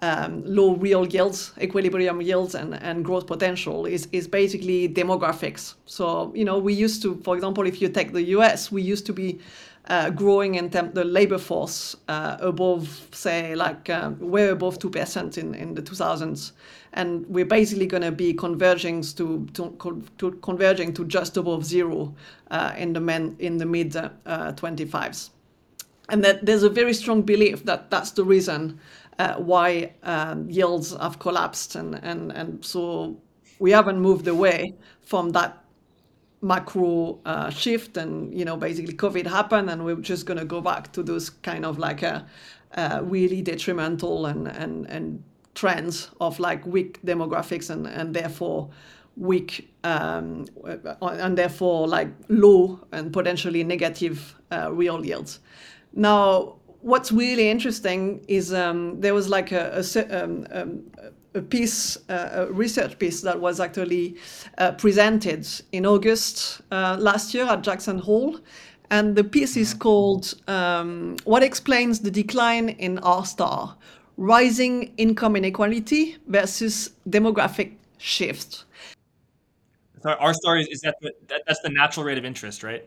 um, 0.00 0.42
low 0.44 0.74
real 0.74 1.06
yields, 1.06 1.52
equilibrium 1.60 2.20
yields 2.20 2.54
and, 2.54 2.74
and 2.74 3.04
growth 3.04 3.26
potential 3.26 3.86
is, 3.86 4.08
is 4.12 4.28
basically 4.28 4.88
demographics. 4.88 5.74
So, 5.86 6.32
you 6.34 6.44
know, 6.44 6.58
we 6.58 6.72
used 6.72 7.02
to, 7.02 7.20
for 7.24 7.34
example, 7.34 7.66
if 7.66 7.82
you 7.82 7.88
take 7.88 8.12
the 8.12 8.22
US, 8.36 8.70
we 8.70 8.82
used 8.82 9.06
to 9.06 9.12
be 9.12 9.38
uh, 9.88 10.10
growing 10.10 10.56
in 10.56 10.70
term, 10.70 10.92
the 10.92 11.04
labor 11.04 11.38
force 11.38 11.96
uh, 12.08 12.36
above, 12.40 13.08
say, 13.12 13.54
like 13.54 13.88
um, 13.88 14.18
way 14.20 14.48
above 14.48 14.78
2% 14.78 15.38
in, 15.38 15.54
in 15.54 15.74
the 15.74 15.82
2000s. 15.82 16.52
And 16.92 17.26
we're 17.26 17.46
basically 17.46 17.86
going 17.86 18.02
to 18.02 18.12
be 18.12 18.34
converging 18.34 19.02
to, 19.02 19.46
to, 19.54 20.04
to, 20.18 20.32
converging 20.42 20.92
to 20.94 21.04
just 21.06 21.36
above 21.36 21.64
zero 21.64 22.14
uh, 22.50 22.74
in 22.76 22.92
the 22.92 23.00
men, 23.00 23.36
in 23.38 23.56
the 23.56 23.66
mid 23.66 23.92
25s. 23.92 25.28
Uh, 25.28 25.32
and 26.10 26.24
that 26.24 26.44
there's 26.44 26.62
a 26.62 26.70
very 26.70 26.94
strong 26.94 27.22
belief 27.22 27.64
that 27.64 27.90
that's 27.90 28.12
the 28.12 28.24
reason 28.24 28.78
uh, 29.18 29.34
why 29.34 29.92
um, 30.02 30.48
yields 30.50 30.96
have 30.96 31.18
collapsed. 31.18 31.76
And, 31.76 31.94
and, 32.02 32.32
and 32.32 32.64
so 32.64 33.16
we 33.58 33.70
haven't 33.70 34.00
moved 34.00 34.28
away 34.28 34.74
from 35.02 35.30
that 35.30 35.64
macro 36.40 37.18
uh, 37.24 37.50
shift 37.50 37.96
and 37.96 38.32
you 38.36 38.44
know 38.44 38.56
basically 38.56 38.94
covid 38.94 39.26
happened 39.26 39.68
and 39.68 39.84
we're 39.84 39.96
just 39.96 40.24
going 40.24 40.38
to 40.38 40.44
go 40.44 40.60
back 40.60 40.92
to 40.92 41.02
those 41.02 41.30
kind 41.30 41.64
of 41.64 41.78
like 41.78 42.02
a, 42.02 42.24
a 42.74 43.02
really 43.02 43.42
detrimental 43.42 44.26
and, 44.26 44.46
and 44.46 44.86
and 44.86 45.22
trends 45.54 46.10
of 46.20 46.38
like 46.38 46.64
weak 46.66 47.02
demographics 47.02 47.70
and 47.70 47.86
and 47.86 48.14
therefore 48.14 48.70
weak 49.16 49.68
um, 49.82 50.46
and 51.02 51.36
therefore 51.36 51.88
like 51.88 52.08
low 52.28 52.78
and 52.92 53.12
potentially 53.12 53.64
negative 53.64 54.36
uh, 54.52 54.72
real 54.72 55.04
yields. 55.04 55.40
Now 55.92 56.58
what's 56.80 57.10
really 57.10 57.50
interesting 57.50 58.24
is 58.28 58.52
um, 58.52 59.00
there 59.00 59.14
was 59.14 59.28
like 59.28 59.50
a, 59.50 59.82
a, 59.96 60.24
um, 60.24 60.46
um 60.52 60.82
a 61.38 61.42
piece, 61.42 61.96
uh, 62.10 62.46
a 62.48 62.52
research 62.52 62.98
piece 62.98 63.22
that 63.22 63.40
was 63.40 63.60
actually 63.60 64.16
uh, 64.58 64.72
presented 64.72 65.46
in 65.72 65.86
August 65.86 66.60
uh, 66.70 66.96
last 67.00 67.32
year 67.32 67.46
at 67.46 67.62
Jackson 67.62 67.98
Hole. 67.98 68.38
And 68.90 69.16
the 69.16 69.24
piece 69.24 69.56
is 69.56 69.74
called 69.74 70.34
um, 70.48 71.16
What 71.24 71.42
Explains 71.42 72.00
the 72.00 72.10
Decline 72.10 72.70
in 72.70 72.98
R 72.98 73.24
star 73.24 73.76
Rising 74.16 74.92
Income 74.96 75.36
Inequality 75.36 76.16
versus 76.26 76.90
Demographic 77.08 77.74
Shift. 77.98 78.64
So 80.02 80.10
R 80.10 80.34
star 80.34 80.58
is, 80.58 80.68
is 80.68 80.80
that, 80.80 80.96
the, 81.00 81.12
that 81.28 81.42
that's 81.46 81.60
the 81.60 81.70
natural 81.70 82.04
rate 82.04 82.18
of 82.18 82.24
interest, 82.24 82.62
right? 82.62 82.84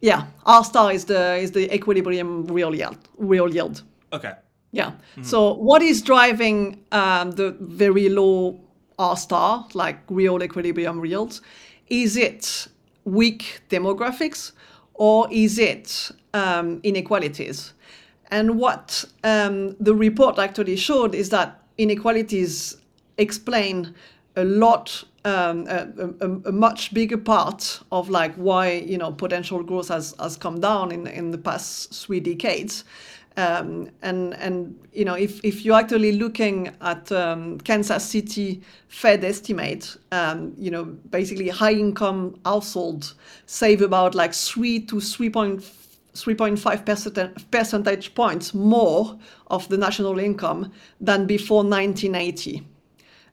Yeah, 0.00 0.26
R 0.44 0.64
star 0.64 0.92
is 0.92 1.04
the 1.04 1.36
is 1.36 1.52
the 1.52 1.72
equilibrium 1.74 2.46
real 2.46 2.74
yield. 2.74 2.98
Real 3.16 3.52
yield. 3.52 3.82
Okay. 4.12 4.34
Yeah. 4.76 4.90
Mm-hmm. 4.90 5.22
So 5.22 5.54
what 5.54 5.80
is 5.80 6.02
driving 6.02 6.84
um, 6.92 7.30
the 7.30 7.56
very 7.60 8.08
low 8.10 8.60
R 8.98 9.16
star, 9.16 9.66
like 9.72 9.98
real 10.08 10.42
equilibrium 10.42 11.04
yields? 11.04 11.40
Is 11.88 12.16
it 12.16 12.68
weak 13.04 13.60
demographics 13.70 14.52
or 14.94 15.28
is 15.30 15.58
it 15.58 16.10
um, 16.34 16.80
inequalities? 16.82 17.72
And 18.30 18.58
what 18.58 19.04
um, 19.24 19.76
the 19.80 19.94
report 19.94 20.38
actually 20.38 20.76
showed 20.76 21.14
is 21.14 21.30
that 21.30 21.62
inequalities 21.78 22.76
explain 23.16 23.94
a 24.36 24.44
lot, 24.44 25.04
um, 25.24 25.66
a, 25.68 25.88
a, 26.20 26.30
a, 26.48 26.52
much 26.52 26.92
bigger 26.92 27.16
part 27.16 27.80
of 27.90 28.10
like 28.10 28.34
why 28.34 28.72
you 28.72 28.98
know 28.98 29.10
potential 29.12 29.62
growth 29.62 29.88
has, 29.88 30.14
has 30.18 30.36
come 30.36 30.60
down 30.60 30.92
in 30.92 31.06
in 31.06 31.30
the 31.30 31.38
past 31.38 31.94
three 31.94 32.20
decades. 32.20 32.84
Um, 33.38 33.90
and 34.00 34.32
and 34.34 34.74
you 34.94 35.04
know 35.04 35.12
if, 35.14 35.44
if 35.44 35.62
you're 35.62 35.76
actually 35.76 36.12
looking 36.12 36.74
at 36.80 37.12
um, 37.12 37.58
Kansas 37.60 38.02
City 38.02 38.62
Fed 38.88 39.24
estimate, 39.24 39.96
um, 40.10 40.54
you 40.56 40.70
know 40.70 40.84
basically 40.84 41.48
high 41.50 41.72
income 41.72 42.40
households 42.46 43.14
save 43.44 43.82
about 43.82 44.14
like 44.14 44.32
three 44.32 44.80
to 44.80 45.00
three 45.00 45.28
point 45.28 45.62
3.5 46.16 47.50
percentage 47.50 48.14
points 48.14 48.54
more 48.54 49.18
of 49.48 49.68
the 49.68 49.76
national 49.76 50.18
income 50.18 50.72
than 51.00 51.26
before 51.26 51.62
1980. 51.62 52.66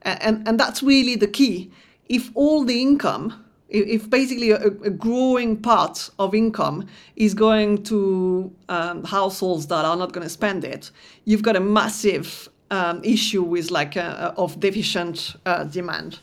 And, 0.02 0.46
and 0.48 0.60
that's 0.60 0.84
really 0.84 1.16
the 1.16 1.28
key. 1.28 1.72
If 2.10 2.30
all 2.36 2.66
the 2.66 2.82
income 2.82 3.43
if 3.74 4.10
basically 4.10 4.52
a, 4.52 4.68
a, 4.68 4.90
growing 4.92 5.58
part 5.58 6.10
of 6.20 6.36
income 6.36 6.88
is 7.16 7.34
going 7.34 7.84
to 7.84 8.54
um, 8.70 9.04
households 9.04 9.68
that 9.68 9.84
are 9.84 9.96
not 9.96 10.14
going 10.14 10.24
to 10.24 10.30
spend 10.30 10.64
it, 10.64 10.92
you've 11.26 11.42
got 11.42 11.56
a 11.56 11.60
massive 11.60 12.50
um, 12.70 13.04
issue 13.04 13.42
with 13.42 13.72
like 13.72 13.96
a, 13.96 14.34
a, 14.38 14.42
of 14.42 14.60
deficient 14.60 15.36
uh, 15.46 15.64
demand. 15.64 16.20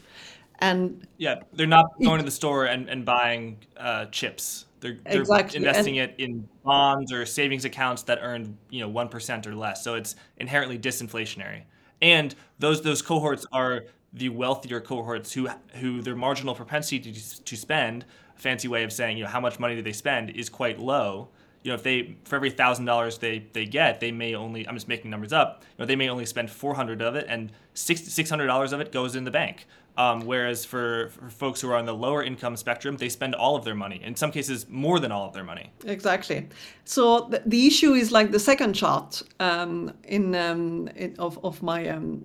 And 0.61 1.07
yeah, 1.19 1.41
they're 1.53 1.67
not 1.67 1.87
going 2.01 2.19
to 2.19 2.25
the 2.25 2.31
store 2.31 2.67
and, 2.67 2.89
and 2.89 3.05
buying 3.05 3.59
uh, 3.77 4.07
chips. 4.07 4.67
They're, 4.81 4.99
they're 5.05 5.21
exactly. 5.21 5.57
investing 5.57 5.99
and, 5.99 6.11
it 6.11 6.17
in 6.19 6.49
bonds 6.65 7.13
or 7.13 7.27
savings 7.27 7.65
accounts 7.65 8.03
that 8.05 8.19
earn 8.23 8.57
you 8.71 8.81
know 8.81 8.89
one 8.89 9.09
percent 9.09 9.47
or 9.47 9.55
less. 9.55 9.83
So 9.85 9.95
it's 9.95 10.17
inherently 10.39 10.79
disinflationary. 10.79 11.63
And 12.03 12.35
those 12.59 12.83
those 12.83 13.03
cohorts 13.03 13.47
are 13.53 13.85
the 14.13 14.29
wealthier 14.29 14.81
cohorts 14.81 15.33
who 15.33 15.49
who 15.75 16.03
their 16.03 16.17
marginal 16.17 16.55
propensity 16.55 17.13
to, 17.13 17.45
to 17.45 17.57
spend 17.57 18.05
fancy 18.35 18.69
way 18.69 18.83
of 18.83 18.93
saying 18.93 19.17
you 19.17 19.25
know 19.25 19.31
how 19.31 19.41
much 19.41 19.59
money 19.59 19.75
do 19.75 19.83
they 19.83 19.93
spend 19.93 20.31
is 20.31 20.49
quite 20.49 20.79
low. 20.79 21.29
You 21.63 21.71
know 21.71 21.75
if 21.75 21.83
they 21.83 22.17
for 22.25 22.37
every 22.37 22.51
thousand 22.51 22.87
dollars 22.87 23.19
they 23.19 23.47
they 23.53 23.67
get 23.67 24.01
they 24.01 24.13
may 24.13 24.35
only 24.35 24.67
i'm 24.67 24.75
just 24.75 24.89
making 24.89 25.11
numbers 25.11 25.33
up 25.33 25.63
you 25.63 25.83
know 25.83 25.87
they 25.87 25.95
may 25.95 26.09
only 26.09 26.25
spend 26.25 26.51
400 26.51 27.03
of 27.03 27.17
it 27.17 27.27
and 27.29 27.53
$600 27.75 28.73
of 28.73 28.81
it 28.81 28.93
goes 28.93 29.15
in 29.15 29.25
the 29.25 29.31
bank. 29.31 29.67
Um, 29.99 30.21
whereas 30.21 30.65
for, 30.65 31.11
for 31.11 31.29
folks 31.29 31.61
who 31.61 31.69
are 31.69 31.77
on 31.77 31.85
the 31.85 31.93
lower 31.93 32.23
income 32.23 32.57
spectrum 32.57 32.97
they 32.97 33.11
spend 33.11 33.35
all 33.35 33.57
of 33.57 33.65
their 33.65 33.75
money 33.75 34.01
in 34.03 34.17
some 34.17 34.33
cases 34.33 34.67
more 34.71 35.01
than 35.01 35.13
all 35.13 35.27
of 35.27 35.35
their 35.35 35.45
money. 35.45 35.71
Exactly. 35.85 36.49
So 36.85 37.29
the, 37.29 37.43
the 37.45 37.67
issue 37.67 37.93
is 37.93 38.11
like 38.11 38.31
the 38.31 38.41
second 38.41 38.73
chart 38.73 39.23
um, 39.39 39.93
in, 40.05 40.35
um, 40.35 40.89
in, 40.97 41.15
of, 41.19 41.45
of 41.45 41.63
my 41.63 41.89
um, 41.89 42.25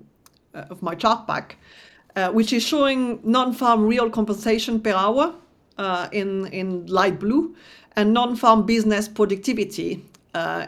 of 0.70 0.82
my 0.82 0.96
chart 0.96 1.28
pack, 1.28 1.58
uh, 2.16 2.32
which 2.32 2.54
is 2.54 2.64
showing 2.64 3.20
non-farm 3.24 3.86
real 3.86 4.10
compensation 4.10 4.80
per 4.80 4.94
hour 4.94 5.34
uh, 5.78 6.08
in 6.12 6.48
in 6.48 6.86
light 6.88 7.20
blue, 7.20 7.56
and 7.96 8.14
non-farm 8.14 8.66
business 8.66 9.08
productivity 9.08 10.04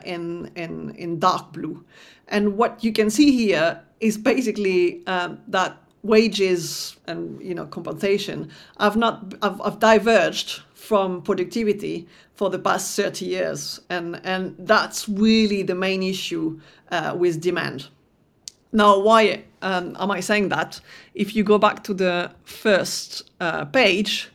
in 0.06 0.52
in 0.56 0.92
in 0.96 1.20
dark 1.20 1.52
blue. 1.54 1.84
And 2.28 2.58
what 2.58 2.84
you 2.84 2.92
can 2.92 3.10
see 3.10 3.32
here 3.32 3.82
is 4.00 4.18
basically 4.18 5.06
um, 5.08 5.40
that 5.48 5.78
wages 6.04 6.98
and 7.08 7.42
you 7.42 7.56
know 7.56 7.66
compensation 7.66 8.50
have 8.80 8.96
not 8.96 9.34
have, 9.42 9.60
have 9.64 9.80
diverged 9.80 10.62
from 10.74 11.22
productivity 11.22 12.08
for 12.36 12.50
the 12.50 12.60
past 12.60 12.96
30 12.96 13.26
years 13.26 13.82
and 13.90 14.22
and 14.24 14.56
that's 14.60 15.10
really 15.10 15.64
the 15.64 15.74
main 15.76 16.04
issue 16.04 16.60
uh, 16.92 17.16
with 17.18 17.42
demand 17.42 17.88
now, 18.72 19.00
why 19.00 19.44
um, 19.62 19.96
am 20.00 20.12
I 20.12 20.20
saying 20.20 20.50
that? 20.50 20.80
If 21.14 21.36
you 21.36 21.44
go 21.44 21.58
back 21.58 21.84
to 21.86 21.94
the 21.94 22.32
first 22.44 23.30
uh, 23.40 23.66
page, 23.66 24.30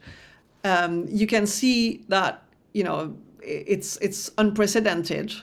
um, 0.65 1.07
you 1.09 1.27
can 1.27 1.47
see 1.47 2.05
that 2.09 2.43
you 2.73 2.85
know 2.85 3.17
it's 3.43 3.97
it's 3.99 4.31
unprecedented, 4.39 5.35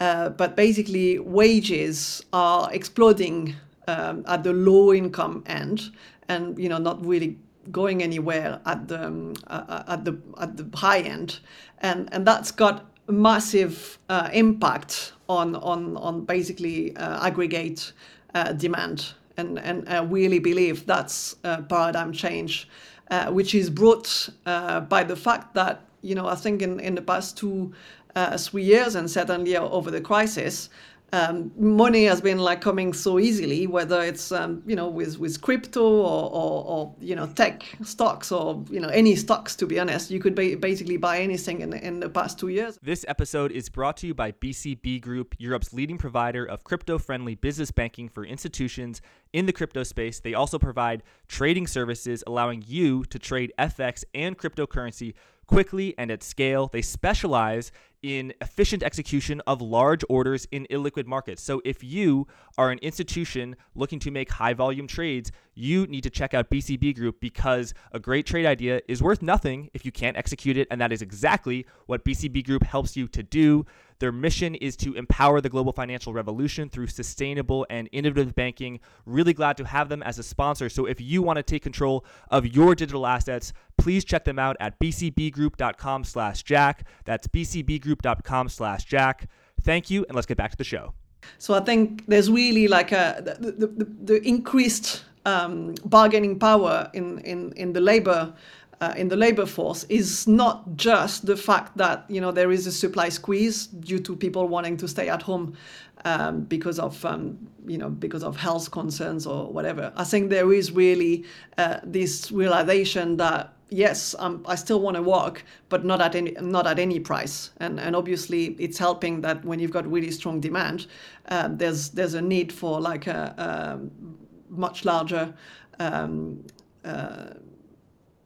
uh, 0.00 0.30
but 0.30 0.56
basically 0.56 1.18
wages 1.18 2.24
are 2.32 2.72
exploding 2.72 3.54
um, 3.88 4.24
at 4.26 4.44
the 4.44 4.52
low 4.52 4.92
income 4.92 5.42
end, 5.46 5.90
and 6.28 6.58
you 6.58 6.68
know 6.68 6.78
not 6.78 7.04
really 7.04 7.38
going 7.70 8.02
anywhere 8.02 8.60
at 8.66 8.88
the 8.88 9.36
uh, 9.46 9.84
at 9.88 10.04
the 10.04 10.18
at 10.38 10.56
the 10.56 10.76
high 10.76 11.00
end, 11.00 11.40
and 11.78 12.08
and 12.12 12.26
that's 12.26 12.50
got 12.50 12.90
massive 13.08 13.98
uh, 14.08 14.28
impact 14.32 15.12
on 15.28 15.56
on 15.56 15.96
on 15.96 16.24
basically 16.24 16.96
uh, 16.96 17.26
aggregate 17.26 17.92
uh, 18.34 18.52
demand. 18.52 19.14
And, 19.36 19.58
and 19.58 19.88
I 19.88 20.02
really 20.02 20.38
believe 20.38 20.86
that's 20.86 21.36
a 21.44 21.62
paradigm 21.62 22.12
change, 22.12 22.68
uh, 23.10 23.26
which 23.32 23.54
is 23.54 23.70
brought 23.70 24.28
uh, 24.46 24.80
by 24.80 25.04
the 25.04 25.16
fact 25.16 25.54
that, 25.54 25.80
you 26.02 26.14
know, 26.14 26.26
I 26.26 26.34
think 26.36 26.62
in, 26.62 26.78
in 26.80 26.94
the 26.94 27.02
past 27.02 27.36
two, 27.36 27.72
uh, 28.14 28.36
three 28.38 28.62
years 28.62 28.94
and 28.94 29.10
certainly 29.10 29.56
over 29.56 29.90
the 29.90 30.00
crisis, 30.00 30.70
um, 31.14 31.52
money 31.56 32.04
has 32.06 32.20
been 32.20 32.38
like 32.38 32.60
coming 32.60 32.92
so 32.92 33.20
easily, 33.20 33.68
whether 33.68 34.02
it's 34.02 34.32
um, 34.32 34.62
you 34.66 34.74
know 34.74 34.88
with 34.88 35.18
with 35.18 35.40
crypto 35.40 35.84
or, 35.84 36.30
or, 36.30 36.64
or, 36.64 36.94
you 37.00 37.14
know 37.14 37.26
tech 37.28 37.64
stocks 37.84 38.32
or 38.32 38.64
you 38.68 38.80
know 38.80 38.88
any 38.88 39.14
stocks. 39.14 39.54
To 39.56 39.66
be 39.66 39.78
honest, 39.78 40.10
you 40.10 40.18
could 40.18 40.34
ba- 40.34 40.56
basically 40.56 40.96
buy 40.96 41.20
anything 41.20 41.60
in 41.60 41.72
in 41.72 42.00
the 42.00 42.08
past 42.08 42.38
two 42.38 42.48
years. 42.48 42.78
This 42.82 43.04
episode 43.06 43.52
is 43.52 43.68
brought 43.68 43.96
to 43.98 44.08
you 44.08 44.14
by 44.14 44.32
BCB 44.32 45.00
Group, 45.02 45.36
Europe's 45.38 45.72
leading 45.72 45.98
provider 45.98 46.44
of 46.44 46.64
crypto-friendly 46.64 47.36
business 47.36 47.70
banking 47.70 48.08
for 48.08 48.24
institutions 48.24 49.00
in 49.32 49.46
the 49.46 49.52
crypto 49.52 49.84
space. 49.84 50.18
They 50.18 50.34
also 50.34 50.58
provide 50.58 51.04
trading 51.28 51.68
services, 51.68 52.24
allowing 52.26 52.64
you 52.66 53.04
to 53.04 53.18
trade 53.20 53.52
FX 53.58 54.04
and 54.14 54.36
cryptocurrency 54.36 55.14
quickly 55.46 55.94
and 55.98 56.10
at 56.10 56.22
scale. 56.22 56.68
They 56.72 56.82
specialize 56.82 57.70
in 58.04 58.34
efficient 58.42 58.82
execution 58.82 59.40
of 59.46 59.62
large 59.62 60.04
orders 60.10 60.46
in 60.52 60.66
illiquid 60.70 61.06
markets. 61.06 61.42
So 61.42 61.62
if 61.64 61.82
you 61.82 62.26
are 62.58 62.70
an 62.70 62.78
institution 62.80 63.56
looking 63.74 63.98
to 64.00 64.10
make 64.10 64.30
high 64.30 64.52
volume 64.52 64.86
trades, 64.86 65.32
you 65.54 65.86
need 65.86 66.02
to 66.02 66.10
check 66.10 66.34
out 66.34 66.50
BCB 66.50 66.96
Group 66.96 67.18
because 67.18 67.72
a 67.92 67.98
great 67.98 68.26
trade 68.26 68.44
idea 68.44 68.82
is 68.88 69.02
worth 69.02 69.22
nothing 69.22 69.70
if 69.72 69.86
you 69.86 69.90
can't 69.90 70.18
execute 70.18 70.58
it. 70.58 70.68
And 70.70 70.82
that 70.82 70.92
is 70.92 71.00
exactly 71.00 71.64
what 71.86 72.04
BCB 72.04 72.44
Group 72.44 72.62
helps 72.64 72.94
you 72.94 73.08
to 73.08 73.22
do. 73.22 73.64
Their 73.98 74.12
mission 74.12 74.54
is 74.54 74.76
to 74.78 74.94
empower 74.94 75.40
the 75.40 75.48
global 75.48 75.72
financial 75.72 76.12
revolution 76.12 76.68
through 76.68 76.88
sustainable 76.88 77.66
and 77.70 77.88
innovative 77.92 78.34
banking. 78.34 78.80
Really 79.06 79.32
glad 79.32 79.56
to 79.58 79.64
have 79.64 79.88
them 79.88 80.02
as 80.02 80.18
a 80.18 80.22
sponsor. 80.22 80.68
So 80.68 80.86
if 80.86 81.00
you 81.00 81.22
want 81.22 81.36
to 81.38 81.42
take 81.42 81.62
control 81.62 82.04
of 82.30 82.46
your 82.46 82.74
digital 82.74 83.06
assets, 83.06 83.52
please 83.78 84.04
check 84.04 84.24
them 84.24 84.38
out 84.38 84.56
at 84.60 84.78
bcbgroup.com 84.78 86.04
slash 86.04 86.42
jack. 86.42 86.86
That's 87.04 87.26
bcbgroup.com 87.28 88.48
slash 88.48 88.84
jack. 88.84 89.28
Thank 89.62 89.90
you, 89.90 90.04
and 90.08 90.14
let's 90.14 90.26
get 90.26 90.36
back 90.36 90.50
to 90.50 90.56
the 90.56 90.64
show. 90.64 90.94
So 91.38 91.54
I 91.54 91.60
think 91.60 92.06
there's 92.06 92.30
really 92.30 92.68
like 92.68 92.92
a 92.92 93.22
the, 93.24 93.52
the, 93.52 93.86
the 94.04 94.28
increased 94.28 95.04
um, 95.26 95.74
bargaining 95.84 96.38
power 96.38 96.90
in, 96.92 97.18
in, 97.20 97.52
in 97.52 97.72
the 97.72 97.80
labor 97.80 98.34
uh, 98.80 98.94
in 98.96 99.08
the 99.08 99.16
labor 99.16 99.46
force 99.46 99.84
is 99.84 100.26
not 100.26 100.76
just 100.76 101.26
the 101.26 101.36
fact 101.36 101.76
that 101.76 102.04
you 102.08 102.20
know 102.20 102.32
there 102.32 102.50
is 102.50 102.66
a 102.66 102.72
supply 102.72 103.08
squeeze 103.08 103.66
due 103.66 104.00
to 104.00 104.16
people 104.16 104.48
wanting 104.48 104.76
to 104.76 104.88
stay 104.88 105.08
at 105.08 105.22
home 105.22 105.56
um, 106.04 106.42
because 106.44 106.78
of 106.78 107.04
um, 107.04 107.38
you 107.66 107.78
know 107.78 107.88
because 107.88 108.22
of 108.22 108.36
health 108.36 108.70
concerns 108.70 109.26
or 109.26 109.52
whatever. 109.52 109.92
I 109.96 110.04
think 110.04 110.30
there 110.30 110.52
is 110.52 110.72
really 110.72 111.24
uh, 111.58 111.78
this 111.84 112.30
realization 112.32 113.16
that 113.18 113.54
yes, 113.70 114.14
I 114.18 114.54
still 114.54 114.80
want 114.80 114.96
to 114.96 115.02
work, 115.02 115.44
but 115.68 115.84
not 115.84 116.00
at 116.00 116.14
any 116.14 116.32
not 116.40 116.66
at 116.66 116.78
any 116.78 117.00
price. 117.00 117.50
And 117.58 117.80
and 117.80 117.96
obviously 117.96 118.56
it's 118.58 118.78
helping 118.78 119.20
that 119.22 119.44
when 119.44 119.58
you've 119.58 119.72
got 119.72 119.90
really 119.90 120.10
strong 120.10 120.40
demand, 120.40 120.86
um, 121.28 121.56
there's 121.56 121.90
there's 121.90 122.14
a 122.14 122.22
need 122.22 122.52
for 122.52 122.80
like 122.80 123.06
a, 123.06 123.34
a 123.38 124.50
much 124.50 124.84
larger 124.84 125.34
um, 125.80 126.44
uh, 126.84 127.30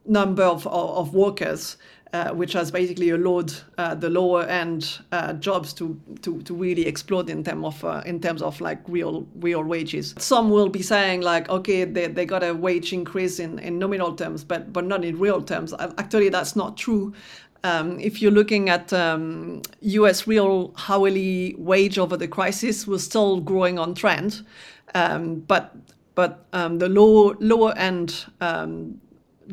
number 0.08 0.42
of, 0.42 0.66
of, 0.66 1.14
workers 1.14 1.76
uh, 2.12 2.30
which 2.30 2.54
has 2.54 2.70
basically 2.70 3.10
allowed 3.10 3.52
uh, 3.76 3.94
the 3.94 4.08
lower 4.08 4.44
end 4.44 4.98
uh, 5.12 5.34
jobs 5.34 5.74
to, 5.74 6.00
to, 6.22 6.40
to 6.42 6.54
really 6.54 6.86
explode 6.86 7.28
in 7.28 7.44
terms 7.44 7.66
of 7.66 7.84
uh, 7.84 8.02
in 8.06 8.18
terms 8.18 8.40
of 8.40 8.58
like 8.62 8.80
real 8.88 9.26
real 9.40 9.62
wages. 9.62 10.14
Some 10.16 10.48
will 10.48 10.70
be 10.70 10.80
saying 10.82 11.20
like, 11.20 11.50
okay, 11.50 11.84
they, 11.84 12.06
they 12.06 12.24
got 12.24 12.42
a 12.42 12.54
wage 12.54 12.92
increase 12.94 13.38
in, 13.38 13.58
in 13.58 13.78
nominal 13.78 14.14
terms, 14.14 14.42
but 14.42 14.72
but 14.72 14.86
not 14.86 15.04
in 15.04 15.18
real 15.18 15.42
terms. 15.42 15.74
Actually, 15.98 16.30
that's 16.30 16.56
not 16.56 16.78
true. 16.78 17.12
Um, 17.64 17.98
if 18.00 18.22
you're 18.22 18.30
looking 18.32 18.70
at 18.70 18.92
um, 18.92 19.62
U.S. 19.80 20.26
real 20.26 20.74
hourly 20.88 21.56
wage 21.58 21.98
over 21.98 22.16
the 22.16 22.28
crisis, 22.28 22.86
we're 22.86 22.98
still 22.98 23.40
growing 23.40 23.78
on 23.78 23.94
trend, 23.94 24.46
um, 24.94 25.40
but 25.40 25.74
but 26.14 26.46
um, 26.52 26.78
the 26.78 26.88
low 26.88 27.34
lower 27.38 27.76
end 27.76 28.24
um, 28.40 29.00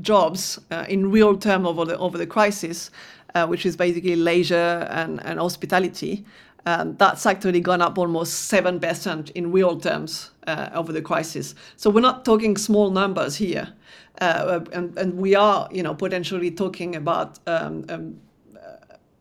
jobs 0.02 0.60
uh, 0.72 0.86
in 0.90 1.12
real 1.12 1.38
term 1.38 1.66
over 1.66 1.86
the 1.86 1.98
over 1.98 2.18
the 2.18 2.28
crisis, 2.28 2.92
uh, 3.34 3.46
which 3.48 3.66
is 3.66 3.76
basically 3.76 4.16
leisure 4.16 4.88
and, 4.90 5.24
and 5.26 5.40
hospitality. 5.40 6.26
Um, 6.68 6.96
that's 6.98 7.26
actually 7.26 7.62
gone 7.62 7.82
up 7.82 7.98
almost 7.98 8.48
seven 8.48 8.80
percent 8.80 9.30
in 9.32 9.52
real 9.52 9.80
terms 9.80 10.32
uh, 10.48 10.70
over 10.74 10.92
the 10.92 11.02
crisis. 11.02 11.56
So 11.78 11.90
we're 11.90 12.02
not 12.02 12.26
talking 12.26 12.58
small 12.58 12.90
numbers 12.90 13.36
here, 13.36 13.74
uh, 14.20 14.62
and, 14.74 14.98
and 14.98 15.18
we 15.18 15.36
are, 15.36 15.70
you 15.72 15.84
know, 15.84 15.94
potentially 15.94 16.52
talking 16.52 16.96
about 16.96 17.40
um, 17.48 17.86
um, 17.90 18.20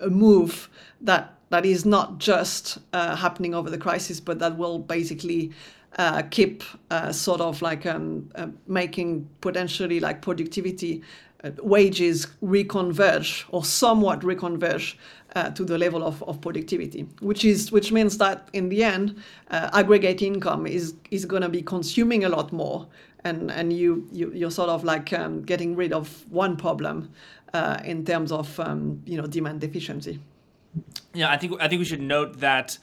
a 0.01 0.09
move 0.09 0.71
that 1.03 1.35
that 1.51 1.67
is 1.67 1.85
not 1.85 2.19
just 2.19 2.79
uh, 2.95 3.15
happening 3.15 3.55
over 3.55 3.71
the 3.71 3.79
crisis, 3.79 4.21
but 4.21 4.39
that 4.39 4.57
will 4.57 4.79
basically 4.79 5.53
uh, 5.99 6.23
keep 6.31 6.63
uh, 6.91 7.13
sort 7.13 7.41
of 7.41 7.63
like 7.63 7.87
um, 7.87 8.29
uh, 8.35 8.49
making 8.67 9.29
potentially 9.41 10.01
like 10.01 10.23
productivity 10.23 11.03
uh, 11.45 11.51
wages 11.63 12.27
reconverge 12.43 13.45
or 13.51 13.65
somewhat 13.65 14.21
reconverge 14.21 14.97
uh, 15.37 15.51
to 15.51 15.65
the 15.65 15.77
level 15.77 16.05
of, 16.05 16.23
of 16.25 16.41
productivity, 16.41 17.03
which 17.21 17.45
is 17.45 17.73
which 17.73 17.93
means 17.93 18.19
that 18.19 18.49
in 18.53 18.69
the 18.69 18.83
end, 18.83 19.21
uh, 19.51 19.71
aggregate 19.73 20.23
income 20.23 20.67
is 20.67 20.95
is 21.11 21.25
going 21.25 21.43
to 21.43 21.49
be 21.49 21.63
consuming 21.63 22.25
a 22.25 22.29
lot 22.29 22.53
more, 22.53 22.87
and 23.25 23.51
and 23.51 23.73
you, 23.73 24.09
you 24.13 24.33
you're 24.33 24.51
sort 24.51 24.71
of 24.71 24.85
like 24.85 25.13
um, 25.13 25.43
getting 25.43 25.77
rid 25.77 25.93
of 25.93 26.25
one 26.31 26.57
problem 26.57 27.11
in 27.85 28.05
terms 28.05 28.33
of 28.33 28.59
um, 28.59 29.01
you 29.07 29.17
know 29.17 29.27
demand 29.27 29.63
efficiency. 29.63 30.19
Yeah, 31.13 31.31
I 31.31 31.37
think 31.37 31.61
I 31.61 31.69
think 31.69 31.79
we 31.79 31.85
should 31.85 32.01
note 32.01 32.41
that 32.41 32.79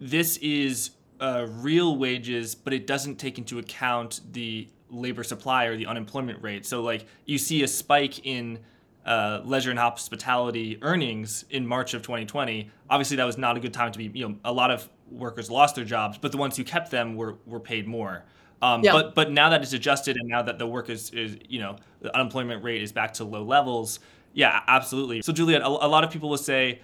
this 0.00 0.36
is 0.38 0.90
uh, 1.20 1.46
real 1.50 1.96
wages, 1.96 2.54
but 2.54 2.72
it 2.72 2.86
doesn't 2.86 3.16
take 3.16 3.38
into 3.38 3.58
account 3.58 4.20
the 4.32 4.68
labor 4.90 5.24
supply 5.24 5.66
or 5.66 5.76
the 5.76 5.86
unemployment 5.86 6.42
rate. 6.42 6.64
So, 6.66 6.82
like, 6.82 7.06
you 7.26 7.38
see 7.38 7.62
a 7.62 7.68
spike 7.68 8.26
in 8.26 8.58
uh, 9.04 9.40
leisure 9.44 9.70
and 9.70 9.78
hospitality 9.78 10.78
earnings 10.82 11.44
in 11.50 11.66
March 11.66 11.94
of 11.94 12.02
2020. 12.02 12.70
Obviously, 12.90 13.16
that 13.16 13.24
was 13.24 13.38
not 13.38 13.56
a 13.56 13.60
good 13.60 13.72
time 13.72 13.92
to 13.92 13.98
be. 13.98 14.10
You 14.18 14.28
know, 14.28 14.36
a 14.44 14.52
lot 14.52 14.70
of 14.70 14.88
workers 15.10 15.50
lost 15.50 15.74
their 15.76 15.84
jobs, 15.84 16.18
but 16.18 16.32
the 16.32 16.38
ones 16.38 16.56
who 16.56 16.64
kept 16.64 16.90
them 16.90 17.16
were 17.16 17.36
were 17.46 17.60
paid 17.60 17.86
more. 17.86 18.24
Um, 18.60 18.82
yeah. 18.82 18.92
But 18.92 19.14
but 19.14 19.30
now 19.30 19.50
that 19.50 19.62
it's 19.62 19.72
adjusted 19.72 20.16
and 20.16 20.28
now 20.28 20.42
that 20.42 20.58
the 20.58 20.66
work 20.66 20.90
is, 20.90 21.10
is 21.10 21.38
you 21.48 21.60
know 21.60 21.76
the 22.00 22.14
unemployment 22.14 22.62
rate 22.64 22.82
is 22.82 22.92
back 22.92 23.14
to 23.14 23.24
low 23.24 23.42
levels, 23.42 24.00
yeah, 24.34 24.62
absolutely. 24.66 25.22
So 25.22 25.32
Juliet, 25.32 25.62
a, 25.62 25.66
a 25.66 25.88
lot 25.88 26.04
of 26.04 26.10
people 26.10 26.28
will 26.28 26.36
say, 26.36 26.80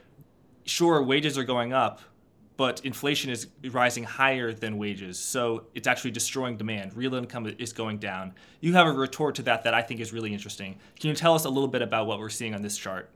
sure, 0.64 1.02
wages 1.02 1.36
are 1.38 1.44
going 1.44 1.72
up, 1.72 2.00
but 2.56 2.80
inflation 2.84 3.30
is 3.30 3.48
rising 3.70 4.04
higher 4.04 4.52
than 4.52 4.78
wages. 4.78 5.18
So 5.18 5.64
it's 5.74 5.88
actually 5.88 6.12
destroying 6.12 6.56
demand. 6.56 6.96
Real 6.96 7.14
income 7.14 7.52
is 7.58 7.72
going 7.72 7.98
down. 7.98 8.34
You 8.60 8.74
have 8.74 8.86
a 8.86 8.92
retort 8.92 9.34
to 9.36 9.42
that 9.42 9.64
that 9.64 9.74
I 9.74 9.82
think 9.82 10.00
is 10.00 10.12
really 10.12 10.32
interesting. 10.32 10.78
Can 10.98 11.10
you 11.10 11.16
tell 11.16 11.34
us 11.34 11.44
a 11.44 11.50
little 11.50 11.68
bit 11.68 11.82
about 11.82 12.06
what 12.06 12.18
we're 12.18 12.30
seeing 12.30 12.54
on 12.54 12.62
this 12.62 12.76
chart? 12.76 13.10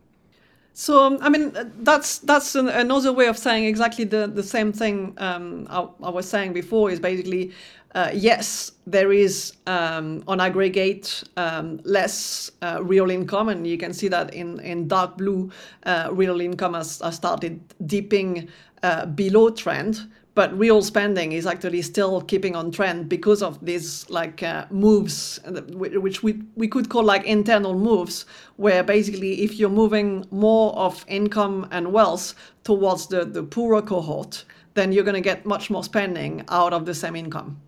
So 0.79 1.03
um, 1.03 1.19
I 1.21 1.29
mean 1.29 1.53
that's 1.81 2.19
that's 2.19 2.55
an, 2.55 2.69
another 2.69 3.13
way 3.13 3.27
of 3.27 3.37
saying 3.37 3.65
exactly 3.65 4.05
the, 4.05 4.29
the 4.29 4.45
same 4.45 4.73
thing 4.73 5.13
um, 5.19 5.67
I, 5.69 5.81
I, 6.05 6.11
was 6.11 6.29
saying 6.29 6.53
before 6.53 6.89
is 6.89 7.01
basically 7.01 7.51
uh, 7.97 8.11
yes 8.15 8.71
there 8.87 9.13
is 9.13 9.55
um, 9.67 10.23
on 10.29 10.41
aggregate 10.41 11.25
um, 11.37 11.81
less 11.83 12.53
uh, 12.63 12.79
real 12.81 13.11
income 13.11 13.49
and 13.49 13.67
you 13.67 13.77
can 13.77 13.93
see 13.93 14.07
that 14.07 14.33
in 14.33 14.61
in 14.61 14.87
dark 14.87 15.17
blue 15.19 15.51
uh, 15.83 16.11
real 16.13 16.41
income 16.41 16.75
has, 16.75 17.01
has 17.01 17.17
started 17.17 17.59
dipping 17.87 18.49
uh, 18.85 19.07
below 19.07 19.51
trend, 19.51 20.07
but 20.39 20.57
real 20.57 20.81
spending 20.83 21.33
is 21.33 21.47
actually 21.47 21.83
still 21.83 22.21
keeping 22.21 22.55
on 22.55 22.71
trend 22.71 23.09
because 23.09 23.43
of 23.43 23.59
these 23.61 24.09
like 24.09 24.41
uh, 24.41 24.67
moves, 24.71 25.41
which 25.73 26.23
we, 26.23 26.41
we 26.55 26.69
could 26.69 26.89
call 26.89 27.03
like 27.03 27.25
internal 27.25 27.75
moves, 27.75 28.25
where 28.55 28.85
basically 28.85 29.43
if 29.43 29.59
you're 29.59 29.69
moving 29.69 30.25
more 30.31 30.73
of 30.77 31.05
income 31.09 31.67
and 31.73 31.93
wealth 31.93 32.37
towards 32.63 33.09
the, 33.09 33.25
the 33.25 33.43
poorer 33.43 33.83
cohort, 33.83 34.45
then 34.75 34.93
you're 34.93 35.03
going 35.03 35.21
to 35.23 35.29
get 35.33 35.45
much 35.45 35.71
more 35.71 35.83
spending 35.83 36.45
out 36.51 36.73
of 36.73 36.87
the 36.87 36.95
same 36.95 37.17
income. 37.17 37.61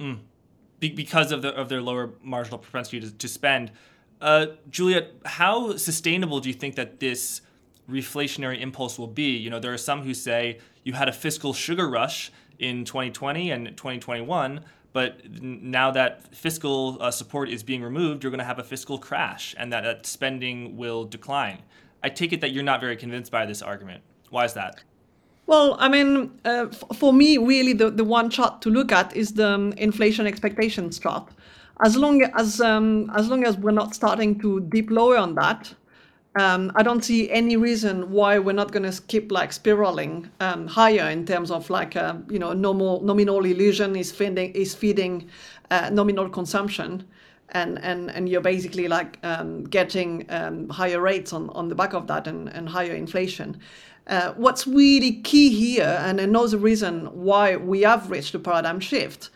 Mm. 0.00 0.20
Be- 0.80 0.88
because 0.88 1.32
of, 1.32 1.42
the, 1.42 1.50
of 1.50 1.68
their 1.68 1.82
lower 1.82 2.14
marginal 2.22 2.56
propensity 2.56 2.98
to, 3.00 3.12
to 3.12 3.28
spend. 3.28 3.72
Uh, 4.22 4.46
Juliet, 4.70 5.12
how 5.26 5.76
sustainable 5.76 6.40
do 6.40 6.48
you 6.48 6.54
think 6.54 6.76
that 6.76 6.98
this 6.98 7.42
reflationary 7.90 8.60
impulse 8.60 8.98
will 8.98 9.06
be. 9.06 9.36
You 9.36 9.50
know, 9.50 9.58
there 9.58 9.72
are 9.72 9.78
some 9.78 10.02
who 10.02 10.14
say 10.14 10.58
you 10.88 10.94
had 10.94 11.06
a 11.06 11.12
fiscal 11.12 11.52
sugar 11.52 11.86
rush 11.86 12.32
in 12.58 12.82
2020 12.82 13.50
and 13.50 13.66
2021, 13.76 14.64
but 14.94 15.30
now 15.42 15.90
that 15.90 16.34
fiscal 16.34 16.96
uh, 16.98 17.10
support 17.10 17.50
is 17.50 17.62
being 17.62 17.82
removed, 17.82 18.22
you're 18.22 18.30
going 18.30 18.38
to 18.38 18.44
have 18.52 18.58
a 18.58 18.64
fiscal 18.64 18.98
crash 18.98 19.54
and 19.58 19.70
that, 19.70 19.84
that 19.84 20.06
spending 20.06 20.78
will 20.78 21.04
decline. 21.04 21.58
I 22.02 22.08
take 22.08 22.32
it 22.32 22.40
that 22.40 22.52
you're 22.52 22.64
not 22.72 22.80
very 22.80 22.96
convinced 22.96 23.30
by 23.30 23.44
this 23.44 23.60
argument. 23.60 24.02
Why 24.30 24.46
is 24.46 24.54
that? 24.54 24.82
Well, 25.46 25.76
I 25.78 25.90
mean, 25.90 26.40
uh, 26.46 26.68
f- 26.72 26.96
for 26.96 27.12
me, 27.12 27.36
really, 27.36 27.74
the, 27.74 27.90
the 27.90 28.04
one 28.04 28.30
chart 28.30 28.62
to 28.62 28.70
look 28.70 28.90
at 28.90 29.14
is 29.14 29.34
the 29.34 29.48
um, 29.48 29.72
inflation 29.74 30.26
expectations 30.26 30.98
chart. 30.98 31.28
As 31.84 31.96
long 31.96 32.22
as 32.22 32.60
um, 32.62 33.10
as 33.14 33.28
long 33.28 33.44
as 33.44 33.56
we're 33.56 33.78
not 33.82 33.94
starting 33.94 34.40
to 34.40 34.60
dip 34.60 34.90
lower 34.90 35.16
on 35.16 35.34
that, 35.36 35.74
um, 36.36 36.70
I 36.74 36.82
don't 36.82 37.02
see 37.02 37.30
any 37.30 37.56
reason 37.56 38.10
why 38.10 38.38
we're 38.38 38.52
not 38.52 38.70
going 38.70 38.90
to 38.90 39.02
keep 39.02 39.32
like 39.32 39.52
spiraling 39.52 40.30
um, 40.40 40.66
higher 40.66 41.08
in 41.10 41.24
terms 41.24 41.50
of 41.50 41.68
like 41.70 41.96
uh, 41.96 42.16
you 42.28 42.38
know 42.38 42.52
normal 42.52 43.02
nominal 43.02 43.44
illusion 43.44 43.96
is 43.96 44.12
feeding 44.12 44.52
is 44.52 44.74
feeding 44.74 45.28
uh, 45.70 45.90
nominal 45.90 46.28
consumption, 46.28 47.04
and 47.50 47.82
and 47.82 48.10
and 48.10 48.28
you're 48.28 48.42
basically 48.42 48.88
like 48.88 49.18
um, 49.22 49.64
getting 49.64 50.26
um, 50.28 50.68
higher 50.68 51.00
rates 51.00 51.32
on 51.32 51.50
on 51.50 51.68
the 51.68 51.74
back 51.74 51.94
of 51.94 52.06
that 52.06 52.26
and, 52.26 52.48
and 52.50 52.68
higher 52.68 52.94
inflation. 52.94 53.58
Uh, 54.06 54.32
what's 54.36 54.66
really 54.66 55.20
key 55.22 55.50
here, 55.50 55.98
and 56.00 56.20
another 56.20 56.56
reason 56.56 57.06
why 57.06 57.56
we 57.56 57.82
have 57.82 58.10
reached 58.10 58.34
a 58.34 58.38
paradigm 58.38 58.80
shift, 58.80 59.30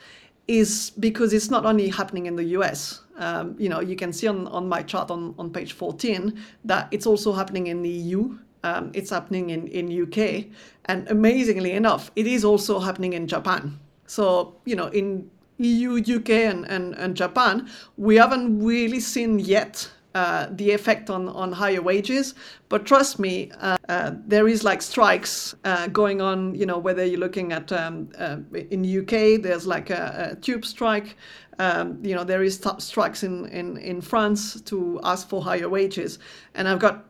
is 0.48 0.90
because 0.98 1.33
it's 1.33 1.50
not 1.50 1.66
only 1.66 1.88
happening 1.88 2.26
in 2.26 2.37
the 2.37 2.44
US 2.59 3.02
um, 3.16 3.57
you 3.59 3.68
know, 3.68 3.81
you 3.81 3.96
can 3.96 4.12
see 4.12 4.27
on, 4.27 4.46
on 4.48 4.68
my 4.68 4.83
chart 4.83 5.11
on, 5.11 5.35
on 5.38 5.51
page 5.51 5.72
14 5.72 6.38
that 6.64 6.88
it's 6.90 7.07
also 7.07 7.33
happening 7.33 7.66
in 7.66 7.83
the 7.83 7.88
EU. 7.88 8.38
Um, 8.64 8.90
it's 8.94 9.11
happening 9.11 9.51
in, 9.51 9.66
in 9.68 10.03
UK. 10.03 10.46
And 10.87 11.09
amazingly 11.09 11.72
enough, 11.72 12.11
it 12.16 12.27
is 12.27 12.44
also 12.44 12.79
happening 12.79 13.12
in 13.12 13.27
Japan. 13.27 13.79
So, 14.07 14.57
you 14.64 14.77
know, 14.77 14.87
in 14.88 15.31
EU, 15.59 15.98
UK, 15.98 16.31
and, 16.31 16.64
and, 16.66 16.94
and 16.94 17.16
Japan, 17.16 17.68
we 17.96 18.16
haven't 18.16 18.62
really 18.62 19.01
seen 19.01 19.38
yet 19.38 19.90
uh, 20.14 20.48
the 20.51 20.70
effect 20.70 21.11
on, 21.11 21.29
on 21.29 21.53
higher 21.53 21.83
wages. 21.83 22.35
But 22.68 22.85
trust 22.85 23.18
me, 23.18 23.51
uh, 23.61 23.77
uh, 23.88 24.12
there 24.27 24.48
is 24.48 24.64
like 24.64 24.83
strikes 24.83 25.55
uh, 25.64 25.88
going 25.88 26.20
on. 26.20 26.55
You 26.55 26.66
know, 26.66 26.79
whether 26.79 27.05
you're 27.05 27.20
looking 27.20 27.53
at 27.53 27.72
um, 27.72 28.09
uh, 28.18 28.38
in 28.70 28.85
UK, 29.01 29.42
there's 29.42 29.66
like 29.66 29.90
a, 29.90 30.33
a 30.33 30.37
tube 30.37 30.64
strike. 30.64 31.16
Um, 31.59 31.98
you 32.03 32.14
know, 32.14 32.25
there 32.25 32.42
is 32.42 32.61
strikes 32.79 33.22
in, 33.22 33.46
in, 33.46 33.77
in 33.77 34.01
France 34.01 34.61
to 34.62 35.01
ask 35.05 35.29
for 35.29 35.42
higher 35.42 35.68
wages. 35.68 36.18
And 36.55 36.68
I've 36.68 36.79
got 36.79 37.05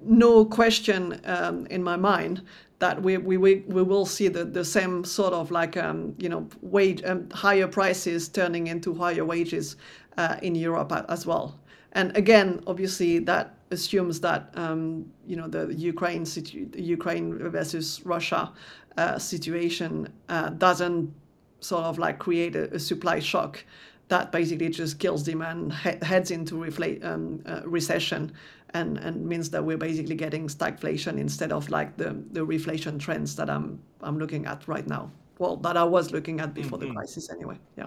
no 0.00 0.44
question 0.44 1.20
um, 1.24 1.66
in 1.66 1.82
my 1.82 1.96
mind 1.96 2.42
that 2.82 3.00
we, 3.00 3.16
we, 3.16 3.36
we, 3.36 3.56
we 3.68 3.82
will 3.82 4.04
see 4.04 4.26
the, 4.26 4.44
the 4.44 4.64
same 4.64 5.04
sort 5.04 5.32
of 5.32 5.52
like, 5.52 5.76
um, 5.76 6.14
you 6.18 6.28
know, 6.28 6.48
wage, 6.62 7.00
um, 7.04 7.30
higher 7.30 7.68
prices 7.68 8.28
turning 8.28 8.66
into 8.66 8.92
higher 8.92 9.24
wages 9.24 9.76
uh, 10.18 10.36
in 10.42 10.56
Europe 10.56 10.92
as 11.08 11.24
well. 11.24 11.60
And 11.92 12.16
again, 12.16 12.62
obviously, 12.66 13.18
that 13.20 13.54
assumes 13.70 14.20
that 14.20 14.50
um, 14.54 15.10
you 15.26 15.36
know 15.36 15.48
the 15.48 15.72
Ukraine 15.74 16.24
situ- 16.24 16.68
Ukraine 16.74 17.38
versus 17.50 18.00
Russia 18.04 18.52
uh, 18.96 19.18
situation 19.18 20.08
uh, 20.28 20.50
doesn't 20.50 21.12
sort 21.60 21.84
of 21.84 21.98
like 21.98 22.18
create 22.18 22.56
a, 22.56 22.74
a, 22.74 22.78
supply 22.78 23.18
shock 23.20 23.64
that 24.08 24.32
basically 24.32 24.68
just 24.68 24.98
kills 24.98 25.22
demand, 25.22 25.72
he- 25.72 26.04
heads 26.04 26.30
into 26.30 26.56
refla- 26.56 27.02
um, 27.04 27.40
uh, 27.46 27.62
recession, 27.64 28.32
and, 28.74 28.98
and 28.98 29.24
means 29.24 29.48
that 29.50 29.64
we're 29.64 29.78
basically 29.78 30.16
getting 30.16 30.48
stagflation 30.48 31.18
instead 31.18 31.52
of 31.52 31.70
like 31.70 31.96
the, 31.96 32.16
the 32.32 32.40
reflation 32.44 32.98
trends 32.98 33.36
that 33.36 33.48
I'm 33.48 33.78
I'm 34.00 34.18
looking 34.18 34.46
at 34.46 34.66
right 34.66 34.86
now. 34.86 35.10
Well, 35.38 35.56
that 35.58 35.76
I 35.76 35.84
was 35.84 36.10
looking 36.12 36.40
at 36.40 36.54
before 36.54 36.78
mm-hmm. 36.78 36.88
the 36.88 36.94
crisis 36.94 37.30
anyway. 37.30 37.58
Yeah. 37.76 37.86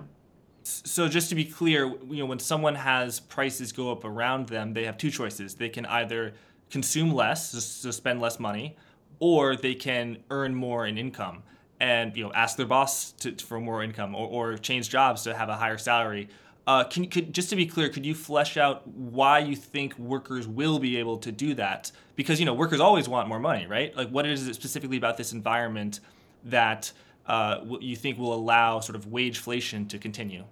So 0.68 1.08
just 1.08 1.30
to 1.30 1.36
be 1.36 1.46
clear, 1.46 1.86
you 2.10 2.18
know, 2.18 2.26
when 2.26 2.40
someone 2.40 2.76
has 2.76 3.20
prices 3.20 3.72
go 3.72 3.92
up 3.92 4.04
around 4.04 4.48
them, 4.48 4.74
they 4.74 4.86
have 4.86 4.98
two 4.98 5.12
choices. 5.12 5.54
They 5.54 5.70
can 5.70 5.86
either 5.86 6.34
consume 6.72 7.14
less, 7.14 7.52
so 7.52 7.92
spend 7.92 8.20
less 8.20 8.40
money, 8.40 8.76
or 9.20 9.56
they 9.56 9.76
can 9.76 10.18
earn 10.32 10.56
more 10.56 10.88
in 10.88 10.98
income 10.98 11.44
and 11.80 12.16
you 12.16 12.24
know 12.24 12.32
ask 12.34 12.58
their 12.58 12.66
boss 12.66 13.12
to, 13.12 13.36
for 13.36 13.60
more 13.60 13.84
income 13.84 14.16
or, 14.16 14.28
or 14.28 14.58
change 14.58 14.90
jobs 14.90 15.24
to 15.24 15.36
have 15.36 15.50
a 15.50 15.56
higher 15.56 15.78
salary. 15.78 16.30
Uh, 16.68 16.84
can 16.84 17.06
could, 17.06 17.32
just 17.32 17.52
to 17.52 17.56
be 17.56 17.68
clear, 17.68 17.90
could 17.90 18.06
you 18.06 18.16
flesh 18.16 18.58
out 18.58 18.88
why 18.88 19.38
you 19.38 19.56
think 19.56 19.98
workers 20.00 20.48
will 20.48 20.80
be 20.80 20.98
able 20.98 21.18
to 21.18 21.32
do 21.32 21.54
that? 21.54 21.92
Because 22.16 22.40
you 22.40 22.46
know 22.46 22.54
workers 22.54 22.80
always 22.80 23.08
want 23.08 23.28
more 23.28 23.40
money, 23.40 23.68
right? 23.68 23.96
Like 23.96 24.10
what 24.10 24.26
is 24.26 24.48
it 24.48 24.56
specifically 24.56 24.98
about 24.98 25.18
this 25.18 25.32
environment 25.32 26.00
that 26.46 26.92
uh, 27.28 27.60
you 27.80 27.96
think 27.96 28.18
will 28.18 28.34
allow 28.34 28.80
sort 28.80 28.96
of 28.96 29.08
wage 29.08 29.38
inflation 29.38 29.88
to 29.90 30.00
continue? 30.00 30.44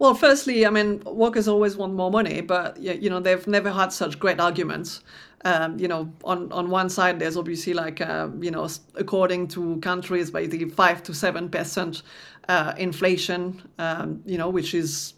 Well, 0.00 0.14
firstly, 0.14 0.64
I 0.64 0.70
mean, 0.70 1.02
workers 1.04 1.46
always 1.46 1.76
want 1.76 1.92
more 1.92 2.10
money, 2.10 2.40
but 2.40 2.78
you 2.80 3.10
know 3.10 3.20
they've 3.20 3.46
never 3.46 3.70
had 3.70 3.92
such 3.92 4.18
great 4.18 4.40
arguments. 4.40 5.02
Um, 5.44 5.78
you 5.78 5.88
know, 5.88 6.10
on, 6.24 6.50
on 6.52 6.70
one 6.70 6.88
side, 6.88 7.18
there's 7.18 7.36
obviously 7.36 7.74
like, 7.74 8.00
uh, 8.00 8.28
you 8.40 8.50
know, 8.50 8.66
according 8.94 9.48
to 9.48 9.78
countries, 9.80 10.30
basically 10.30 10.70
five 10.70 11.02
to 11.02 11.12
seven 11.14 11.50
percent 11.50 12.02
uh, 12.48 12.72
inflation, 12.78 13.62
um, 13.78 14.22
you 14.24 14.38
know, 14.38 14.48
which 14.48 14.72
is 14.74 15.14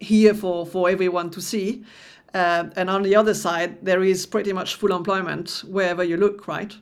here 0.00 0.34
for, 0.34 0.66
for 0.66 0.90
everyone 0.90 1.30
to 1.30 1.40
see. 1.40 1.84
Uh, 2.34 2.64
and 2.74 2.90
on 2.90 3.04
the 3.04 3.14
other 3.14 3.34
side, 3.34 3.84
there 3.84 4.02
is 4.02 4.26
pretty 4.26 4.52
much 4.52 4.74
full 4.74 4.92
employment 4.92 5.62
wherever 5.68 6.02
you 6.02 6.16
look, 6.16 6.48
right? 6.48 6.76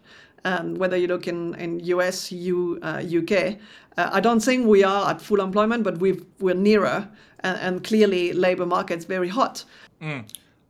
Um, 0.45 0.75
whether 0.75 0.97
you 0.97 1.07
look 1.07 1.29
in, 1.29 1.55
in 1.55 1.79
US, 1.81 2.33
EU, 2.33 2.79
UK. 2.83 3.59
Uh, 3.97 4.11
I 4.13 4.21
don't 4.21 4.41
think 4.41 4.67
we 4.67 4.83
are 4.83 5.11
at 5.11 5.21
full 5.21 5.41
employment, 5.41 5.85
but 5.85 5.99
we 5.99 6.21
we're 6.41 6.55
nearer, 6.55 7.09
and, 7.41 7.59
and 7.59 7.85
clearly 7.85 8.33
labor 8.33 8.67
market's 8.67 9.05
very 9.05 9.29
hot. 9.29 9.65
Mm. 10.01 10.25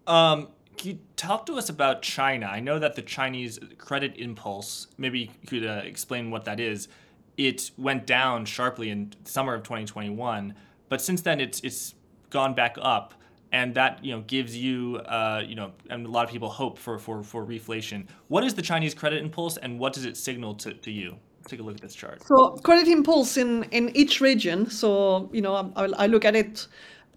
Um, 0.07 0.49
can 0.77 0.91
you 0.91 0.99
talk 1.16 1.47
to 1.47 1.55
us 1.55 1.68
about 1.68 2.03
China? 2.03 2.47
I 2.47 2.61
know 2.61 2.79
that 2.79 2.97
the 2.97 3.03
Chinese 3.03 3.59
credit 3.79 4.16
impulse, 4.16 4.89
maybe 4.99 5.31
you 5.41 5.47
could 5.47 5.64
uh, 5.64 5.83
explain 5.85 6.31
what 6.31 6.45
that 6.47 6.59
is. 6.59 6.89
It 7.37 7.70
went 7.79 8.07
down 8.07 8.45
sharply 8.45 8.91
in 8.91 9.12
summer 9.25 9.55
of 9.55 9.62
2021, 9.62 10.55
but 10.89 11.01
since 11.01 11.23
then 11.23 11.41
it's 11.41 11.61
it's 11.61 11.95
gone 12.31 12.55
back 12.55 12.77
up, 12.81 13.14
and 13.53 13.74
that 13.74 14.05
you 14.05 14.12
know 14.12 14.22
gives 14.22 14.57
you 14.57 14.96
uh, 15.07 15.42
you 15.46 15.55
know 15.55 15.72
and 15.90 16.07
a 16.07 16.11
lot 16.11 16.24
of 16.24 16.30
people 16.30 16.48
hope 16.48 16.78
for 16.78 16.98
for 16.98 17.22
for 17.22 17.46
reflation. 17.46 18.07
What 18.28 18.44
is 18.44 18.55
the 18.55 18.62
Chinese 18.62 18.94
credit 18.94 19.22
impulse, 19.22 19.57
and 19.59 19.78
what 19.78 19.92
does 19.92 20.05
it 20.05 20.16
signal 20.16 20.55
to, 20.57 20.74
to 20.74 20.90
you? 20.90 21.16
Take 21.46 21.61
a 21.61 21.62
look 21.62 21.74
at 21.74 21.80
this 21.80 21.94
chart. 21.94 22.22
So 22.26 22.57
credit 22.62 22.88
impulse 22.88 23.36
in 23.36 23.64
in 23.64 23.94
each 23.94 24.20
region. 24.20 24.70
So 24.70 25.28
you 25.32 25.42
know 25.42 25.72
I, 25.76 25.84
I 25.84 26.07
look 26.07 26.24
at 26.24 26.34
it 26.34 26.66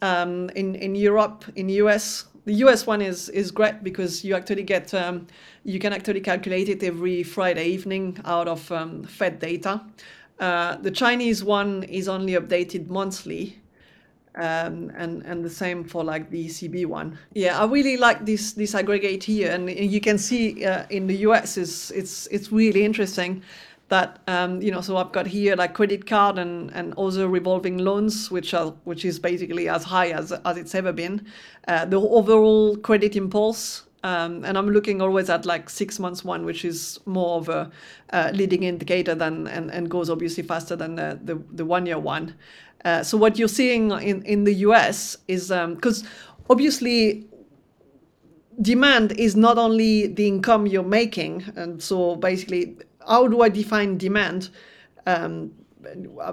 um, 0.02 0.50
in 0.56 0.76
in 0.76 0.96
Europe, 0.96 1.46
in 1.56 1.70
US, 1.70 2.26
the 2.46 2.54
US 2.66 2.86
one 2.86 3.02
is 3.02 3.30
is 3.30 3.52
great 3.52 3.84
because 3.84 4.24
you 4.24 4.36
actually 4.36 4.64
get 4.64 4.94
um, 4.94 5.28
you 5.64 5.80
can 5.80 5.94
actually 5.94 6.22
calculate 6.22 6.70
it 6.70 6.84
every 6.84 7.24
Friday 7.24 7.68
evening 7.68 8.18
out 8.26 8.48
of 8.48 8.72
um, 8.72 9.04
Fed 9.04 9.40
data. 9.40 9.82
Uh, 10.40 10.76
the 10.78 10.92
Chinese 10.92 11.44
one 11.44 11.84
is 11.84 12.10
only 12.10 12.34
updated 12.34 12.90
monthly, 12.90 13.58
um, 14.36 14.92
and 14.96 15.24
and 15.26 15.44
the 15.44 15.50
same 15.50 15.84
for 15.84 16.04
like 16.04 16.30
the 16.30 16.48
ECB 16.48 16.86
one. 16.86 17.18
Yeah, 17.34 17.60
I 17.60 17.66
really 17.66 17.98
like 17.98 18.26
this 18.26 18.54
this 18.54 18.76
aggregate 18.76 19.24
here, 19.24 19.52
and 19.52 19.70
you 19.70 20.02
can 20.02 20.18
see 20.18 20.66
uh, 20.66 20.86
in 20.90 21.08
the 21.08 21.16
US 21.28 21.58
is 21.58 21.92
it's 21.92 22.28
it's 22.28 22.52
really 22.52 22.84
interesting 22.86 23.42
that 23.90 24.20
um, 24.28 24.62
you 24.62 24.72
know 24.72 24.82
so 24.82 24.98
I've 24.98 25.12
got 25.12 25.28
here 25.28 25.56
like 25.56 25.74
credit 25.74 26.06
card 26.06 26.40
and 26.40 26.72
and 26.74 26.94
other 26.98 27.28
revolving 27.28 27.78
loans 27.78 28.32
which 28.32 28.54
are 28.54 28.74
which 28.84 29.06
is 29.06 29.20
basically 29.20 29.70
as 29.70 29.84
high 29.84 30.10
as 30.10 30.32
as 30.32 30.58
it's 30.58 30.74
ever 30.74 30.92
been 30.92 31.26
uh, 31.68 31.86
the 31.86 32.00
overall 32.00 32.78
credit 32.78 33.16
impulse 33.16 33.84
um, 34.04 34.44
and 34.46 34.58
I'm 34.58 34.70
looking 34.70 35.02
always 35.02 35.30
at 35.30 35.46
like 35.46 35.70
six 35.70 36.00
months 36.00 36.24
one 36.24 36.46
which 36.46 36.66
is 36.66 37.00
more 37.06 37.38
of 37.38 37.50
a 37.50 37.72
uh, 38.12 38.32
leading 38.34 38.64
indicator 38.64 39.14
than 39.14 39.48
and, 39.48 39.70
and 39.72 39.90
goes 39.90 40.10
obviously 40.10 40.44
faster 40.44 40.76
than 40.76 40.96
the 40.96 41.20
the, 41.24 41.36
the 41.52 41.66
one 41.66 41.86
year 41.86 42.00
one 42.00 42.36
uh, 42.86 43.04
so 43.04 43.18
what 43.18 43.38
you're 43.38 43.48
seeing 43.48 43.92
in 43.92 44.22
in 44.24 44.46
the 44.46 44.54
US 44.68 45.18
is 45.28 45.50
because 45.50 46.04
um, 46.04 46.10
obviously 46.50 47.26
demand 48.62 49.12
is 49.14 49.36
not 49.36 49.58
only 49.58 50.08
the 50.08 50.28
income 50.28 50.66
you're 50.66 50.84
making 50.84 51.44
and 51.58 51.84
so 51.84 52.16
basically 52.16 52.78
how 53.08 53.28
do 53.28 53.42
I 53.42 53.50
define 53.50 53.98
demand? 53.98 54.50
Um, 55.06 55.52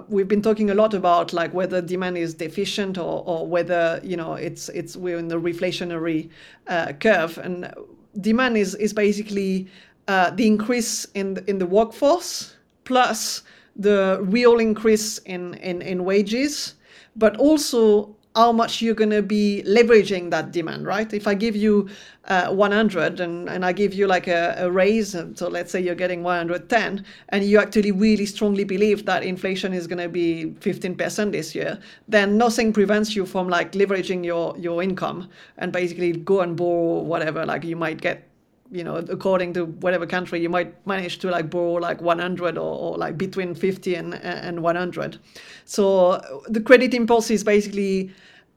we've 0.07 0.27
been 0.27 0.41
talking 0.41 0.71
a 0.71 0.73
lot 0.73 0.93
about 0.93 1.31
like 1.31 1.53
whether 1.53 1.81
demand 1.81 2.17
is 2.17 2.33
deficient 2.33 2.97
or, 2.97 3.23
or 3.25 3.45
whether 3.45 3.99
you 4.03 4.17
know 4.17 4.33
it's 4.33 4.69
it's 4.69 4.95
we're 4.95 5.17
in 5.17 5.27
the 5.27 5.39
reflationary 5.39 6.29
uh, 6.67 6.93
curve 6.93 7.37
and 7.37 7.71
demand 8.19 8.57
is 8.57 8.73
is 8.75 8.93
basically 8.93 9.67
uh, 10.07 10.31
the 10.31 10.47
increase 10.47 11.05
in 11.13 11.43
in 11.47 11.59
the 11.59 11.67
workforce 11.67 12.55
plus 12.83 13.43
the 13.75 14.19
real 14.21 14.59
increase 14.59 15.17
in, 15.19 15.55
in, 15.55 15.81
in 15.81 16.03
wages 16.03 16.75
but 17.15 17.37
also 17.37 18.15
how 18.35 18.51
much 18.51 18.81
you're 18.81 18.95
going 18.95 19.11
to 19.11 19.21
be 19.21 19.63
leveraging 19.67 20.31
that 20.31 20.51
demand, 20.51 20.87
right? 20.87 21.13
If 21.13 21.27
I 21.27 21.35
give 21.35 21.55
you 21.55 21.87
uh, 22.25 22.51
100 22.51 23.19
and, 23.19 23.47
and 23.47 23.63
I 23.63 23.71
give 23.73 23.93
you 23.93 24.07
like 24.07 24.27
a, 24.27 24.55
a 24.57 24.71
raise, 24.71 25.11
so 25.11 25.47
let's 25.47 25.71
say 25.71 25.79
you're 25.79 25.93
getting 25.93 26.23
110, 26.23 27.05
and 27.29 27.43
you 27.43 27.59
actually 27.59 27.91
really 27.91 28.25
strongly 28.25 28.63
believe 28.63 29.05
that 29.05 29.23
inflation 29.23 29.73
is 29.73 29.85
going 29.85 29.99
to 29.99 30.09
be 30.09 30.55
15% 30.61 31.31
this 31.31 31.53
year, 31.53 31.79
then 32.07 32.37
nothing 32.37 32.73
prevents 32.73 33.15
you 33.15 33.25
from 33.25 33.49
like 33.49 33.73
leveraging 33.73 34.25
your, 34.25 34.57
your 34.57 34.81
income 34.81 35.29
and 35.57 35.71
basically 35.71 36.13
go 36.13 36.41
and 36.41 36.57
borrow 36.57 37.01
whatever, 37.01 37.45
like 37.45 37.63
you 37.63 37.75
might 37.75 38.01
get 38.01 38.27
you 38.73 38.83
know, 38.83 38.95
according 38.95 39.53
to 39.53 39.65
whatever 39.65 40.07
country, 40.07 40.41
you 40.41 40.49
might 40.49 40.85
manage 40.87 41.19
to 41.19 41.29
like 41.29 41.49
borrow 41.49 41.73
like 41.73 42.01
100 42.01 42.57
or, 42.57 42.61
or 42.61 42.97
like 42.97 43.17
between 43.17 43.53
50 43.53 43.95
and, 43.95 44.15
and 44.15 44.63
100. 44.63 45.19
So 45.65 46.19
the 46.47 46.59
credit 46.59 46.93
impulse 46.93 47.29
is 47.29 47.43
basically 47.43 48.11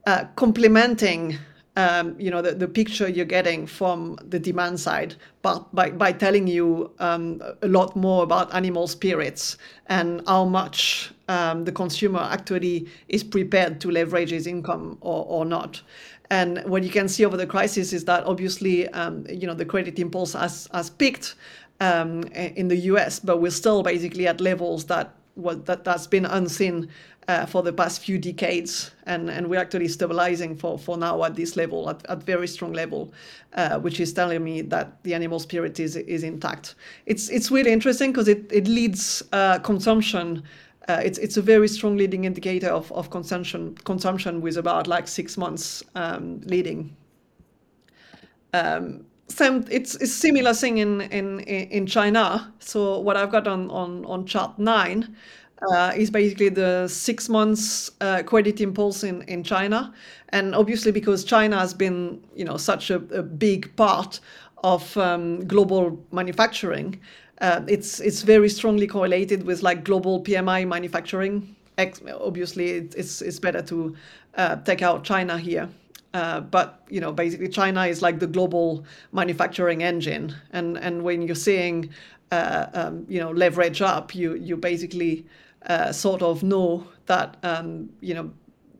uh, 0.07 0.25
complementing 0.35 1.37
um, 1.77 2.15
you 2.17 2.31
know 2.31 2.41
the, 2.41 2.53
the 2.53 2.67
picture 2.67 3.07
you're 3.07 3.25
getting 3.25 3.67
from 3.67 4.17
the 4.27 4.39
demand 4.39 4.79
side 4.79 5.15
but 5.43 5.73
by, 5.75 5.91
by 5.91 6.11
telling 6.11 6.47
you 6.47 6.91
um, 6.97 7.39
a 7.61 7.67
lot 7.67 7.95
more 7.95 8.23
about 8.23 8.53
animal 8.53 8.87
spirits 8.87 9.57
and 9.85 10.23
how 10.27 10.43
much 10.43 11.13
um, 11.29 11.65
the 11.65 11.71
consumer 11.71 12.19
actually 12.19 12.87
is 13.09 13.23
prepared 13.23 13.79
to 13.81 13.91
leverage 13.91 14.31
his 14.31 14.47
income 14.47 14.97
or, 15.01 15.23
or 15.27 15.45
not 15.45 15.81
and 16.29 16.63
what 16.65 16.83
you 16.83 16.89
can 16.89 17.07
see 17.07 17.25
over 17.25 17.37
the 17.37 17.47
crisis 17.47 17.93
is 17.93 18.05
that 18.05 18.25
obviously, 18.25 18.87
um, 18.89 19.25
you 19.29 19.47
know, 19.47 19.53
the 19.53 19.65
credit 19.65 19.97
impulse 19.99 20.33
has, 20.33 20.67
has 20.73 20.89
peaked 20.89 21.35
um, 21.79 22.23
in 22.33 22.67
the 22.67 22.77
US, 22.91 23.19
but 23.19 23.37
we're 23.37 23.51
still 23.51 23.83
basically 23.83 24.27
at 24.27 24.41
levels 24.41 24.85
that 24.85 25.13
that 25.37 25.83
that's 25.83 26.07
been 26.07 26.25
unseen 26.25 26.89
uh, 27.27 27.45
for 27.45 27.61
the 27.61 27.73
past 27.73 28.01
few 28.01 28.17
decades, 28.17 28.91
and, 29.05 29.29
and 29.29 29.47
we're 29.47 29.59
actually 29.59 29.87
stabilizing 29.87 30.55
for, 30.55 30.79
for 30.79 30.97
now 30.97 31.23
at 31.23 31.35
this 31.35 31.57
level, 31.57 31.89
at, 31.89 32.05
at 32.09 32.23
very 32.23 32.47
strong 32.47 32.71
level, 32.71 33.13
uh, 33.53 33.77
which 33.79 33.99
is 33.99 34.13
telling 34.13 34.43
me 34.43 34.61
that 34.61 35.03
the 35.03 35.13
animal 35.13 35.39
spirit 35.39 35.79
is 35.79 35.95
is 35.95 36.23
intact. 36.23 36.75
It's 37.05 37.29
it's 37.29 37.51
really 37.51 37.71
interesting 37.71 38.11
because 38.11 38.27
it 38.27 38.49
it 38.51 38.67
leads 38.67 39.21
uh, 39.33 39.59
consumption 39.59 40.43
uh, 40.87 41.01
it's 41.03 41.17
it's 41.17 41.37
a 41.37 41.41
very 41.41 41.67
strong 41.67 41.97
leading 41.97 42.25
indicator 42.25 42.69
of, 42.69 42.91
of 42.91 43.09
consumption 43.09 43.75
consumption 43.83 44.41
with 44.41 44.57
about 44.57 44.87
like 44.87 45.07
six 45.07 45.37
months 45.37 45.83
um, 45.95 46.39
leading. 46.45 46.95
Um, 48.53 49.05
same, 49.27 49.65
it's 49.69 49.95
a 49.95 50.07
similar 50.07 50.53
thing 50.53 50.77
in, 50.77 51.01
in 51.01 51.41
in 51.41 51.85
China. 51.85 52.53
So 52.59 52.99
what 52.99 53.17
I've 53.17 53.31
got 53.31 53.47
on 53.47 53.69
on, 53.69 54.05
on 54.05 54.25
chart 54.25 54.57
nine 54.57 55.15
uh, 55.71 55.91
is 55.95 56.09
basically 56.09 56.49
the 56.49 56.87
six 56.87 57.27
months 57.29 57.91
uh, 57.99 58.23
credit 58.23 58.61
impulse 58.61 59.03
in, 59.03 59.23
in 59.23 59.43
China, 59.43 59.93
and 60.29 60.55
obviously 60.55 60.91
because 60.91 61.25
China 61.25 61.59
has 61.59 61.73
been 61.73 62.23
you 62.35 62.45
know 62.45 62.57
such 62.57 62.89
a, 62.89 62.95
a 63.11 63.23
big 63.23 63.75
part 63.75 64.19
of 64.63 64.95
um, 64.97 65.45
global 65.45 66.03
manufacturing, 66.11 66.99
uh, 67.41 67.61
it's 67.67 67.99
it's 67.99 68.21
very 68.21 68.49
strongly 68.49 68.87
correlated 68.87 69.43
with 69.43 69.61
like 69.63 69.83
global 69.83 70.21
PMI 70.23 70.67
manufacturing. 70.67 71.55
Obviously, 71.77 72.71
it's 72.71 73.21
it's 73.21 73.39
better 73.39 73.61
to 73.63 73.95
uh, 74.35 74.55
take 74.57 74.81
out 74.81 75.03
China 75.03 75.37
here. 75.37 75.69
Uh, 76.13 76.39
but 76.39 76.81
you 76.89 76.99
know, 76.99 77.11
basically, 77.11 77.47
China 77.47 77.85
is 77.85 78.01
like 78.01 78.19
the 78.19 78.27
global 78.27 78.83
manufacturing 79.11 79.83
engine, 79.83 80.33
and 80.51 80.77
and 80.77 81.03
when 81.03 81.21
you're 81.21 81.35
seeing 81.35 81.89
uh, 82.31 82.67
um, 82.73 83.05
you 83.07 83.19
know 83.19 83.31
leverage 83.31 83.81
up, 83.81 84.15
you 84.15 84.33
you 84.35 84.57
basically 84.57 85.25
uh, 85.67 85.91
sort 85.91 86.21
of 86.21 86.41
know 86.41 86.87
that 87.05 87.37
um, 87.43 87.89
you 88.01 88.13
know 88.13 88.31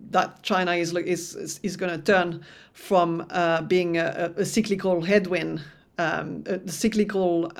that 0.09 0.41
China 0.41 0.71
is 0.73 0.95
is 0.95 1.59
is 1.61 1.77
going 1.77 1.91
to 1.91 2.03
turn 2.03 2.43
from 2.73 3.25
uh, 3.29 3.61
being 3.61 3.97
a, 3.97 4.33
a, 4.37 4.45
cyclical 4.45 5.01
headwind, 5.01 5.61
um, 5.97 6.43
a 6.45 6.71
cyclical 6.71 7.51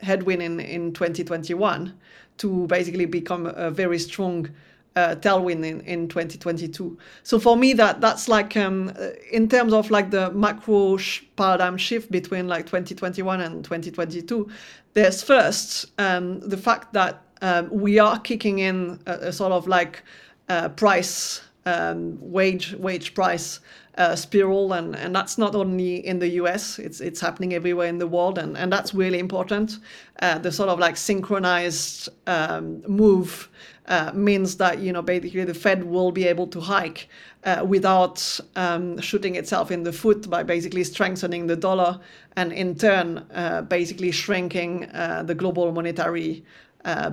headwind 0.00 0.42
in, 0.42 0.60
in 0.60 0.92
2021 0.92 1.92
to 2.38 2.66
basically 2.66 3.06
become 3.06 3.46
a 3.46 3.70
very 3.70 3.98
strong 3.98 4.48
uh, 4.96 5.14
tailwind 5.16 5.64
in, 5.64 5.80
in 5.82 6.08
2022. 6.08 6.96
So 7.22 7.38
for 7.38 7.56
me, 7.56 7.74
that 7.74 8.00
that's 8.00 8.28
like 8.28 8.56
um, 8.56 8.92
in 9.30 9.48
terms 9.48 9.72
of 9.72 9.90
like 9.90 10.10
the 10.10 10.30
macro 10.30 10.96
sh- 10.96 11.22
paradigm 11.36 11.76
shift 11.76 12.10
between 12.10 12.48
like 12.48 12.66
2021 12.66 13.40
and 13.40 13.64
2022. 13.64 14.48
There's 14.94 15.22
first 15.22 15.86
um, 15.98 16.40
the 16.40 16.56
fact 16.56 16.94
that 16.94 17.22
um, 17.42 17.68
we 17.70 17.98
are 17.98 18.18
kicking 18.18 18.60
in 18.60 18.98
a, 19.06 19.28
a 19.28 19.32
sort 19.32 19.52
of 19.52 19.68
like 19.68 20.02
uh, 20.48 20.70
price 20.70 21.42
um, 21.66 22.16
wage 22.20 22.74
wage 22.74 23.12
price 23.14 23.60
uh, 23.98 24.14
spiral, 24.14 24.72
and, 24.72 24.94
and 24.94 25.14
that's 25.14 25.38
not 25.38 25.54
only 25.54 26.06
in 26.06 26.18
the 26.18 26.28
US, 26.42 26.78
it's 26.78 27.00
it's 27.00 27.20
happening 27.20 27.54
everywhere 27.54 27.88
in 27.88 27.98
the 27.98 28.06
world, 28.06 28.38
and, 28.38 28.56
and 28.56 28.72
that's 28.72 28.94
really 28.94 29.18
important. 29.18 29.78
Uh, 30.20 30.38
the 30.38 30.52
sort 30.52 30.68
of 30.68 30.78
like 30.78 30.96
synchronized 30.96 32.08
um, 32.26 32.82
move 32.86 33.48
uh, 33.86 34.10
means 34.14 34.56
that 34.56 34.78
you 34.78 34.92
know 34.92 35.02
basically 35.02 35.44
the 35.44 35.54
Fed 35.54 35.84
will 35.84 36.12
be 36.12 36.26
able 36.26 36.46
to 36.48 36.60
hike 36.60 37.08
uh, 37.44 37.64
without 37.66 38.40
um, 38.56 39.00
shooting 39.00 39.36
itself 39.36 39.70
in 39.70 39.82
the 39.82 39.92
foot 39.92 40.28
by 40.28 40.42
basically 40.42 40.84
strengthening 40.84 41.46
the 41.46 41.56
dollar, 41.56 41.98
and 42.36 42.52
in 42.52 42.74
turn 42.74 43.24
uh, 43.34 43.62
basically 43.62 44.10
shrinking 44.10 44.84
uh, 44.90 45.22
the 45.24 45.34
global 45.34 45.72
monetary. 45.72 46.44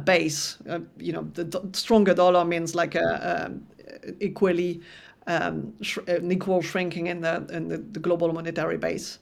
base, 0.05 0.57
you 0.99 1.11
know, 1.11 1.23
the 1.33 1.45
d- 1.45 1.59
stronger 1.71 2.13
dollar 2.13 2.45
means 2.45 2.75
like 2.75 2.93
a, 2.93 3.09
a 3.41 3.72
equally 4.19 4.81
um, 5.27 5.73
an 6.07 6.31
equal 6.31 6.61
shrinking 6.61 7.07
in 7.07 7.21
the 7.21 7.45
in 7.51 7.67
the, 7.67 7.77
the 7.77 7.99
global 7.99 8.31
monetary 8.33 8.77
base. 8.77 9.19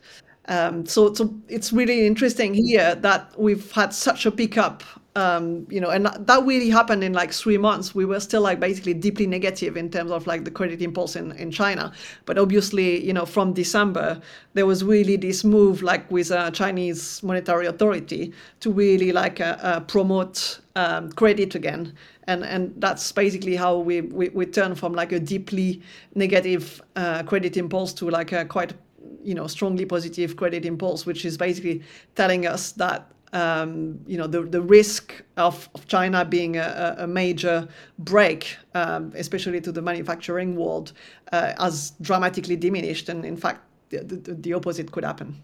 Um, 0.47 0.85
so, 0.85 1.13
so 1.13 1.33
it's 1.47 1.71
really 1.71 2.07
interesting 2.07 2.53
here 2.53 2.95
that 2.95 3.37
we've 3.37 3.71
had 3.71 3.93
such 3.93 4.25
a 4.25 4.31
pickup, 4.31 4.83
um, 5.15 5.67
you 5.69 5.81
know, 5.81 5.89
and 5.89 6.05
that 6.05 6.43
really 6.45 6.69
happened 6.69 7.03
in 7.03 7.11
like 7.13 7.33
three 7.33 7.57
months. 7.57 7.93
We 7.93 8.05
were 8.05 8.19
still 8.19 8.41
like 8.41 8.59
basically 8.59 8.93
deeply 8.93 9.27
negative 9.27 9.75
in 9.75 9.89
terms 9.89 10.11
of 10.11 10.25
like 10.25 10.45
the 10.45 10.51
credit 10.51 10.81
impulse 10.81 11.15
in, 11.15 11.33
in 11.33 11.51
China. 11.51 11.91
But 12.25 12.37
obviously, 12.37 13.05
you 13.05 13.11
know, 13.11 13.25
from 13.25 13.53
December, 13.53 14.21
there 14.53 14.65
was 14.65 14.83
really 14.83 15.17
this 15.17 15.43
move 15.43 15.83
like 15.83 16.09
with 16.09 16.31
a 16.31 16.49
Chinese 16.51 17.21
monetary 17.23 17.65
authority 17.65 18.33
to 18.61 18.71
really 18.71 19.11
like 19.11 19.41
uh, 19.41 19.57
uh, 19.61 19.79
promote 19.81 20.59
um, 20.75 21.11
credit 21.11 21.55
again 21.55 21.93
and 22.27 22.43
and 22.43 22.73
that's 22.77 23.11
basically 23.11 23.55
how 23.55 23.77
we 23.77 24.01
we, 24.01 24.29
we 24.29 24.45
turn 24.45 24.75
from 24.75 24.93
like 24.93 25.11
a 25.11 25.19
deeply 25.19 25.81
negative 26.15 26.81
uh, 26.95 27.23
credit 27.23 27.57
impulse 27.57 27.93
to 27.93 28.09
like 28.09 28.31
a 28.31 28.45
quite 28.45 28.73
you 29.23 29.33
know 29.33 29.47
strongly 29.47 29.85
positive 29.85 30.37
credit 30.37 30.65
impulse 30.65 31.05
which 31.05 31.25
is 31.25 31.37
basically 31.37 31.81
telling 32.15 32.45
us 32.45 32.71
that 32.73 33.11
um, 33.33 33.99
you 34.05 34.17
know 34.17 34.27
the 34.27 34.41
the 34.41 34.61
risk 34.61 35.21
of, 35.37 35.69
of 35.75 35.87
China 35.87 36.25
being 36.25 36.57
a, 36.57 36.95
a 36.99 37.07
major 37.07 37.67
break, 37.99 38.57
um, 38.73 39.13
especially 39.15 39.61
to 39.61 39.71
the 39.71 39.81
manufacturing 39.81 40.55
world, 40.55 40.93
uh, 41.31 41.53
has 41.59 41.93
dramatically 42.01 42.55
diminished, 42.55 43.09
and 43.09 43.25
in 43.25 43.37
fact, 43.37 43.61
the, 43.89 44.03
the, 44.03 44.33
the 44.33 44.53
opposite 44.53 44.91
could 44.91 45.03
happen. 45.03 45.41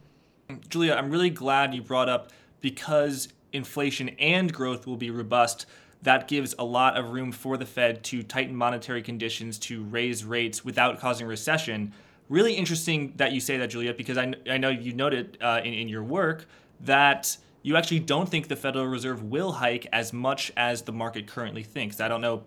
Julia, 0.69 0.93
I'm 0.93 1.11
really 1.11 1.29
glad 1.29 1.73
you 1.73 1.81
brought 1.81 2.09
up 2.09 2.31
because 2.61 3.29
inflation 3.53 4.09
and 4.19 4.51
growth 4.51 4.85
will 4.87 4.97
be 4.97 5.09
robust 5.09 5.65
that 6.03 6.27
gives 6.27 6.53
a 6.59 6.63
lot 6.63 6.97
of 6.97 7.11
room 7.11 7.31
for 7.31 7.57
the 7.57 7.65
Fed 7.65 8.03
to 8.05 8.23
tighten 8.23 8.55
monetary 8.55 9.01
conditions 9.01 9.57
to 9.59 9.83
raise 9.83 10.23
rates 10.23 10.63
without 10.63 10.99
causing 10.99 11.27
recession. 11.27 11.93
Really 12.29 12.53
interesting 12.53 13.13
that 13.15 13.31
you 13.31 13.39
say 13.39 13.57
that, 13.57 13.69
Juliet, 13.69 13.97
because 13.97 14.17
I, 14.17 14.33
I 14.49 14.57
know 14.57 14.69
you 14.69 14.93
noted 14.93 15.37
uh, 15.41 15.61
in, 15.63 15.73
in 15.73 15.87
your 15.87 16.03
work 16.03 16.45
that 16.81 17.37
you 17.67 17.75
actually 17.75 17.99
don't 17.99 18.29
think 18.29 18.47
the 18.47 18.55
Federal 18.55 18.87
Reserve 18.87 19.23
will 19.23 19.51
hike 19.51 19.87
as 19.91 20.13
much 20.13 20.53
as 20.55 20.83
the 20.83 20.93
market 20.93 21.27
currently 21.27 21.63
thinks. 21.63 21.99
I 21.99 22.07
don't 22.07 22.21
know 22.21 22.45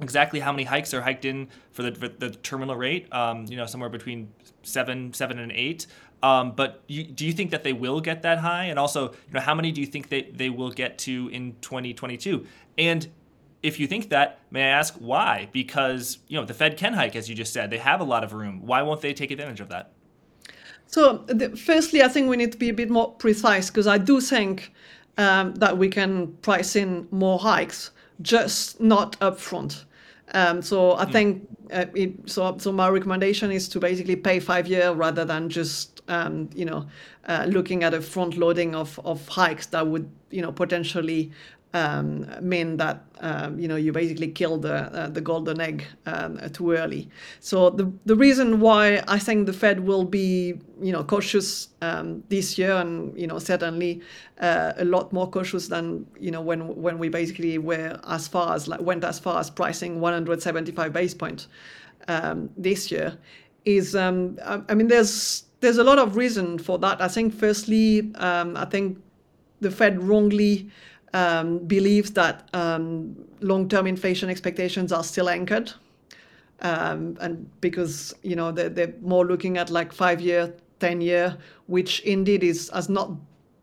exactly 0.00 0.40
how 0.40 0.50
many 0.50 0.64
hikes 0.64 0.92
are 0.92 1.00
hiked 1.00 1.24
in 1.24 1.46
for 1.70 1.84
the, 1.84 1.94
for 1.94 2.08
the 2.08 2.30
terminal 2.30 2.74
rate, 2.74 3.06
um, 3.14 3.46
you 3.48 3.56
know, 3.56 3.66
somewhere 3.66 3.88
between 3.88 4.32
seven, 4.64 5.14
seven 5.14 5.38
and 5.38 5.52
eight. 5.52 5.86
Um, 6.24 6.56
but 6.56 6.82
you, 6.88 7.04
do 7.04 7.24
you 7.24 7.32
think 7.32 7.52
that 7.52 7.62
they 7.62 7.72
will 7.72 8.00
get 8.00 8.22
that 8.22 8.38
high? 8.38 8.64
And 8.64 8.80
also, 8.80 9.12
you 9.12 9.34
know, 9.34 9.40
how 9.40 9.54
many 9.54 9.70
do 9.70 9.80
you 9.80 9.86
think 9.86 10.08
they, 10.08 10.22
they 10.22 10.50
will 10.50 10.72
get 10.72 10.98
to 10.98 11.28
in 11.28 11.54
2022? 11.60 12.44
And 12.76 13.06
if 13.62 13.78
you 13.78 13.86
think 13.86 14.08
that, 14.08 14.40
may 14.50 14.64
I 14.64 14.70
ask 14.70 14.94
why? 14.94 15.50
Because 15.52 16.18
you 16.26 16.36
know 16.36 16.44
the 16.44 16.54
Fed 16.54 16.76
can 16.76 16.94
hike, 16.94 17.14
as 17.14 17.28
you 17.28 17.36
just 17.36 17.52
said. 17.52 17.70
They 17.70 17.78
have 17.78 18.00
a 18.00 18.04
lot 18.04 18.24
of 18.24 18.32
room. 18.32 18.66
Why 18.66 18.82
won't 18.82 19.02
they 19.02 19.14
take 19.14 19.30
advantage 19.30 19.60
of 19.60 19.68
that? 19.68 19.92
So, 20.88 21.18
the, 21.26 21.50
firstly, 21.50 22.02
I 22.02 22.08
think 22.08 22.28
we 22.28 22.36
need 22.36 22.50
to 22.52 22.58
be 22.58 22.70
a 22.70 22.74
bit 22.74 22.90
more 22.90 23.12
precise 23.12 23.68
because 23.68 23.86
I 23.86 23.98
do 23.98 24.20
think 24.20 24.72
um, 25.18 25.54
that 25.56 25.76
we 25.76 25.88
can 25.88 26.28
price 26.38 26.76
in 26.76 27.06
more 27.10 27.38
hikes, 27.38 27.90
just 28.22 28.80
not 28.80 29.18
upfront. 29.20 29.84
Um, 30.32 30.62
so 30.62 30.96
I 30.96 31.04
mm. 31.04 31.12
think 31.12 31.48
uh, 31.72 31.86
it, 31.94 32.28
so. 32.28 32.56
So 32.58 32.72
my 32.72 32.88
recommendation 32.88 33.50
is 33.50 33.68
to 33.70 33.80
basically 33.80 34.16
pay 34.16 34.40
five 34.40 34.66
year 34.66 34.92
rather 34.92 35.24
than 35.24 35.48
just 35.48 36.02
um, 36.08 36.50
you 36.54 36.64
know 36.64 36.86
uh, 37.26 37.46
looking 37.48 37.84
at 37.84 37.94
a 37.94 38.00
front 38.00 38.36
loading 38.36 38.74
of, 38.74 38.98
of 39.04 39.26
hikes 39.28 39.66
that 39.66 39.86
would 39.86 40.10
you 40.30 40.42
know 40.42 40.52
potentially 40.52 41.30
um, 41.74 42.26
mean 42.40 42.78
that 42.78 43.04
um, 43.20 43.58
you 43.58 43.68
know 43.68 43.76
you 43.76 43.92
basically 43.92 44.28
kill 44.28 44.56
the 44.56 44.74
uh, 44.74 45.08
the 45.08 45.20
golden 45.20 45.60
egg 45.60 45.84
um, 46.06 46.38
too 46.52 46.72
early. 46.72 47.08
So 47.40 47.70
the 47.70 47.92
the 48.06 48.16
reason 48.16 48.60
why 48.60 49.02
I 49.06 49.18
think 49.18 49.46
the 49.46 49.52
Fed 49.52 49.80
will 49.80 50.04
be 50.04 50.58
you 50.80 50.92
know 50.92 51.04
cautious 51.04 51.68
um, 51.82 52.22
this 52.28 52.56
year 52.56 52.72
and 52.72 53.18
you 53.18 53.26
know 53.26 53.38
certainly 53.38 54.00
uh, 54.40 54.72
a 54.78 54.84
lot 54.84 55.12
more 55.12 55.28
cautious 55.28 55.68
than 55.68 56.06
you 56.18 56.30
know 56.30 56.40
when 56.40 56.74
when 56.80 56.98
we 56.98 57.08
basically 57.08 57.58
were 57.58 58.00
as 58.06 58.26
far 58.26 58.54
as 58.54 58.66
like 58.66 58.80
went 58.80 59.04
as 59.04 59.18
far 59.18 59.38
as 59.38 59.50
pricing 59.50 60.00
175 60.00 60.92
base 60.92 61.14
points 61.14 61.48
um, 62.08 62.48
this 62.56 62.90
year 62.90 63.18
is 63.66 63.94
um, 63.94 64.38
I, 64.44 64.62
I, 64.70 64.74
mean 64.74 64.88
there's 64.88 65.44
there's 65.60 65.76
a 65.76 65.84
lot 65.84 65.98
of 65.98 66.16
reason 66.16 66.58
for 66.58 66.78
that. 66.78 67.02
I 67.02 67.08
think 67.08 67.34
firstly 67.34 68.10
I 68.14 68.64
think 68.70 69.02
the 69.60 69.70
Fed 69.70 70.02
wrongly 70.02 70.70
um, 71.14 71.58
believes 71.58 72.10
that 72.12 72.48
um, 72.52 73.16
long-term 73.40 73.86
inflation 73.86 74.28
expectations 74.30 74.92
are 74.92 75.04
still 75.04 75.28
anchored, 75.28 75.72
um, 76.60 77.16
and 77.20 77.48
because 77.60 78.14
you 78.22 78.36
know 78.36 78.52
they're, 78.52 78.68
they're 78.68 78.94
more 79.00 79.26
looking 79.26 79.58
at 79.58 79.70
like 79.70 79.92
five-year, 79.92 80.54
ten-year, 80.80 81.36
which 81.66 82.00
indeed 82.00 82.42
is 82.42 82.70
has 82.70 82.88
not 82.88 83.12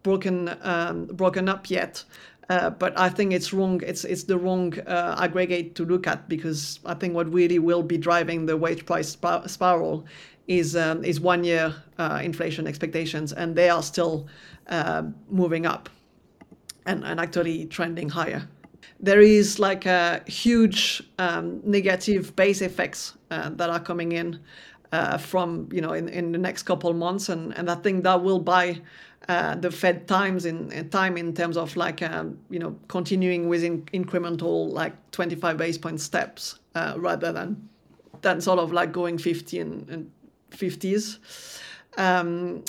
broken 0.04 0.56
um, 0.62 1.06
broken 1.08 1.50
up 1.50 1.70
yet. 1.70 2.04
Uh, 2.48 2.70
but 2.70 2.98
I 2.98 3.10
think 3.10 3.34
it's 3.34 3.52
wrong. 3.54 3.82
It's 3.84 4.06
it's 4.06 4.24
the 4.24 4.38
wrong 4.38 4.78
uh, 4.82 5.16
aggregate 5.20 5.76
to 5.76 5.86
look 5.86 6.08
at 6.08 6.30
because 6.30 6.80
I 6.86 6.94
think 6.94 7.16
what 7.16 7.32
really 7.34 7.60
will 7.60 7.82
be 7.82 7.98
driving 7.98 8.46
the 8.46 8.56
wage 8.56 8.86
price 8.86 9.18
spiral 9.48 10.06
is 10.48 10.76
um, 10.76 11.04
is 11.04 11.20
one 11.20 11.44
year 11.44 11.76
uh, 11.98 12.22
inflation 12.24 12.68
expectations, 12.68 13.34
and 13.34 13.56
they 13.56 13.70
are 13.70 13.82
still 13.82 14.28
uh, 14.70 15.04
moving 15.30 15.66
up 15.66 15.90
and, 16.86 17.04
and 17.04 17.20
actually 17.20 17.66
trending 17.66 18.10
higher. 18.10 18.48
There 19.00 19.22
is 19.22 19.60
like 19.60 19.86
a 19.86 20.24
huge 20.28 21.04
um, 21.20 21.62
negative 21.64 22.36
base 22.36 22.62
effects 22.62 23.14
uh, 23.32 23.50
that 23.52 23.70
are 23.70 23.80
coming 23.80 24.14
in 24.14 24.40
uh, 24.92 25.18
from 25.18 25.68
you 25.72 25.82
know 25.82 25.94
in, 25.94 26.08
in 26.08 26.32
the 26.32 26.38
next 26.38 26.64
couple 26.64 26.94
months, 26.94 27.30
and, 27.30 27.58
and 27.58 27.70
I 27.70 27.76
think 27.76 28.04
that 28.04 28.24
will 28.24 28.40
buy 28.40 28.82
uh, 29.28 29.56
the 29.56 29.72
Fed 29.72 30.08
times 30.08 30.46
in, 30.46 30.72
in, 30.72 30.90
time 30.90 31.18
in 31.18 31.34
terms 31.34 31.58
of 31.58 31.76
like 31.76 32.02
um, 32.02 32.38
you 32.50 32.60
know 32.60 32.78
continuing 32.88 33.50
with 33.50 33.64
in, 33.64 33.82
incremental 33.94 34.72
like 34.72 34.94
25 35.12 35.58
base 35.58 35.78
point 35.78 36.00
steps 36.00 36.60
uh, 36.76 36.94
rather 36.98 37.32
than 37.32 37.68
than 38.22 38.40
sort 38.42 38.60
of 38.60 38.72
like 38.72 38.92
going 38.92 39.18
50 39.18 39.60
and, 39.60 39.90
and 39.90 40.12
50s. 40.52 41.20
Um, 41.98 42.64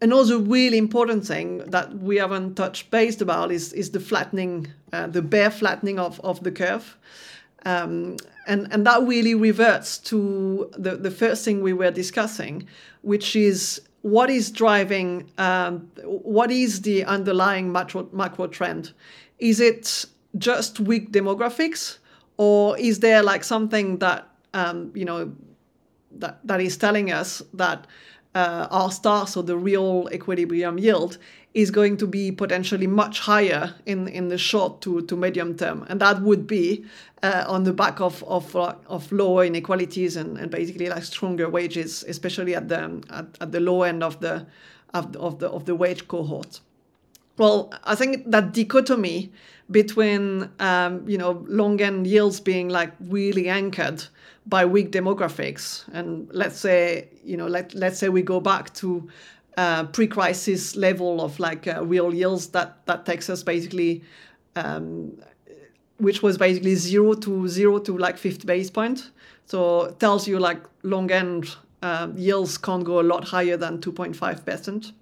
another 0.00 0.38
really 0.38 0.78
important 0.78 1.26
thing 1.26 1.58
that 1.58 1.98
we 1.98 2.16
haven't 2.16 2.54
touched 2.54 2.90
base 2.90 3.20
about 3.20 3.52
is, 3.52 3.72
is 3.72 3.90
the 3.90 4.00
flattening, 4.00 4.68
uh, 4.92 5.06
the 5.06 5.22
bear 5.22 5.50
flattening 5.50 5.98
of, 5.98 6.20
of 6.20 6.42
the 6.42 6.50
curve. 6.50 6.96
Um, 7.66 8.16
and, 8.46 8.72
and 8.72 8.86
that 8.86 9.02
really 9.02 9.34
reverts 9.34 9.98
to 9.98 10.70
the, 10.72 10.96
the 10.96 11.10
first 11.10 11.44
thing 11.44 11.62
we 11.62 11.74
were 11.74 11.90
discussing, 11.90 12.66
which 13.02 13.36
is 13.36 13.82
what 14.02 14.30
is 14.30 14.50
driving, 14.50 15.30
um, 15.36 15.90
what 16.04 16.50
is 16.50 16.82
the 16.82 17.04
underlying 17.04 17.70
macro, 17.70 18.08
macro 18.12 18.46
trend? 18.46 18.92
Is 19.38 19.60
it 19.60 20.06
just 20.38 20.80
weak 20.80 21.12
demographics, 21.12 21.98
or 22.38 22.78
is 22.78 23.00
there 23.00 23.22
like 23.22 23.44
something 23.44 23.98
that, 23.98 24.26
um, 24.54 24.90
you 24.94 25.04
know, 25.04 25.32
that, 26.12 26.40
that 26.44 26.60
is 26.60 26.78
telling 26.78 27.12
us 27.12 27.42
that 27.52 27.86
uh, 28.34 28.68
R 28.70 28.90
star, 28.90 29.26
so 29.26 29.42
the 29.42 29.56
real 29.56 30.08
equilibrium 30.12 30.78
yield, 30.78 31.18
is 31.52 31.70
going 31.70 31.96
to 31.96 32.06
be 32.06 32.30
potentially 32.30 32.86
much 32.86 33.20
higher 33.20 33.74
in, 33.86 34.06
in 34.08 34.28
the 34.28 34.38
short 34.38 34.80
to, 34.82 35.02
to 35.02 35.16
medium 35.16 35.56
term. 35.56 35.84
And 35.88 36.00
that 36.00 36.22
would 36.22 36.46
be 36.46 36.84
uh, 37.22 37.44
on 37.48 37.64
the 37.64 37.72
back 37.72 38.00
of, 38.00 38.22
of, 38.24 38.54
uh, 38.54 38.74
of 38.86 39.10
lower 39.10 39.44
inequalities 39.44 40.16
and, 40.16 40.38
and 40.38 40.50
basically 40.50 40.88
like 40.88 41.02
stronger 41.02 41.48
wages, 41.48 42.04
especially 42.06 42.54
at 42.54 42.68
the, 42.68 43.02
at, 43.10 43.26
at 43.40 43.52
the 43.52 43.60
low 43.60 43.82
end 43.82 44.04
of 44.04 44.20
the, 44.20 44.46
of, 44.94 45.16
of 45.16 45.40
the, 45.40 45.48
of 45.48 45.64
the 45.64 45.74
wage 45.74 46.06
cohort. 46.06 46.60
Well, 47.36 47.72
I 47.84 47.94
think 47.94 48.30
that 48.30 48.52
dichotomy 48.52 49.32
between 49.70 50.50
um, 50.58 51.08
you 51.08 51.16
know 51.16 51.44
long 51.48 51.80
end 51.80 52.06
yields 52.06 52.40
being 52.40 52.68
like 52.68 52.92
really 53.00 53.48
anchored 53.48 54.04
by 54.50 54.66
weak 54.66 54.90
demographics, 54.90 55.84
and 55.94 56.28
let's 56.32 56.58
say 56.58 57.08
you 57.24 57.36
know 57.36 57.46
let 57.46 57.74
let's 57.74 57.98
say 57.98 58.08
we 58.08 58.22
go 58.22 58.40
back 58.40 58.74
to 58.74 59.08
uh, 59.56 59.84
pre-crisis 59.84 60.76
level 60.76 61.20
of 61.20 61.38
like 61.38 61.66
uh, 61.66 61.84
real 61.84 62.12
yields 62.12 62.48
that 62.48 62.84
that 62.86 63.06
takes 63.06 63.30
us 63.30 63.42
basically 63.42 64.02
um, 64.56 65.12
which 65.98 66.22
was 66.22 66.36
basically 66.36 66.74
zero 66.74 67.14
to 67.14 67.46
zero 67.48 67.78
to 67.78 67.96
like 67.96 68.18
50 68.18 68.46
base 68.46 68.70
point 68.70 69.10
so 69.46 69.94
tells 69.98 70.26
you 70.26 70.38
like 70.38 70.60
long 70.82 71.10
end 71.10 71.56
uh, 71.82 72.08
yields 72.14 72.58
can't 72.58 72.84
go 72.84 73.00
a 73.00 73.02
lot 73.02 73.24
higher 73.24 73.56
than 73.56 73.78
2.5 73.78 74.44
percent. 74.44 74.92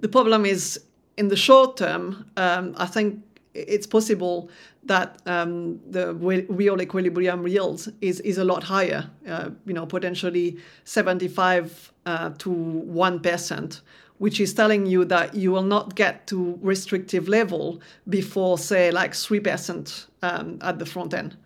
The 0.00 0.08
problem 0.08 0.44
is 0.44 0.80
in 1.16 1.28
the 1.28 1.36
short 1.36 1.76
term 1.76 2.30
um, 2.36 2.74
i 2.78 2.86
think 2.86 3.20
it's 3.66 3.86
possible 3.86 4.50
that 4.84 5.20
um, 5.26 5.80
the 5.90 6.14
real 6.14 6.80
equilibrium 6.80 7.46
yield 7.46 7.92
is, 8.00 8.20
is 8.20 8.38
a 8.38 8.44
lot 8.44 8.64
higher, 8.64 9.08
uh, 9.26 9.50
you 9.66 9.74
know, 9.74 9.86
potentially 9.86 10.58
75 10.84 11.92
uh, 12.06 12.30
to 12.38 12.50
1%, 12.50 13.80
which 14.18 14.40
is 14.40 14.54
telling 14.54 14.86
you 14.86 15.04
that 15.04 15.34
you 15.34 15.50
will 15.50 15.62
not 15.62 15.94
get 15.94 16.26
to 16.28 16.58
restrictive 16.62 17.28
level 17.28 17.80
before, 18.08 18.58
say, 18.58 18.90
like 18.90 19.12
3% 19.12 20.06
um, 20.22 20.58
at 20.62 20.78
the 20.78 20.86
front 20.86 21.14
end. 21.14 21.36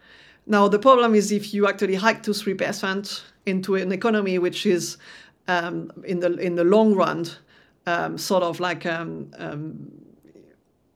Now, 0.46 0.68
the 0.68 0.78
problem 0.78 1.14
is 1.14 1.30
if 1.32 1.54
you 1.54 1.68
actually 1.68 1.94
hike 1.94 2.22
to 2.24 2.32
3% 2.32 3.22
into 3.46 3.74
an 3.76 3.92
economy 3.92 4.38
which 4.38 4.66
is 4.66 4.98
um, 5.48 5.90
in 6.04 6.20
the 6.20 6.34
in 6.36 6.54
the 6.54 6.64
long 6.64 6.94
run, 6.94 7.26
um, 7.86 8.18
sort 8.18 8.42
of 8.42 8.60
like 8.60 8.86
um, 8.86 9.30
um, 9.38 9.90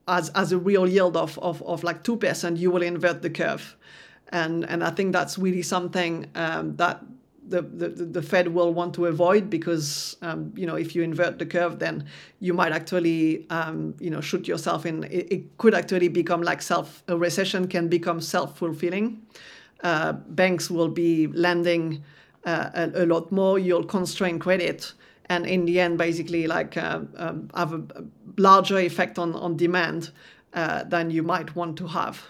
as, 0.07 0.29
as 0.29 0.51
a 0.51 0.57
real 0.57 0.87
yield 0.87 1.17
of, 1.17 1.37
of, 1.39 1.61
of 1.63 1.83
like 1.83 2.03
2%, 2.03 2.57
you 2.57 2.71
will 2.71 2.81
invert 2.81 3.21
the 3.21 3.29
curve. 3.29 3.75
And, 4.29 4.65
and 4.65 4.83
I 4.83 4.91
think 4.91 5.13
that's 5.13 5.37
really 5.37 5.61
something 5.61 6.27
um, 6.35 6.75
that 6.77 7.03
the, 7.47 7.61
the, 7.61 7.89
the 7.89 8.21
Fed 8.21 8.49
will 8.49 8.73
want 8.73 8.93
to 8.95 9.05
avoid 9.05 9.49
because, 9.49 10.17
um, 10.21 10.51
you 10.55 10.65
know, 10.65 10.75
if 10.75 10.95
you 10.95 11.01
invert 11.01 11.39
the 11.39 11.45
curve, 11.45 11.79
then 11.79 12.05
you 12.39 12.53
might 12.53 12.73
actually, 12.73 13.49
um, 13.49 13.95
you 13.99 14.09
know, 14.09 14.19
shoot 14.19 14.47
yourself 14.47 14.85
in. 14.85 15.05
It, 15.05 15.31
it, 15.31 15.57
could 15.57 15.73
actually 15.73 16.09
become 16.09 16.41
like 16.41 16.61
self, 16.61 17.03
a 17.07 17.17
recession 17.17 17.67
can 17.67 17.87
become 17.87 18.19
self-fulfilling. 18.19 19.21
Uh, 19.81 20.13
banks 20.13 20.69
will 20.69 20.89
be 20.89 21.27
lending 21.27 22.03
uh, 22.45 22.69
a, 22.73 23.03
a 23.03 23.05
lot 23.05 23.31
more. 23.31 23.57
You'll 23.57 23.85
constrain 23.85 24.39
credit 24.39 24.93
and 25.29 25.45
in 25.45 25.65
the 25.65 25.79
end, 25.79 25.97
basically, 25.97 26.47
like 26.47 26.77
uh, 26.77 27.01
um, 27.17 27.49
have 27.53 27.73
a, 27.73 27.83
larger 28.37 28.77
effect 28.77 29.17
on 29.17 29.33
on 29.35 29.57
demand 29.57 30.11
uh, 30.53 30.83
than 30.83 31.09
you 31.09 31.23
might 31.23 31.55
want 31.55 31.77
to 31.77 31.87
have. 31.87 32.21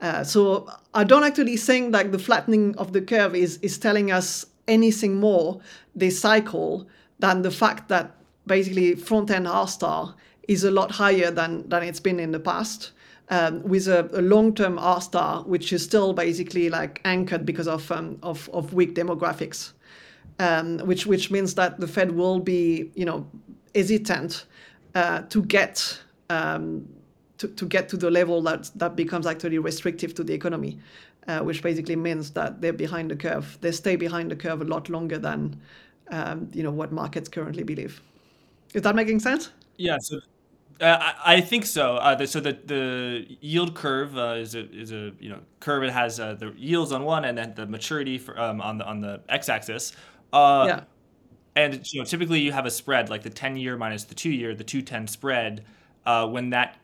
Uh, 0.00 0.22
so 0.22 0.70
I 0.94 1.04
don't 1.04 1.24
actually 1.24 1.56
think 1.56 1.92
like 1.92 2.12
the 2.12 2.18
flattening 2.18 2.76
of 2.76 2.92
the 2.92 3.00
curve 3.00 3.34
is 3.34 3.58
is 3.62 3.78
telling 3.78 4.12
us 4.12 4.46
anything 4.68 5.16
more 5.16 5.60
this 5.94 6.20
cycle 6.20 6.86
than 7.18 7.42
the 7.42 7.50
fact 7.50 7.88
that 7.88 8.14
basically 8.46 8.94
front 8.94 9.30
end 9.30 9.48
R 9.48 9.66
star 9.66 10.14
is 10.46 10.64
a 10.64 10.70
lot 10.70 10.92
higher 10.92 11.30
than 11.30 11.68
than 11.68 11.82
it's 11.82 12.00
been 12.00 12.20
in 12.20 12.32
the 12.32 12.40
past. 12.40 12.92
Um, 13.30 13.62
with 13.62 13.88
a, 13.88 14.08
a 14.14 14.22
long-term 14.22 14.78
R 14.78 15.02
star, 15.02 15.42
which 15.42 15.70
is 15.70 15.84
still 15.84 16.14
basically 16.14 16.70
like 16.70 17.02
anchored 17.04 17.44
because 17.44 17.68
of 17.68 17.90
um, 17.92 18.18
of, 18.22 18.48
of 18.54 18.72
weak 18.72 18.94
demographics 18.94 19.72
um, 20.38 20.78
which 20.78 21.06
which 21.06 21.30
means 21.30 21.54
that 21.54 21.80
the 21.80 21.86
Fed 21.86 22.12
will 22.12 22.40
be, 22.40 22.90
you 22.94 23.04
know, 23.04 23.26
hesitant 23.74 24.46
uh, 24.94 25.22
to 25.22 25.42
get 25.42 26.00
um, 26.30 26.88
to, 27.38 27.48
to 27.48 27.66
get 27.66 27.88
to 27.88 27.96
the 27.96 28.10
level 28.10 28.42
that 28.42 28.70
that 28.76 28.96
becomes 28.96 29.26
actually 29.26 29.58
restrictive 29.58 30.14
to 30.14 30.24
the 30.24 30.32
economy, 30.32 30.78
uh, 31.26 31.40
which 31.40 31.62
basically 31.62 31.96
means 31.96 32.30
that 32.32 32.60
they're 32.60 32.72
behind 32.72 33.10
the 33.10 33.16
curve. 33.16 33.58
They 33.60 33.72
stay 33.72 33.96
behind 33.96 34.30
the 34.30 34.36
curve 34.36 34.60
a 34.60 34.64
lot 34.64 34.88
longer 34.88 35.18
than 35.18 35.60
um, 36.10 36.48
you 36.52 36.62
know 36.62 36.70
what 36.72 36.92
markets 36.92 37.28
currently 37.28 37.64
believe. 37.64 38.00
Is 38.74 38.82
that 38.82 38.94
making 38.94 39.20
sense? 39.20 39.50
Yeah. 39.76 39.98
So. 40.00 40.20
Uh, 40.80 41.12
I 41.24 41.40
think 41.40 41.66
so. 41.66 41.96
Uh, 41.96 42.14
the, 42.14 42.26
so 42.28 42.38
the, 42.38 42.56
the 42.64 43.36
yield 43.40 43.74
curve 43.74 44.16
uh, 44.16 44.36
is 44.38 44.54
a 44.54 44.70
is 44.70 44.92
a 44.92 45.12
you 45.18 45.28
know 45.28 45.40
curve. 45.58 45.82
It 45.82 45.90
has 45.90 46.20
uh, 46.20 46.34
the 46.34 46.52
yields 46.56 46.92
on 46.92 47.04
one 47.04 47.24
and 47.24 47.36
then 47.36 47.52
the 47.56 47.66
maturity 47.66 48.16
for, 48.16 48.38
um, 48.38 48.60
on 48.60 48.78
the 48.78 48.86
on 48.86 49.00
the 49.00 49.20
x-axis. 49.28 49.92
Uh, 50.32 50.64
yeah. 50.66 50.80
And 51.56 51.92
you 51.92 52.00
know, 52.00 52.04
typically 52.04 52.40
you 52.40 52.52
have 52.52 52.66
a 52.66 52.70
spread 52.70 53.10
like 53.10 53.22
the 53.22 53.30
10 53.30 53.56
year 53.56 53.76
minus 53.76 54.04
the 54.04 54.14
two 54.14 54.30
year, 54.30 54.54
the 54.54 54.64
210 54.64 55.06
spread. 55.08 55.64
Uh, 56.06 56.26
when 56.26 56.50
that 56.50 56.78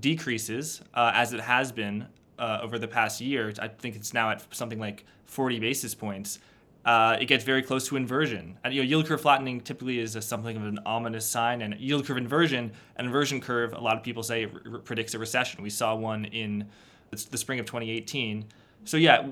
decreases, 0.00 0.82
uh, 0.94 1.12
as 1.14 1.32
it 1.32 1.40
has 1.40 1.72
been 1.72 2.06
uh, 2.38 2.58
over 2.62 2.78
the 2.78 2.88
past 2.88 3.20
year, 3.20 3.52
I 3.60 3.68
think 3.68 3.96
it's 3.96 4.12
now 4.12 4.30
at 4.30 4.54
something 4.54 4.78
like 4.78 5.04
40 5.26 5.60
basis 5.60 5.94
points. 5.94 6.40
Uh, 6.84 7.16
it 7.20 7.26
gets 7.26 7.42
very 7.42 7.62
close 7.62 7.88
to 7.88 7.96
inversion. 7.96 8.58
And 8.62 8.72
you 8.72 8.82
know, 8.82 8.86
yield 8.88 9.06
curve 9.06 9.20
flattening 9.20 9.60
typically 9.60 9.98
is 9.98 10.14
a, 10.14 10.22
something 10.22 10.56
of 10.56 10.64
an 10.64 10.78
ominous 10.86 11.26
sign, 11.26 11.62
and 11.62 11.74
yield 11.80 12.06
curve 12.06 12.16
inversion, 12.16 12.70
an 12.96 13.06
inversion 13.06 13.40
curve, 13.40 13.72
a 13.72 13.80
lot 13.80 13.96
of 13.96 14.04
people 14.04 14.22
say 14.22 14.44
re- 14.46 14.80
predicts 14.80 15.14
a 15.14 15.18
recession. 15.18 15.62
We 15.62 15.70
saw 15.70 15.96
one 15.96 16.26
in 16.26 16.68
the 17.10 17.38
spring 17.38 17.58
of 17.58 17.66
2018. 17.66 18.44
So 18.84 18.96
yeah, 18.96 19.26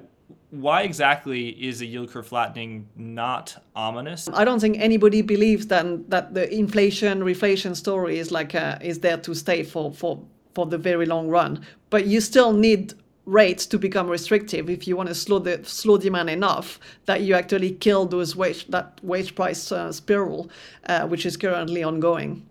why 0.51 0.83
exactly 0.83 1.49
is 1.49 1.81
a 1.81 1.87
yield 1.87 2.11
curve 2.11 2.27
flattening 2.29 2.89
not 2.97 3.63
ominous? 3.75 4.29
I 4.33 4.45
don't 4.45 4.61
think 4.61 4.79
anybody 4.79 5.23
believes 5.23 5.67
that 5.67 6.11
that 6.11 6.35
the 6.35 6.53
inflation 6.53 7.23
reflation 7.23 7.75
story 7.75 8.19
is 8.19 8.31
like 8.31 8.55
uh, 8.55 8.79
is 8.81 9.01
there 9.01 9.19
to 9.19 9.35
stay 9.35 9.63
for 9.65 9.93
for 9.93 10.23
for 10.55 10.67
the 10.67 10.79
very 10.79 11.07
long 11.07 11.29
run. 11.29 11.65
But 11.91 12.07
you 12.07 12.21
still 12.21 12.53
need 12.53 12.95
rates 13.27 13.67
to 13.67 13.79
become 13.79 14.09
restrictive 14.09 14.69
if 14.69 14.87
you 14.87 14.97
want 14.97 15.09
to 15.09 15.15
slow 15.15 15.39
the 15.39 15.65
slow 15.65 15.97
demand 15.97 16.29
enough 16.31 16.79
that 17.07 17.23
you 17.23 17.35
actually 17.35 17.73
kill 17.73 18.07
those 18.07 18.37
wage 18.37 18.67
that 18.69 19.01
wage 19.03 19.35
price 19.35 19.73
uh, 19.73 19.91
spiral, 19.91 20.51
uh, 20.89 21.07
which 21.07 21.27
is 21.27 21.37
currently 21.37 21.83
ongoing. 21.83 22.47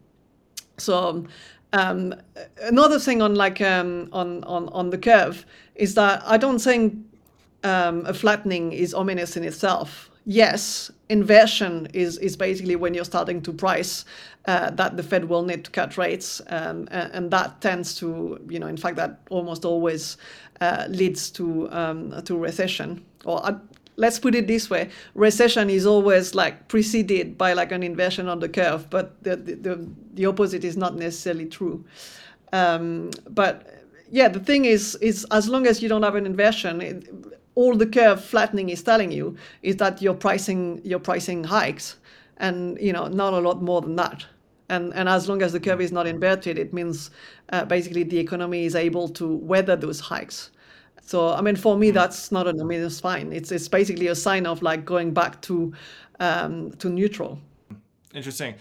So. 0.78 1.26
Um, 1.76 2.14
another 2.62 3.00
thing 3.00 3.24
on 3.24 3.34
like 3.34 3.60
um, 3.60 4.08
on, 4.14 4.44
on 4.44 4.70
on 4.70 4.92
the 4.92 4.98
curve 5.00 5.44
is 5.74 5.96
that 5.96 6.22
I 6.24 6.38
don't 6.38 6.60
think 6.60 7.04
um, 7.64 8.06
a 8.06 8.14
flattening 8.14 8.72
is 8.72 8.94
ominous 8.94 9.38
in 9.38 9.44
itself. 9.44 10.10
Yes, 10.26 10.90
inversion 11.10 11.88
is, 11.94 12.18
is 12.20 12.38
basically 12.38 12.78
when 12.78 12.94
you're 12.94 13.04
starting 13.04 13.42
to 13.42 13.52
price 13.52 14.06
uh, 14.46 14.70
that 14.72 14.96
the 14.96 15.04
Fed 15.04 15.26
will 15.26 15.44
need 15.44 15.66
to 15.66 15.72
cut 15.72 15.98
rates, 15.98 16.42
um, 16.48 16.88
and, 16.92 17.30
that 17.32 17.60
tends 17.62 17.96
to, 17.96 18.40
you 18.50 18.60
know, 18.60 18.68
in 18.68 18.78
fact, 18.78 18.96
that 18.98 19.20
almost 19.30 19.66
always 19.66 20.18
uh, 20.62 20.86
leads 20.90 21.30
to 21.32 21.70
um, 21.72 22.22
to 22.24 22.38
recession. 22.38 23.04
Or 23.26 23.46
uh, 23.46 23.58
let's 23.98 24.20
put 24.20 24.36
it 24.36 24.48
this 24.48 24.70
way: 24.70 24.90
recession 25.14 25.70
is 25.70 25.86
always 25.86 26.36
like 26.36 26.68
preceded 26.70 27.38
by 27.38 27.54
like 27.54 27.72
an 27.72 27.84
inversion 27.84 28.30
on 28.30 28.40
the 28.40 28.50
curve, 28.50 28.90
but 28.90 29.22
the 29.24 29.36
the, 29.36 29.90
the 30.14 30.26
opposite 30.26 30.64
is 30.64 30.78
not 30.78 30.96
necessarily 30.96 31.48
true. 31.48 31.84
Um, 32.54 33.12
but 33.30 33.84
yeah, 34.12 34.28
the 34.28 34.40
thing 34.40 34.66
is, 34.66 34.96
is 34.96 35.26
as 35.32 35.50
long 35.50 35.68
as 35.68 35.82
you 35.82 35.90
don't 35.90 36.04
have 36.04 36.16
an 36.16 36.26
inversion, 36.26 36.82
it, 36.82 37.10
all 37.56 37.76
the 37.76 37.86
curve 37.86 38.24
flattening 38.24 38.70
is 38.70 38.84
telling 38.84 39.12
you 39.12 39.36
is 39.62 39.78
that 39.78 40.02
your 40.02 40.14
pricing 40.14 40.82
your 40.84 41.00
pricing 41.00 41.44
hikes 41.44 41.98
and 42.38 42.80
you 42.80 42.94
know 42.94 43.08
not 43.08 43.34
a 43.34 43.40
lot 43.40 43.62
more 43.62 43.82
than 43.82 43.96
that. 43.96 44.26
And 44.70 44.94
and 44.94 45.08
as 45.08 45.30
long 45.30 45.42
as 45.42 45.52
the 45.52 45.60
curve 45.60 45.82
is 45.82 45.92
not 45.92 46.08
inverted 46.08 46.58
it 46.58 46.74
means 46.74 47.12
uh, 47.52 47.66
basically 47.66 48.04
the 48.04 48.18
economy 48.18 48.66
is 48.66 48.76
able 48.76 49.10
to 49.10 49.36
weather 49.38 49.76
those 49.76 50.00
hikes. 50.00 50.52
So 51.06 51.34
i 51.34 51.42
mean 51.42 51.56
for 51.56 51.78
me 51.78 51.92
that's 51.92 52.32
not 52.32 52.48
an, 52.48 52.60
i 52.60 52.64
mean 52.64 52.82
it's 52.82 53.00
fine. 53.00 53.32
It's 53.34 53.52
it's 53.52 53.68
basically 53.68 54.08
a 54.08 54.16
sign 54.16 54.46
of 54.46 54.62
like 54.62 54.86
going 54.86 55.14
back 55.14 55.42
to 55.44 55.74
um, 56.20 56.72
to 56.80 56.90
neutral. 56.90 57.40
Interesting. 58.14 58.56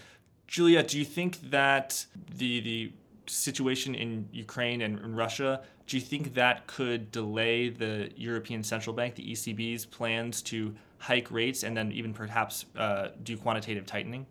Julia 0.47 0.83
do 0.83 0.99
you 0.99 1.05
think 1.05 1.39
that 1.49 2.05
the 2.37 2.61
the 2.61 2.91
situation 3.27 3.95
in 3.95 4.27
ukraine 4.31 4.81
and, 4.81 4.99
and 4.99 5.15
russia 5.15 5.61
do 5.87 5.97
you 5.97 6.01
think 6.01 6.33
that 6.35 6.67
could 6.67 7.11
delay 7.11 7.69
the 7.69 8.09
European 8.15 8.63
Central 8.63 8.95
Bank, 8.95 9.15
the 9.15 9.31
ECB's 9.31 9.85
plans 9.85 10.41
to 10.43 10.73
hike 10.97 11.29
rates 11.31 11.63
and 11.63 11.75
then 11.75 11.91
even 11.91 12.13
perhaps 12.13 12.65
uh, 12.77 13.09
do 13.23 13.37
quantitative 13.37 13.85
tightening? 13.85 14.25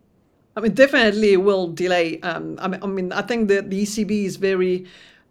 I 0.56 0.60
mean, 0.60 0.72
definitely 0.72 1.32
it 1.34 1.42
will 1.42 1.68
delay. 1.68 2.20
Um, 2.20 2.58
I, 2.60 2.68
mean, 2.68 2.82
I 2.82 2.86
mean, 2.86 3.12
I 3.12 3.22
think 3.22 3.48
that 3.48 3.70
the 3.70 3.82
ECB 3.82 4.24
is 4.24 4.36
very, 4.36 4.86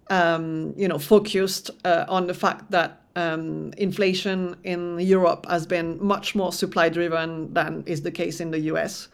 um, 0.09 0.73
you 0.75 0.87
know, 0.87 0.97
focused 0.97 1.69
uh, 1.85 2.05
on 2.07 2.27
the 2.27 2.33
fact 2.33 2.71
that 2.71 3.01
um, 3.15 3.73
inflation 3.77 4.55
in 4.63 4.99
Europe 4.99 5.45
has 5.49 5.65
been 5.65 6.03
much 6.03 6.33
more 6.33 6.51
supply 6.51 6.89
driven 6.89 7.53
than 7.53 7.83
is 7.85 8.01
the 8.01 8.11
case 8.11 8.39
in 8.39 8.51
the 8.51 8.59
US. 8.71 9.09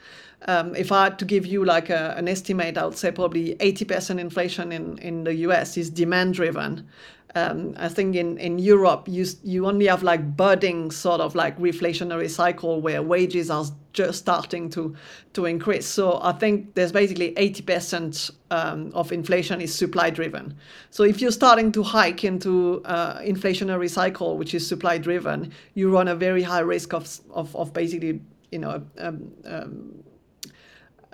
Um, 0.45 0.75
if 0.75 0.91
I 0.91 1.05
had 1.05 1.19
to 1.19 1.25
give 1.25 1.45
you 1.45 1.65
like 1.65 1.89
a, 1.89 2.13
an 2.15 2.27
estimate, 2.27 2.77
I 2.77 2.85
would 2.85 2.97
say 2.97 3.11
probably 3.11 3.55
80% 3.55 4.19
inflation 4.19 4.71
in, 4.71 4.97
in 4.99 5.23
the 5.23 5.33
US 5.33 5.77
is 5.77 5.89
demand 5.89 6.35
driven, 6.35 6.87
Um, 7.35 7.75
I 7.77 7.89
think 7.89 8.15
in, 8.15 8.37
in 8.37 8.57
Europe, 8.57 9.07
you, 9.07 9.25
you 9.43 9.67
only 9.67 9.87
have 9.87 10.01
like 10.01 10.35
budding 10.35 10.91
sort 10.91 11.21
of 11.21 11.35
like 11.35 11.57
reflationary 11.59 12.29
cycle 12.29 12.81
where 12.81 13.03
wages 13.03 13.49
are 13.49 13.65
just 13.93 14.19
starting 14.19 14.69
to, 14.71 14.95
to 15.33 15.45
increase. 15.45 15.85
So 15.85 16.19
I 16.21 16.31
think 16.31 16.73
there's 16.75 16.91
basically 16.91 17.33
80% 17.33 18.31
um, 18.49 18.91
of 18.93 19.11
inflation 19.11 19.59
is 19.61 19.75
supply 19.75 20.09
driven. 20.09 20.55
So 20.89 21.03
if 21.03 21.21
you're 21.21 21.31
starting 21.31 21.71
to 21.73 21.83
hike 21.83 22.23
into 22.23 22.81
uh, 22.85 23.19
inflationary 23.19 23.89
cycle, 23.89 24.37
which 24.37 24.53
is 24.53 24.67
supply 24.67 24.97
driven, 24.97 25.51
you 25.73 25.91
run 25.91 26.07
a 26.07 26.15
very 26.15 26.43
high 26.43 26.61
risk 26.61 26.93
of, 26.93 27.19
of, 27.31 27.55
of 27.55 27.73
basically, 27.73 28.21
you 28.51 28.59
know, 28.59 28.81
um, 28.97 29.31
um 29.45 30.03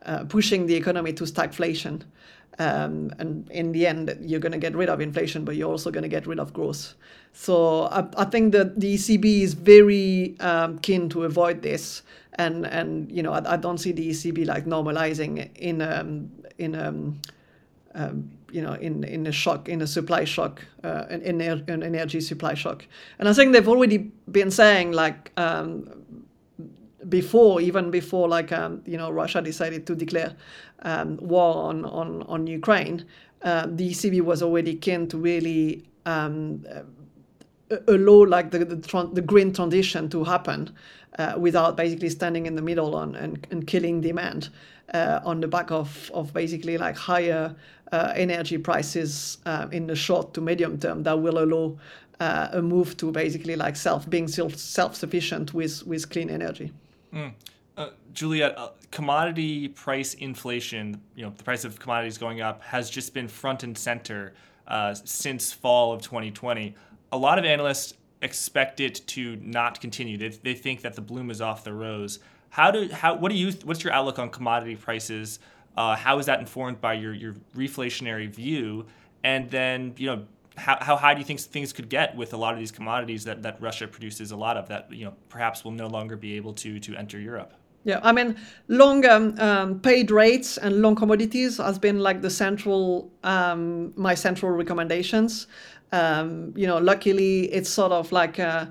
uh, 0.05 0.25
pushing 0.25 0.67
the 0.67 0.75
economy 0.75 1.13
to 1.13 1.23
stagflation. 1.23 2.01
Um, 2.59 3.11
and 3.17 3.49
in 3.49 3.71
the 3.71 3.87
end, 3.87 4.15
you're 4.21 4.39
going 4.39 4.51
to 4.51 4.59
get 4.59 4.75
rid 4.75 4.89
of 4.89 5.01
inflation, 5.01 5.43
but 5.43 5.55
you're 5.55 5.71
also 5.71 5.89
going 5.89 6.03
to 6.03 6.09
get 6.09 6.27
rid 6.27 6.39
of 6.39 6.53
growth. 6.53 6.93
So 7.33 7.83
I, 7.85 8.05
I 8.15 8.25
think 8.25 8.51
that 8.53 8.79
the 8.79 8.93
ECB 8.93 9.41
is 9.41 9.55
very 9.55 10.35
um, 10.39 10.77
keen 10.79 11.09
to 11.09 11.23
avoid 11.23 11.63
this, 11.63 12.03
and 12.35 12.65
and 12.65 13.11
you 13.11 13.23
know 13.23 13.33
I, 13.33 13.53
I 13.53 13.57
don't 13.57 13.79
see 13.79 13.91
the 13.91 14.11
ECB 14.11 14.45
like 14.45 14.65
normalizing 14.65 15.49
in 15.55 15.81
um, 15.81 16.31
in 16.59 16.75
um, 16.75 17.19
um, 17.95 18.29
you 18.51 18.61
know 18.61 18.73
in 18.73 19.03
in 19.03 19.25
a 19.25 19.31
shock 19.31 19.67
in 19.67 19.81
a 19.81 19.87
supply 19.87 20.25
shock 20.25 20.63
uh, 20.83 21.05
an, 21.09 21.41
an 21.41 21.83
energy 21.83 22.21
supply 22.21 22.53
shock, 22.53 22.85
and 23.17 23.27
I 23.27 23.33
think 23.33 23.53
they've 23.53 23.67
already 23.67 24.11
been 24.31 24.51
saying 24.51 24.91
like 24.91 25.31
um, 25.37 26.02
before, 27.09 27.61
even 27.61 27.91
before, 27.91 28.27
like 28.27 28.51
um, 28.51 28.81
you 28.85 28.97
know, 28.97 29.11
Russia 29.11 29.41
decided 29.41 29.85
to 29.87 29.95
declare 29.95 30.35
um, 30.83 31.17
war 31.17 31.69
on 31.69 31.85
on 31.85 32.23
on 32.23 32.47
Ukraine, 32.47 33.05
uh, 33.43 33.67
the 33.67 33.91
ECB 33.91 34.21
was 34.21 34.41
already 34.41 34.75
keen 34.75 35.07
to 35.07 35.17
really 35.17 35.83
um, 36.05 36.65
uh, 36.71 37.77
allow 37.87 38.25
like 38.25 38.51
the 38.51 38.59
the, 38.59 39.09
the, 39.13 39.21
green 39.21 39.53
transition 39.53 40.09
to 40.09 40.23
happen 40.23 40.73
uh, 41.19 41.35
without 41.37 41.75
basically 41.75 42.09
standing 42.09 42.45
in 42.45 42.55
the 42.55 42.61
middle 42.61 42.95
on 42.95 43.15
and, 43.15 43.45
and 43.51 43.67
killing 43.67 44.01
demand 44.01 44.49
uh, 44.93 45.19
on 45.23 45.41
the 45.41 45.47
back 45.47 45.71
of 45.71 46.11
of 46.13 46.33
basically 46.33 46.77
like 46.77 46.95
higher 46.95 47.55
uh, 47.91 48.13
energy 48.15 48.57
prices 48.57 49.37
uh, 49.45 49.67
in 49.71 49.87
the 49.87 49.95
short 49.95 50.33
to 50.33 50.41
medium 50.41 50.77
term 50.79 51.03
that 51.03 51.19
will 51.19 51.39
allow. 51.39 51.77
a 52.19 52.61
move 52.61 52.95
to 52.95 53.11
basically 53.11 53.55
like 53.55 53.75
self 53.75 54.09
being 54.09 54.29
self 54.29 54.55
self 54.55 54.95
sufficient 54.95 55.53
with 55.53 55.83
with 55.85 56.09
clean 56.09 56.29
energy. 56.29 56.71
Mm. 57.13 57.33
Uh, 57.75 57.89
Juliette, 58.13 58.57
uh, 58.57 58.69
commodity 58.91 59.67
price 59.67 60.13
inflation, 60.15 61.01
you 61.15 61.23
know, 61.23 61.33
the 61.35 61.43
price 61.43 61.65
of 61.65 61.79
commodities 61.79 62.17
going 62.17 62.41
up 62.41 62.61
has 62.61 62.89
just 62.89 63.13
been 63.13 63.27
front 63.27 63.63
and 63.63 63.77
center 63.77 64.33
uh, 64.67 64.93
since 64.93 65.51
fall 65.51 65.91
of 65.91 66.01
2020. 66.01 66.75
A 67.11 67.17
lot 67.17 67.39
of 67.39 67.45
analysts 67.45 67.95
expect 68.21 68.79
it 68.79 69.05
to 69.07 69.35
not 69.37 69.81
continue. 69.81 70.17
They, 70.17 70.29
they 70.29 70.53
think 70.53 70.81
that 70.81 70.95
the 70.95 71.01
bloom 71.01 71.29
is 71.29 71.41
off 71.41 71.63
the 71.63 71.73
rose. 71.73 72.19
How 72.49 72.69
do 72.69 72.87
how 72.91 73.15
what 73.15 73.31
do 73.31 73.35
you 73.35 73.51
what's 73.63 73.83
your 73.83 73.93
outlook 73.93 74.19
on 74.19 74.29
commodity 74.29 74.75
prices? 74.75 75.39
Uh, 75.75 75.95
how 75.95 76.19
is 76.19 76.27
that 76.27 76.39
informed 76.39 76.79
by 76.79 76.93
your 76.93 77.13
your 77.13 77.33
reflationary 77.55 78.29
view? 78.29 78.85
And 79.23 79.49
then 79.49 79.95
you 79.97 80.05
know 80.05 80.25
how, 80.55 80.77
how 80.81 80.95
high 80.95 81.13
do 81.13 81.19
you 81.19 81.25
think 81.25 81.39
things 81.39 81.73
could 81.73 81.89
get 81.89 82.15
with 82.15 82.33
a 82.33 82.37
lot 82.37 82.53
of 82.53 82.59
these 82.59 82.71
commodities 82.71 83.23
that, 83.23 83.41
that 83.43 83.61
Russia 83.61 83.87
produces 83.87 84.31
a 84.31 84.35
lot 84.37 84.57
of 84.57 84.67
that 84.67 84.91
you 84.91 85.05
know 85.05 85.13
perhaps 85.29 85.63
will 85.63 85.71
no 85.71 85.87
longer 85.87 86.15
be 86.15 86.35
able 86.35 86.53
to 86.53 86.79
to 86.79 86.95
enter 86.95 87.19
Europe? 87.19 87.53
Yeah, 87.85 87.99
I 88.01 88.13
mean, 88.13 88.37
long 88.69 89.05
um, 89.05 89.37
um, 89.39 89.79
paid 89.81 90.09
rates 90.09 90.57
and 90.57 90.81
long 90.81 90.95
commodities 90.95 91.57
has 91.57 91.77
been 91.77 91.99
like 91.99 92.21
the 92.21 92.29
central 92.29 93.11
um, 93.23 93.93
my 93.95 94.15
central 94.15 94.51
recommendations. 94.51 95.47
Um, 95.91 96.53
you 96.55 96.65
know, 96.65 96.77
luckily 96.77 97.51
it's 97.53 97.69
sort 97.69 97.91
of 97.91 98.11
like. 98.11 98.39
Uh, 98.39 98.67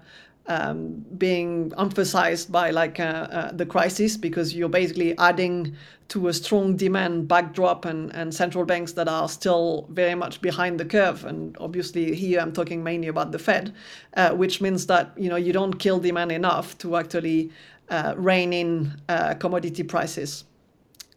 um, 0.47 1.05
being 1.19 1.73
emphasized 1.79 2.51
by 2.51 2.71
like 2.71 2.99
uh, 2.99 3.03
uh, 3.03 3.53
the 3.53 3.67
crisis 3.67 4.17
because 4.17 4.55
you're 4.55 4.69
basically 4.69 5.17
adding 5.19 5.77
to 6.09 6.29
a 6.29 6.33
strong 6.33 6.77
demand 6.77 7.29
backdrop 7.29 7.85
and, 7.85 8.15
and 8.15 8.35
central 8.35 8.65
banks 8.65 8.93
that 8.93 9.09
are 9.09 9.29
still 9.29 9.87
very 9.91 10.15
much 10.15 10.43
behind 10.43 10.79
the 10.79 10.85
curve. 10.85 11.25
And 11.25 11.57
obviously 11.61 12.15
here 12.15 12.41
I'm 12.41 12.53
talking 12.53 12.83
mainly 12.83 13.09
about 13.09 13.33
the 13.33 13.39
Fed, 13.39 13.75
uh, 14.17 14.31
which 14.31 14.61
means 14.61 14.87
that 14.87 15.13
you 15.17 15.31
know 15.31 15.37
you 15.37 15.53
don't 15.53 15.75
kill 15.75 16.01
demand 16.01 16.33
enough 16.33 16.77
to 16.79 16.97
actually 16.97 17.51
uh, 17.89 18.15
rein 18.17 18.53
in 18.53 19.01
uh, 19.09 19.35
commodity 19.35 19.85
prices. 19.85 20.45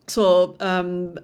So 0.08 0.56
um, 0.60 1.18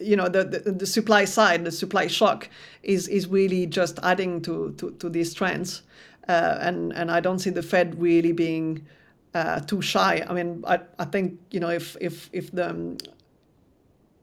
you 0.00 0.16
know 0.16 0.28
the, 0.28 0.44
the, 0.44 0.72
the 0.72 0.86
supply 0.86 1.26
side, 1.26 1.64
the 1.64 1.72
supply 1.72 2.08
shock 2.08 2.50
is 2.82 3.06
is 3.06 3.28
really 3.28 3.66
just 3.66 4.00
adding 4.02 4.42
to 4.42 4.74
to, 4.78 4.90
to 4.92 5.08
these 5.08 5.32
trends 5.32 5.82
uh, 6.30 6.58
and 6.60 6.92
and 6.92 7.10
I 7.10 7.20
don't 7.20 7.40
see 7.40 7.50
the 7.50 7.62
Fed 7.62 8.00
really 8.00 8.32
being 8.32 8.86
uh, 9.34 9.60
too 9.60 9.82
shy. 9.82 10.24
I 10.28 10.32
mean, 10.32 10.62
I, 10.66 10.78
I 10.98 11.04
think 11.04 11.40
you 11.50 11.60
know 11.60 11.70
if 11.70 11.96
if 12.00 12.30
if 12.32 12.52
the 12.52 12.68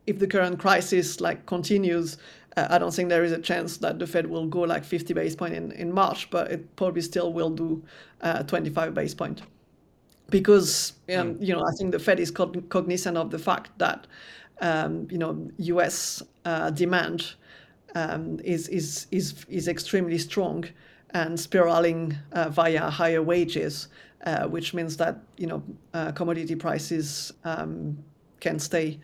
if 0.05 0.19
the 0.19 0.27
current 0.27 0.57
crisis 0.57 1.19
like 1.19 1.45
continues, 1.45 2.17
uh, 2.55 2.67
I 2.69 2.77
don't 2.77 2.93
think 2.93 3.09
there 3.09 3.25
is 3.25 3.33
a 3.33 3.41
chance 3.41 3.77
that 3.77 3.99
the 3.99 4.07
Fed 4.07 4.25
will 4.27 4.47
go 4.47 4.61
like 4.61 4.85
50 4.85 5.13
base 5.13 5.35
point 5.35 5.53
in, 5.53 5.73
in 5.73 5.91
March, 5.91 6.29
but 6.29 6.49
it 6.49 6.75
probably 6.77 7.01
still 7.01 7.33
will 7.33 7.49
do 7.49 7.83
uh, 8.21 8.43
25 8.43 8.93
base 8.93 9.13
point 9.13 9.41
because 10.29 10.93
um, 11.09 11.35
mm. 11.35 11.45
you 11.45 11.53
know 11.53 11.61
I 11.61 11.71
think 11.77 11.91
the 11.91 11.99
Fed 11.99 12.21
is 12.21 12.31
cognizant 12.31 13.17
of 13.17 13.31
the 13.31 13.39
fact 13.39 13.77
that 13.79 14.07
um, 14.61 15.07
you 15.11 15.17
know 15.17 15.51
U.S. 15.57 16.23
Uh, 16.45 16.69
demand 16.69 17.33
um, 17.95 18.39
is 18.45 18.69
is 18.69 19.07
is 19.11 19.45
is 19.49 19.67
extremely 19.67 20.17
strong 20.17 20.63
and 21.11 21.39
spiraling 21.39 22.15
uh, 22.33 22.49
via 22.49 22.89
higher 22.89 23.21
wages, 23.21 23.87
uh, 24.25 24.47
which 24.47 24.73
means 24.73 24.97
that 24.97 25.19
you 25.37 25.47
know 25.47 25.63
uh, 25.93 26.11
commodity 26.11 26.55
prices 26.55 27.33
um, 27.43 27.97
can 28.39 28.59
stay 28.59 28.99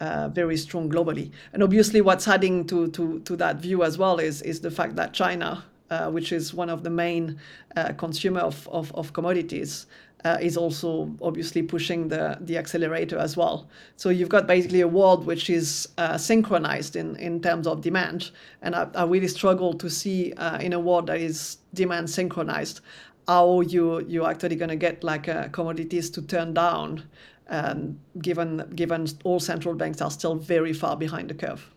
uh, 0.00 0.28
very 0.28 0.56
strong 0.56 0.90
globally. 0.90 1.30
And 1.52 1.62
obviously, 1.62 2.00
what's 2.00 2.28
adding 2.28 2.66
to, 2.66 2.88
to, 2.90 3.20
to 3.20 3.36
that 3.36 3.56
view 3.56 3.82
as 3.82 3.98
well 3.98 4.18
is, 4.18 4.42
is 4.42 4.60
the 4.60 4.70
fact 4.70 4.96
that 4.96 5.12
China, 5.12 5.64
uh, 5.90 6.10
which 6.10 6.32
is 6.32 6.52
one 6.52 6.68
of 6.68 6.82
the 6.82 6.90
main 6.90 7.38
uh, 7.76 7.92
consumer 7.94 8.40
of, 8.40 8.68
of, 8.68 8.94
of 8.94 9.12
commodities, 9.12 9.86
uh, 10.26 10.38
is 10.40 10.56
also 10.56 11.14
obviously 11.22 11.62
pushing 11.62 12.08
the, 12.08 12.36
the 12.40 12.58
accelerator 12.58 13.18
as 13.18 13.36
well. 13.36 13.68
So 13.96 14.08
you've 14.08 14.28
got 14.28 14.46
basically 14.46 14.80
a 14.80 14.88
world 14.88 15.24
which 15.24 15.48
is 15.48 15.88
uh, 15.98 16.18
synchronized 16.18 16.96
in, 16.96 17.16
in 17.16 17.40
terms 17.40 17.66
of 17.66 17.80
demand. 17.80 18.30
And 18.62 18.74
I, 18.74 18.88
I 18.94 19.04
really 19.04 19.28
struggle 19.28 19.72
to 19.74 19.88
see 19.88 20.32
uh, 20.32 20.58
in 20.58 20.72
a 20.72 20.80
world 20.80 21.06
that 21.06 21.20
is 21.20 21.58
demand 21.74 22.10
synchronized 22.10 22.80
how 23.28 23.60
you, 23.60 24.00
you're 24.06 24.28
actually 24.28 24.56
going 24.56 24.68
to 24.68 24.76
get 24.76 25.04
like 25.04 25.28
uh, 25.28 25.48
commodities 25.48 26.10
to 26.10 26.22
turn 26.22 26.54
down 26.54 27.04
um, 27.48 27.98
given, 28.20 28.68
given 28.74 29.06
all 29.22 29.38
central 29.38 29.74
banks 29.74 30.00
are 30.00 30.10
still 30.10 30.34
very 30.34 30.72
far 30.72 30.96
behind 30.96 31.30
the 31.30 31.34
curve. 31.34 31.70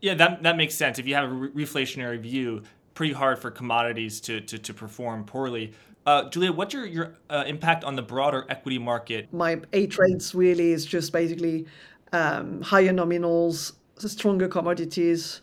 Yeah, 0.00 0.14
that, 0.14 0.42
that 0.42 0.56
makes 0.56 0.74
sense. 0.74 0.98
If 0.98 1.06
you 1.06 1.14
have 1.14 1.30
a 1.30 1.34
re- 1.34 1.64
reflationary 1.64 2.20
view, 2.20 2.62
pretty 2.94 3.14
hard 3.14 3.38
for 3.38 3.50
commodities 3.50 4.20
to, 4.22 4.40
to, 4.40 4.58
to 4.58 4.74
perform 4.74 5.24
poorly. 5.24 5.72
Uh, 6.04 6.28
Julia, 6.30 6.52
what's 6.52 6.74
your, 6.74 6.86
your 6.86 7.14
uh, 7.30 7.44
impact 7.46 7.84
on 7.84 7.94
the 7.94 8.02
broader 8.02 8.44
equity 8.48 8.78
market? 8.78 9.32
My 9.32 9.60
A 9.72 9.86
trades 9.86 10.34
really 10.34 10.72
is 10.72 10.84
just 10.84 11.12
basically 11.12 11.66
um, 12.12 12.60
higher 12.60 12.92
nominals, 12.92 13.72
stronger 13.98 14.48
commodities, 14.48 15.42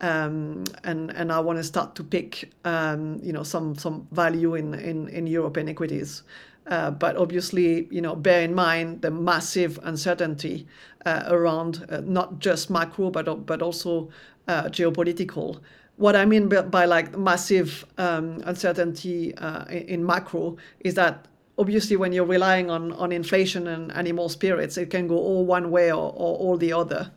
um, 0.00 0.62
and 0.84 1.10
and 1.10 1.32
I 1.32 1.40
want 1.40 1.58
to 1.58 1.64
start 1.64 1.94
to 1.96 2.04
pick 2.04 2.50
um, 2.64 3.18
you 3.22 3.32
know 3.32 3.42
some 3.42 3.74
some 3.74 4.06
value 4.12 4.54
in 4.54 4.74
in, 4.74 5.08
in 5.08 5.26
European 5.26 5.68
equities. 5.68 6.22
Uh, 6.68 6.90
but 6.90 7.16
obviously, 7.16 7.86
you 7.90 8.00
know, 8.00 8.16
bear 8.16 8.42
in 8.42 8.54
mind 8.54 9.02
the 9.02 9.10
massive 9.10 9.78
uncertainty 9.84 10.66
uh, 11.04 11.22
around 11.28 11.86
uh, 11.90 12.00
not 12.04 12.38
just 12.38 12.70
macro, 12.70 13.10
but 13.10 13.46
but 13.46 13.62
also 13.62 14.08
uh, 14.48 14.64
geopolitical 14.64 15.60
what 15.96 16.14
I 16.14 16.24
mean 16.24 16.48
by, 16.48 16.62
by 16.62 16.84
like 16.84 17.16
massive 17.16 17.84
um, 17.98 18.42
uncertainty 18.44 19.34
uh, 19.36 19.64
in, 19.66 20.04
macro 20.04 20.56
is 20.80 20.94
that 20.94 21.26
obviously 21.58 21.96
when 21.96 22.12
you're 22.12 22.26
relying 22.26 22.70
on, 22.70 22.92
on 22.92 23.12
inflation 23.12 23.66
and 23.66 23.90
animal 23.92 24.28
spirits, 24.28 24.76
it 24.76 24.90
can 24.90 25.08
go 25.08 25.16
all 25.16 25.46
one 25.46 25.70
way 25.70 25.90
or, 25.90 26.12
or 26.14 26.36
all 26.38 26.56
the 26.56 26.72
other. 26.72 27.10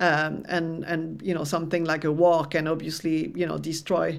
Um, 0.00 0.44
and 0.48 0.82
and 0.84 1.22
you 1.22 1.32
know 1.32 1.44
something 1.44 1.84
like 1.84 2.02
a 2.02 2.10
war 2.10 2.44
can 2.46 2.66
obviously 2.66 3.32
you 3.36 3.46
know 3.46 3.58
destroy 3.58 4.18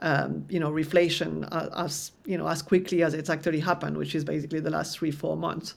um, 0.00 0.46
you 0.48 0.60
know 0.60 0.70
reflation 0.70 1.48
as 1.76 2.12
you 2.24 2.38
know 2.38 2.46
as 2.46 2.62
quickly 2.62 3.02
as 3.02 3.12
it's 3.12 3.28
actually 3.28 3.58
happened, 3.58 3.96
which 3.96 4.14
is 4.14 4.24
basically 4.24 4.60
the 4.60 4.70
last 4.70 4.96
three 4.96 5.10
four 5.10 5.36
months. 5.36 5.74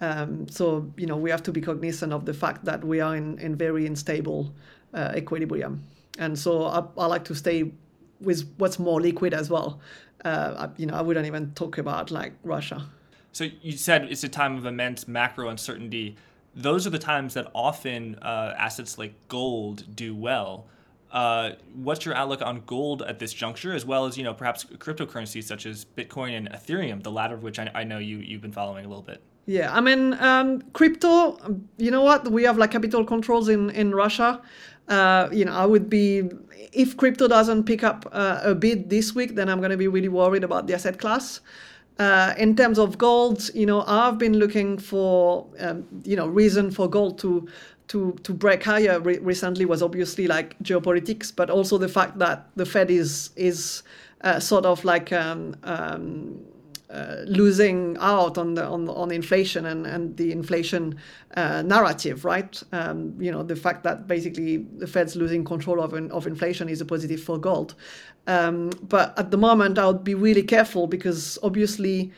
Um, 0.00 0.48
so 0.48 0.90
you 0.96 1.06
know 1.06 1.16
we 1.16 1.30
have 1.30 1.42
to 1.42 1.52
be 1.52 1.60
cognizant 1.60 2.12
of 2.12 2.24
the 2.24 2.32
fact 2.34 2.64
that 2.64 2.82
we 2.84 3.00
are 3.00 3.16
in, 3.16 3.38
in 3.38 3.56
very 3.56 3.86
unstable 3.86 4.52
uh, 4.94 5.12
equilibrium 5.16 5.84
and 6.18 6.38
so 6.38 6.64
I, 6.64 6.84
I 6.96 7.06
like 7.06 7.24
to 7.24 7.34
stay 7.34 7.72
with 8.20 8.50
what's 8.58 8.78
more 8.78 9.00
liquid 9.00 9.32
as 9.34 9.48
well. 9.50 9.80
Uh, 10.24 10.68
I, 10.68 10.68
you 10.76 10.86
know, 10.86 10.94
I 10.94 11.00
wouldn't 11.02 11.26
even 11.26 11.52
talk 11.54 11.78
about 11.78 12.10
like 12.10 12.32
Russia. 12.44 12.86
So 13.32 13.44
you 13.62 13.72
said 13.72 14.04
it's 14.10 14.24
a 14.24 14.28
time 14.28 14.56
of 14.56 14.66
immense 14.66 15.06
macro 15.08 15.48
uncertainty. 15.48 16.16
Those 16.54 16.86
are 16.86 16.90
the 16.90 16.98
times 16.98 17.34
that 17.34 17.50
often 17.54 18.16
uh, 18.16 18.54
assets 18.58 18.98
like 18.98 19.14
gold 19.28 19.84
do 19.94 20.14
well. 20.14 20.66
uh, 21.12 21.52
what's 21.74 22.04
your 22.04 22.14
outlook 22.14 22.42
on 22.42 22.62
gold 22.66 23.02
at 23.02 23.18
this 23.18 23.32
juncture, 23.32 23.72
as 23.72 23.84
well 23.84 24.06
as 24.06 24.16
you 24.16 24.24
know 24.24 24.34
perhaps 24.34 24.64
cryptocurrencies 24.64 25.44
such 25.44 25.66
as 25.66 25.84
Bitcoin 25.84 26.36
and 26.36 26.50
Ethereum, 26.50 27.02
the 27.02 27.10
latter 27.10 27.34
of 27.34 27.42
which 27.42 27.58
I, 27.58 27.70
I 27.74 27.84
know 27.84 27.98
you 27.98 28.18
you've 28.18 28.42
been 28.42 28.52
following 28.52 28.84
a 28.84 28.88
little 28.88 29.02
bit. 29.02 29.22
Yeah, 29.46 29.74
I 29.74 29.80
mean, 29.80 30.14
um, 30.14 30.62
crypto. 30.72 31.38
You 31.76 31.90
know 31.90 32.02
what? 32.02 32.30
We 32.30 32.44
have 32.44 32.58
like 32.58 32.70
capital 32.70 33.04
controls 33.04 33.48
in 33.48 33.70
in 33.70 33.94
Russia. 33.94 34.40
Uh, 34.88 35.28
you 35.32 35.44
know, 35.44 35.52
I 35.52 35.66
would 35.66 35.88
be 35.90 36.28
if 36.72 36.96
crypto 36.96 37.26
doesn't 37.28 37.64
pick 37.64 37.82
up 37.82 38.06
uh, 38.12 38.40
a 38.42 38.54
bit 38.54 38.88
this 38.90 39.14
week, 39.14 39.34
then 39.34 39.48
I'm 39.48 39.58
going 39.58 39.70
to 39.70 39.76
be 39.76 39.88
really 39.88 40.08
worried 40.08 40.44
about 40.44 40.66
the 40.66 40.74
asset 40.74 40.98
class. 40.98 41.40
Uh, 41.98 42.32
in 42.38 42.56
terms 42.56 42.78
of 42.78 42.96
gold, 42.96 43.50
you 43.54 43.66
know, 43.66 43.82
I've 43.86 44.18
been 44.18 44.38
looking 44.38 44.78
for, 44.78 45.46
um, 45.58 45.84
you 46.04 46.16
know, 46.16 46.26
reason 46.26 46.70
for 46.70 46.88
gold 46.88 47.18
to 47.20 47.48
to 47.88 48.12
to 48.22 48.32
break 48.32 48.62
higher 48.62 49.00
re- 49.00 49.18
recently 49.18 49.64
was 49.64 49.82
obviously 49.82 50.26
like 50.28 50.56
geopolitics, 50.62 51.34
but 51.34 51.50
also 51.50 51.76
the 51.78 51.88
fact 51.88 52.18
that 52.18 52.48
the 52.56 52.64
Fed 52.66 52.90
is 52.90 53.30
is 53.36 53.82
uh, 54.22 54.38
sort 54.38 54.64
of 54.64 54.84
like 54.84 55.12
um, 55.12 55.56
um, 55.64 56.40
uh, 56.90 57.22
losing 57.26 57.96
out 58.00 58.36
on 58.36 58.54
the 58.54 58.64
on, 58.64 58.88
on 58.88 59.12
inflation 59.12 59.66
and, 59.66 59.86
and 59.86 60.16
the 60.16 60.32
inflation 60.32 60.98
uh, 61.36 61.62
narrative, 61.62 62.24
right? 62.24 62.60
Um, 62.72 63.14
you 63.20 63.30
know, 63.30 63.44
the 63.44 63.54
fact 63.54 63.84
that 63.84 64.08
basically 64.08 64.58
the 64.78 64.86
Fed's 64.86 65.14
losing 65.14 65.44
control 65.44 65.80
of, 65.80 65.92
of 65.94 66.26
inflation 66.26 66.68
is 66.68 66.80
a 66.80 66.84
positive 66.84 67.22
for 67.22 67.38
gold. 67.38 67.74
Um, 68.26 68.70
but 68.82 69.16
at 69.18 69.30
the 69.30 69.36
moment, 69.36 69.78
I 69.78 69.86
would 69.86 70.02
be 70.02 70.14
really 70.14 70.42
careful 70.42 70.88
because 70.88 71.38
obviously, 71.44 72.10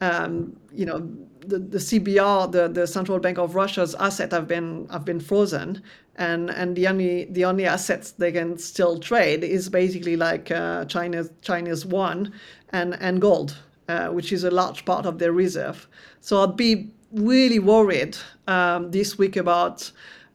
um, 0.00 0.56
you 0.72 0.86
know, 0.86 1.00
the, 1.44 1.58
the 1.58 1.78
CBR, 1.78 2.52
the, 2.52 2.68
the 2.68 2.86
Central 2.86 3.18
Bank 3.18 3.38
of 3.38 3.54
Russia's 3.56 3.94
assets 3.96 4.32
have 4.32 4.46
been 4.46 4.86
have 4.90 5.04
been 5.04 5.18
frozen, 5.18 5.82
and 6.16 6.50
and 6.50 6.76
the 6.76 6.86
only 6.86 7.24
the 7.24 7.44
only 7.44 7.66
assets 7.66 8.12
they 8.12 8.30
can 8.30 8.58
still 8.58 8.98
trade 8.98 9.42
is 9.42 9.68
basically 9.68 10.16
like 10.16 10.50
uh, 10.50 10.84
China's 10.84 11.30
China's 11.42 11.84
yuan 11.84 12.32
and 12.72 12.94
and 13.00 13.20
gold 13.20 13.56
uh, 13.90 14.08
which 14.08 14.32
is 14.32 14.44
a 14.44 14.50
large 14.50 14.84
part 14.84 15.04
of 15.06 15.18
their 15.18 15.32
reserve. 15.32 15.88
So 16.20 16.42
I'd 16.42 16.56
be 16.56 16.90
really 17.12 17.58
worried 17.58 18.16
um, 18.46 18.90
this 18.90 19.18
week 19.18 19.36
about 19.36 19.90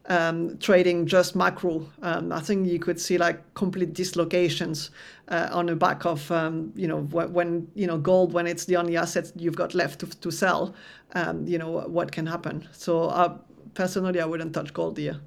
um, 0.08 0.58
trading 0.58 1.06
just 1.06 1.34
macro. 1.34 1.88
Um, 2.02 2.32
I 2.32 2.40
think 2.40 2.68
you 2.68 2.78
could 2.78 3.00
see 3.00 3.16
like 3.18 3.38
complete 3.54 3.94
dislocations 3.94 4.90
uh, 5.28 5.48
on 5.52 5.66
the 5.66 5.76
back 5.76 6.04
of 6.04 6.30
um, 6.30 6.72
you 6.76 6.86
know 6.86 7.00
when 7.00 7.66
you 7.74 7.86
know 7.86 7.98
gold 7.98 8.32
when 8.32 8.46
it's 8.46 8.66
the 8.66 8.76
only 8.76 8.96
asset 8.96 9.32
you've 9.36 9.56
got 9.56 9.74
left 9.74 10.00
to, 10.00 10.06
to 10.06 10.30
sell. 10.30 10.74
Um, 11.14 11.46
you 11.46 11.58
know 11.58 11.70
what 11.96 12.12
can 12.12 12.26
happen. 12.26 12.68
So 12.72 13.08
I, 13.08 13.34
personally, 13.74 14.20
I 14.20 14.26
wouldn't 14.26 14.52
touch 14.52 14.72
gold 14.72 14.98
here. 14.98 15.20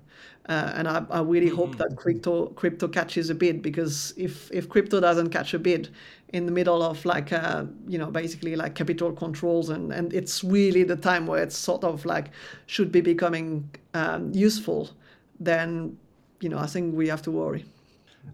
Uh, 0.47 0.71
and 0.75 0.87
I, 0.87 1.05
I 1.11 1.21
really 1.21 1.47
mm-hmm. 1.47 1.57
hope 1.57 1.77
that 1.77 1.95
crypto 1.95 2.47
crypto 2.47 2.87
catches 2.87 3.29
a 3.29 3.35
bid 3.35 3.61
because 3.61 4.13
if 4.17 4.51
if 4.51 4.67
crypto 4.67 4.99
doesn't 4.99 5.29
catch 5.29 5.53
a 5.53 5.59
bid 5.59 5.89
in 6.33 6.45
the 6.45 6.51
middle 6.51 6.83
of 6.83 7.03
like 7.05 7.33
uh, 7.33 7.65
you 7.87 7.97
know 7.97 8.11
basically 8.11 8.55
like 8.55 8.75
capital 8.75 9.11
controls 9.11 9.69
and 9.69 9.91
and 9.91 10.13
it's 10.13 10.43
really 10.43 10.83
the 10.83 10.95
time 10.95 11.25
where 11.25 11.41
it's 11.41 11.57
sort 11.57 11.83
of 11.83 12.05
like 12.05 12.29
should 12.65 12.91
be 12.91 13.01
becoming 13.01 13.69
um, 13.93 14.31
useful, 14.33 14.89
then 15.39 15.97
you 16.39 16.49
know 16.49 16.57
I 16.57 16.67
think 16.67 16.95
we 16.95 17.07
have 17.07 17.21
to 17.23 17.31
worry. 17.31 17.65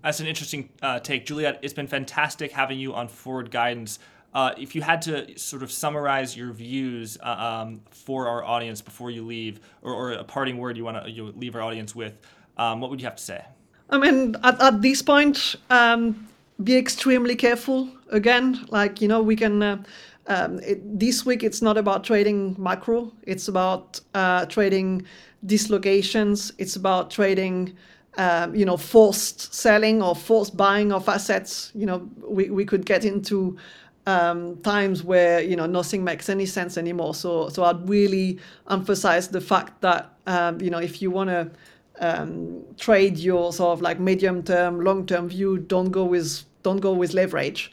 That's 0.03 0.19
an 0.19 0.27
interesting 0.27 0.69
uh, 0.81 0.99
take, 0.99 1.25
Juliet. 1.25 1.59
It's 1.61 1.73
been 1.73 1.87
fantastic 1.87 2.51
having 2.51 2.79
you 2.79 2.93
on 2.93 3.07
Forward 3.07 3.51
Guidance. 3.51 3.99
Uh, 4.33 4.53
if 4.57 4.75
you 4.75 4.81
had 4.81 5.01
to 5.03 5.37
sort 5.39 5.63
of 5.63 5.71
summarize 5.71 6.35
your 6.35 6.51
views 6.51 7.17
uh, 7.23 7.29
um, 7.29 7.79
for 7.89 8.27
our 8.27 8.43
audience 8.43 8.81
before 8.81 9.09
you 9.09 9.25
leave, 9.25 9.61
or, 9.81 9.93
or 9.93 10.11
a 10.11 10.23
parting 10.25 10.57
word 10.57 10.75
you 10.75 10.83
want 10.83 11.01
to 11.01 11.09
you 11.09 11.31
leave 11.37 11.55
our 11.55 11.61
audience 11.61 11.95
with, 11.95 12.19
um, 12.57 12.81
what 12.81 12.89
would 12.89 12.99
you 12.99 13.07
have 13.07 13.15
to 13.15 13.23
say? 13.23 13.45
I 13.89 13.97
mean, 13.97 14.35
at, 14.43 14.59
at 14.61 14.81
this 14.81 15.01
point, 15.01 15.55
um, 15.69 16.27
be 16.63 16.77
extremely 16.77 17.35
careful. 17.35 17.89
Again, 18.09 18.65
like 18.69 19.01
you 19.01 19.07
know, 19.07 19.21
we 19.21 19.35
can. 19.35 19.61
Uh, 19.61 19.83
um, 20.27 20.59
it, 20.61 20.99
this 20.99 21.23
week, 21.23 21.43
it's 21.43 21.61
not 21.61 21.77
about 21.77 22.03
trading 22.03 22.55
macro. 22.57 23.13
It's 23.23 23.47
about 23.47 23.99
uh, 24.15 24.47
trading 24.47 25.05
dislocations. 25.45 26.51
It's 26.57 26.75
about 26.75 27.11
trading 27.11 27.77
um, 28.17 28.55
you 28.55 28.65
know, 28.65 28.77
forced 28.77 29.53
selling 29.53 30.01
or 30.01 30.15
forced 30.15 30.55
buying 30.55 30.91
of 30.91 31.07
assets. 31.09 31.71
You 31.75 31.85
know, 31.85 32.09
we, 32.21 32.49
we 32.49 32.65
could 32.65 32.85
get 32.85 33.05
into 33.05 33.57
um, 34.07 34.57
times 34.61 35.03
where 35.03 35.41
you 35.41 35.55
know 35.55 35.65
nothing 35.65 36.03
makes 36.03 36.29
any 36.29 36.45
sense 36.45 36.77
anymore. 36.77 37.15
So 37.15 37.49
so 37.49 37.63
I'd 37.63 37.87
really 37.89 38.39
emphasize 38.69 39.27
the 39.27 39.41
fact 39.41 39.81
that 39.81 40.13
um, 40.27 40.61
you 40.61 40.69
know 40.69 40.77
if 40.77 41.01
you 41.01 41.11
want 41.11 41.29
to 41.29 41.51
um, 41.99 42.63
trade 42.77 43.17
your 43.17 43.53
sort 43.53 43.73
of 43.73 43.81
like 43.81 43.99
medium 43.99 44.43
term, 44.43 44.81
long 44.81 45.05
term 45.05 45.29
view, 45.29 45.57
don't 45.57 45.91
go 45.91 46.03
with 46.05 46.43
don't 46.63 46.79
go 46.79 46.93
with 46.93 47.13
leverage. 47.13 47.71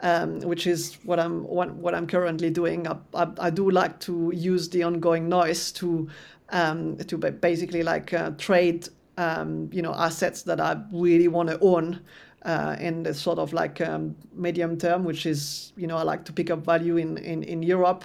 Um, 0.00 0.40
which 0.40 0.66
is 0.66 0.98
what 1.04 1.18
I'm 1.18 1.44
what, 1.44 1.72
what 1.76 1.94
I'm 1.94 2.06
currently 2.06 2.50
doing. 2.50 2.86
I, 2.86 2.96
I, 3.14 3.28
I, 3.38 3.50
do 3.50 3.70
like 3.70 4.00
to 4.00 4.32
use 4.34 4.68
the 4.68 4.82
ongoing 4.82 5.28
noise 5.28 5.72
to 5.72 6.10
um, 6.50 6.98
to 6.98 7.16
basically 7.16 7.82
like 7.82 8.12
uh, 8.12 8.30
trade 8.36 8.88
um, 9.16 9.70
you 9.72 9.80
know 9.80 9.94
assets 9.94 10.42
that 10.42 10.60
I 10.60 10.76
really 10.92 11.28
want 11.28 11.48
to 11.48 11.58
own 11.60 12.00
uh, 12.44 12.76
in 12.78 13.02
the 13.02 13.14
sort 13.14 13.38
of 13.38 13.52
like 13.52 13.80
um, 13.80 14.14
medium 14.34 14.76
term, 14.78 15.04
which 15.04 15.26
is, 15.26 15.72
you 15.76 15.86
know, 15.86 15.96
I 15.96 16.02
like 16.02 16.24
to 16.26 16.32
pick 16.32 16.50
up 16.50 16.64
value 16.64 16.96
in, 16.96 17.16
in, 17.18 17.42
in 17.42 17.62
Europe. 17.62 18.04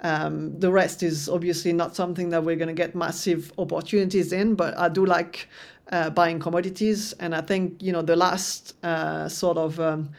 Um, 0.00 0.58
the 0.60 0.70
rest 0.70 1.02
is 1.02 1.28
obviously 1.28 1.72
not 1.72 1.96
something 1.96 2.30
that 2.30 2.44
we're 2.44 2.56
going 2.56 2.68
to 2.68 2.74
get 2.74 2.94
massive 2.94 3.52
opportunities 3.58 4.32
in, 4.32 4.54
but 4.54 4.76
I 4.78 4.88
do 4.88 5.04
like 5.04 5.48
uh, 5.90 6.10
buying 6.10 6.38
commodities. 6.38 7.12
And 7.14 7.34
I 7.34 7.40
think, 7.40 7.82
you 7.82 7.92
know, 7.92 8.02
the 8.02 8.16
last 8.16 8.74
uh, 8.84 9.28
sort 9.28 9.58
of 9.58 9.80
um, 9.80 10.10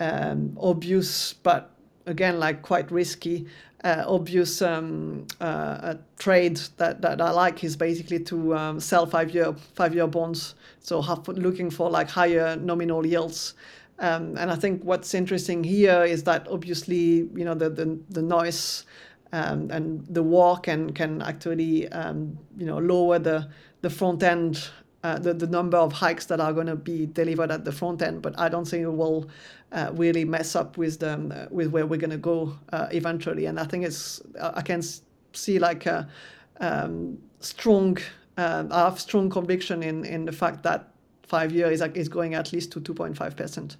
um 0.00 0.56
obvious, 0.60 1.34
but 1.34 1.70
again, 2.06 2.38
like 2.38 2.62
quite 2.62 2.90
risky 2.90 3.46
uh, 3.84 4.04
obvious 4.06 4.60
um, 4.60 5.26
uh, 5.40 5.94
trade 6.18 6.56
that, 6.78 7.00
that 7.00 7.20
I 7.20 7.30
like 7.30 7.62
is 7.62 7.76
basically 7.76 8.18
to 8.24 8.56
um, 8.56 8.80
sell 8.80 9.06
five 9.06 9.30
year 9.30 9.54
five 9.74 9.94
year 9.94 10.06
bonds. 10.06 10.54
So 10.80 11.00
have, 11.02 11.26
looking 11.28 11.70
for 11.70 11.90
like 11.90 12.08
higher 12.10 12.56
nominal 12.56 13.06
yields. 13.06 13.54
Um, 14.00 14.36
and 14.36 14.50
I 14.50 14.56
think 14.56 14.82
what's 14.84 15.14
interesting 15.14 15.64
here 15.64 16.04
is 16.04 16.22
that 16.24 16.46
obviously 16.48 17.28
you 17.34 17.44
know 17.44 17.54
the 17.54 17.70
the, 17.70 17.98
the 18.10 18.22
noise 18.22 18.84
um, 19.32 19.70
and 19.70 20.06
the 20.08 20.22
war 20.22 20.58
can 20.58 20.92
can 20.92 21.22
actually 21.22 21.88
um, 21.88 22.38
you 22.56 22.66
know 22.66 22.78
lower 22.78 23.18
the 23.18 23.48
the 23.82 23.90
front 23.90 24.22
end 24.22 24.70
uh, 25.04 25.18
the, 25.18 25.32
the 25.32 25.46
number 25.46 25.76
of 25.76 25.92
hikes 25.92 26.26
that 26.26 26.40
are 26.40 26.52
going 26.52 26.66
to 26.66 26.76
be 26.76 27.06
delivered 27.06 27.50
at 27.52 27.64
the 27.64 27.70
front 27.70 28.02
end, 28.02 28.20
but 28.20 28.36
I 28.38 28.48
don't 28.48 28.64
think 28.64 28.82
it 28.82 28.92
will 28.92 29.28
uh, 29.70 29.90
really 29.94 30.24
mess 30.24 30.56
up 30.56 30.76
with 30.76 30.98
them 30.98 31.32
uh, 31.34 31.46
with 31.50 31.68
where 31.68 31.86
we're 31.86 32.00
going 32.00 32.10
to 32.10 32.16
go 32.16 32.56
uh, 32.72 32.88
eventually. 32.90 33.46
And 33.46 33.60
I 33.60 33.64
think 33.64 33.84
it's 33.84 34.20
I 34.40 34.62
can 34.62 34.82
see 35.32 35.58
like 35.58 35.86
a 35.86 36.08
um, 36.60 37.18
strong 37.40 37.98
um, 38.36 38.72
I 38.72 38.84
have 38.84 39.00
strong 39.00 39.30
conviction 39.30 39.82
in 39.82 40.04
in 40.04 40.24
the 40.24 40.32
fact 40.32 40.62
that 40.64 40.90
five 41.22 41.52
year 41.52 41.70
is 41.70 41.80
is 41.94 42.08
going 42.08 42.34
at 42.34 42.52
least 42.52 42.72
to 42.72 42.80
two 42.80 42.94
point 42.94 43.16
five 43.16 43.36
percent. 43.36 43.76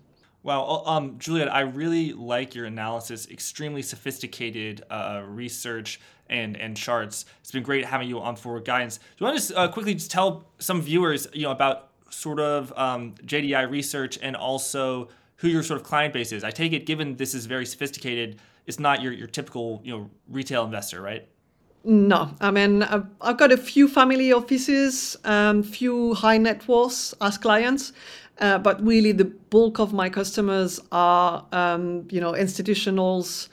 Wow, 0.49 0.83
um, 0.87 1.19
Juliet, 1.19 1.53
I 1.53 1.61
really 1.61 2.15
like 2.15 2.55
your 2.55 2.65
analysis. 2.65 3.29
Extremely 3.29 3.83
sophisticated 3.83 4.83
uh, 4.89 5.21
research 5.27 6.01
and 6.31 6.57
and 6.57 6.75
charts. 6.75 7.27
It's 7.41 7.51
been 7.51 7.63
great 7.63 7.85
having 7.85 8.09
you 8.09 8.19
on 8.19 8.35
Forward 8.35 8.65
Guidance. 8.65 8.97
Do 8.97 9.05
you 9.19 9.27
want 9.27 9.39
to 9.43 9.59
uh, 9.59 9.69
quickly 9.69 9.93
just 9.93 10.11
tell 10.11 10.47
some 10.59 10.81
viewers, 10.81 11.29
you 11.35 11.43
know, 11.43 11.51
about 11.51 11.91
sort 12.09 12.41
of 12.41 12.73
um, 12.79 13.15
JDI 13.27 13.71
research 13.71 14.19
and 14.23 14.35
also 14.37 15.11
who 15.37 15.49
your 15.49 15.63
sort 15.63 15.83
of 15.83 15.87
client 15.87 16.15
base 16.15 16.33
is? 16.33 16.45
I 16.45 16.51
take 16.51 16.73
it, 16.73 16.87
given 16.87 17.17
this 17.17 17.35
is 17.35 17.45
very 17.45 17.67
sophisticated, 17.67 18.41
it's 18.67 18.79
not 18.79 19.03
your 19.03 19.13
your 19.13 19.29
typical 19.29 19.83
you 19.85 19.95
know 19.95 20.11
retail 20.31 20.65
investor, 20.65 21.03
right? 21.03 21.29
No, 21.85 22.31
I 22.41 22.51
mean 22.51 22.83
I've, 22.85 23.07
I've 23.21 23.37
got 23.37 23.53
a 23.53 23.59
few 23.59 23.87
family 23.87 24.33
offices, 24.33 25.15
um, 25.25 25.63
few 25.63 26.15
high 26.15 26.39
net 26.39 26.67
worths 26.67 27.15
as 27.21 27.37
clients, 27.37 27.93
uh, 28.39 28.59
but 28.59 28.83
really 28.85 29.13
the 29.13 29.25
bulk 29.25 29.79
of 29.79 29.93
my 29.93 30.09
customers 30.09 30.81
are 30.93 31.45
um, 31.53 32.07
you 32.11 32.21
know 32.21 32.33
institutionals 32.33 33.49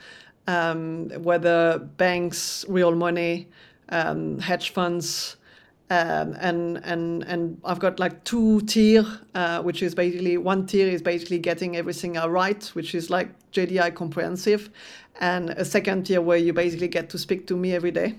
um, 0.48 1.10
whether 1.24 1.80
banks, 1.80 2.66
real 2.68 2.96
money, 2.96 3.48
um, 3.90 4.40
hedge 4.40 4.72
funds, 4.72 5.38
um, 5.90 6.36
and 6.40 6.78
and 6.84 7.24
and 7.24 7.60
I've 7.64 7.80
got 7.80 8.00
like 8.00 8.24
two 8.24 8.62
tier, 8.62 9.06
uh, 9.34 9.62
which 9.62 9.82
is 9.82 9.96
basically 9.96 10.38
one 10.38 10.66
tier 10.66 10.88
is 10.88 11.02
basically 11.02 11.40
getting 11.40 11.76
everything 11.76 12.14
right, 12.14 12.64
which 12.74 12.96
is 12.96 13.10
like 13.10 13.30
JDI 13.52 13.94
comprehensive, 13.96 14.70
and 15.20 15.52
a 15.52 15.66
second 15.66 16.06
tier 16.06 16.22
where 16.22 16.38
you 16.38 16.54
basically 16.54 16.88
get 16.88 17.10
to 17.10 17.18
speak 17.18 17.48
to 17.48 17.56
me 17.56 17.74
every 17.74 17.92
day. 17.92 18.16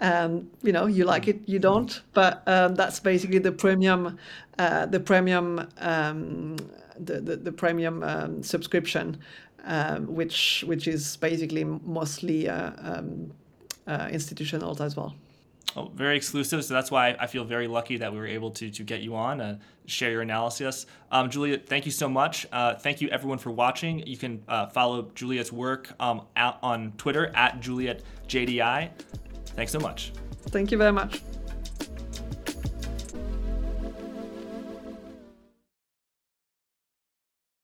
Um, 0.00 0.50
you 0.62 0.72
know, 0.72 0.86
you 0.86 1.04
like 1.04 1.26
it, 1.26 1.40
you 1.46 1.58
don't, 1.58 2.02
but 2.14 2.42
um, 2.46 2.76
that's 2.76 3.00
basically 3.00 3.38
the 3.38 3.50
premium, 3.50 4.16
uh, 4.58 4.86
the 4.86 5.00
premium, 5.00 5.68
um, 5.78 6.56
the, 6.98 7.20
the, 7.20 7.36
the 7.36 7.52
premium 7.52 8.02
um, 8.04 8.42
subscription 8.42 9.18
um, 9.64 10.14
which 10.14 10.64
which 10.66 10.88
is 10.88 11.16
basically 11.16 11.64
mostly 11.64 12.48
uh, 12.48 12.72
um, 12.78 13.32
uh, 13.86 14.08
institutional 14.10 14.80
as 14.82 14.96
well. 14.96 15.14
Well, 15.76 15.92
very 15.94 16.16
exclusive, 16.16 16.64
so 16.64 16.72
that's 16.72 16.90
why 16.90 17.14
I 17.20 17.26
feel 17.26 17.44
very 17.44 17.68
lucky 17.68 17.98
that 17.98 18.10
we 18.10 18.18
were 18.18 18.26
able 18.26 18.50
to 18.52 18.70
to 18.70 18.82
get 18.82 19.02
you 19.02 19.14
on 19.14 19.40
and 19.40 19.60
share 19.86 20.10
your 20.10 20.22
analysis. 20.22 20.86
Um, 21.12 21.30
Juliet, 21.30 21.66
thank 21.66 21.84
you 21.84 21.92
so 21.92 22.08
much. 22.08 22.46
Uh, 22.50 22.74
thank 22.74 23.00
you 23.00 23.08
everyone 23.10 23.38
for 23.38 23.50
watching. 23.50 24.06
You 24.06 24.16
can 24.16 24.42
uh, 24.48 24.68
follow 24.68 25.10
Juliet's 25.14 25.52
work 25.52 25.92
um, 26.00 26.22
on 26.36 26.92
Twitter 26.96 27.26
at 27.34 27.60
JulietJDI. 27.60 28.90
Thanks 29.58 29.72
so 29.72 29.80
much. 29.80 30.12
Thank 30.50 30.70
you 30.70 30.78
very 30.78 30.92
much. 30.92 31.20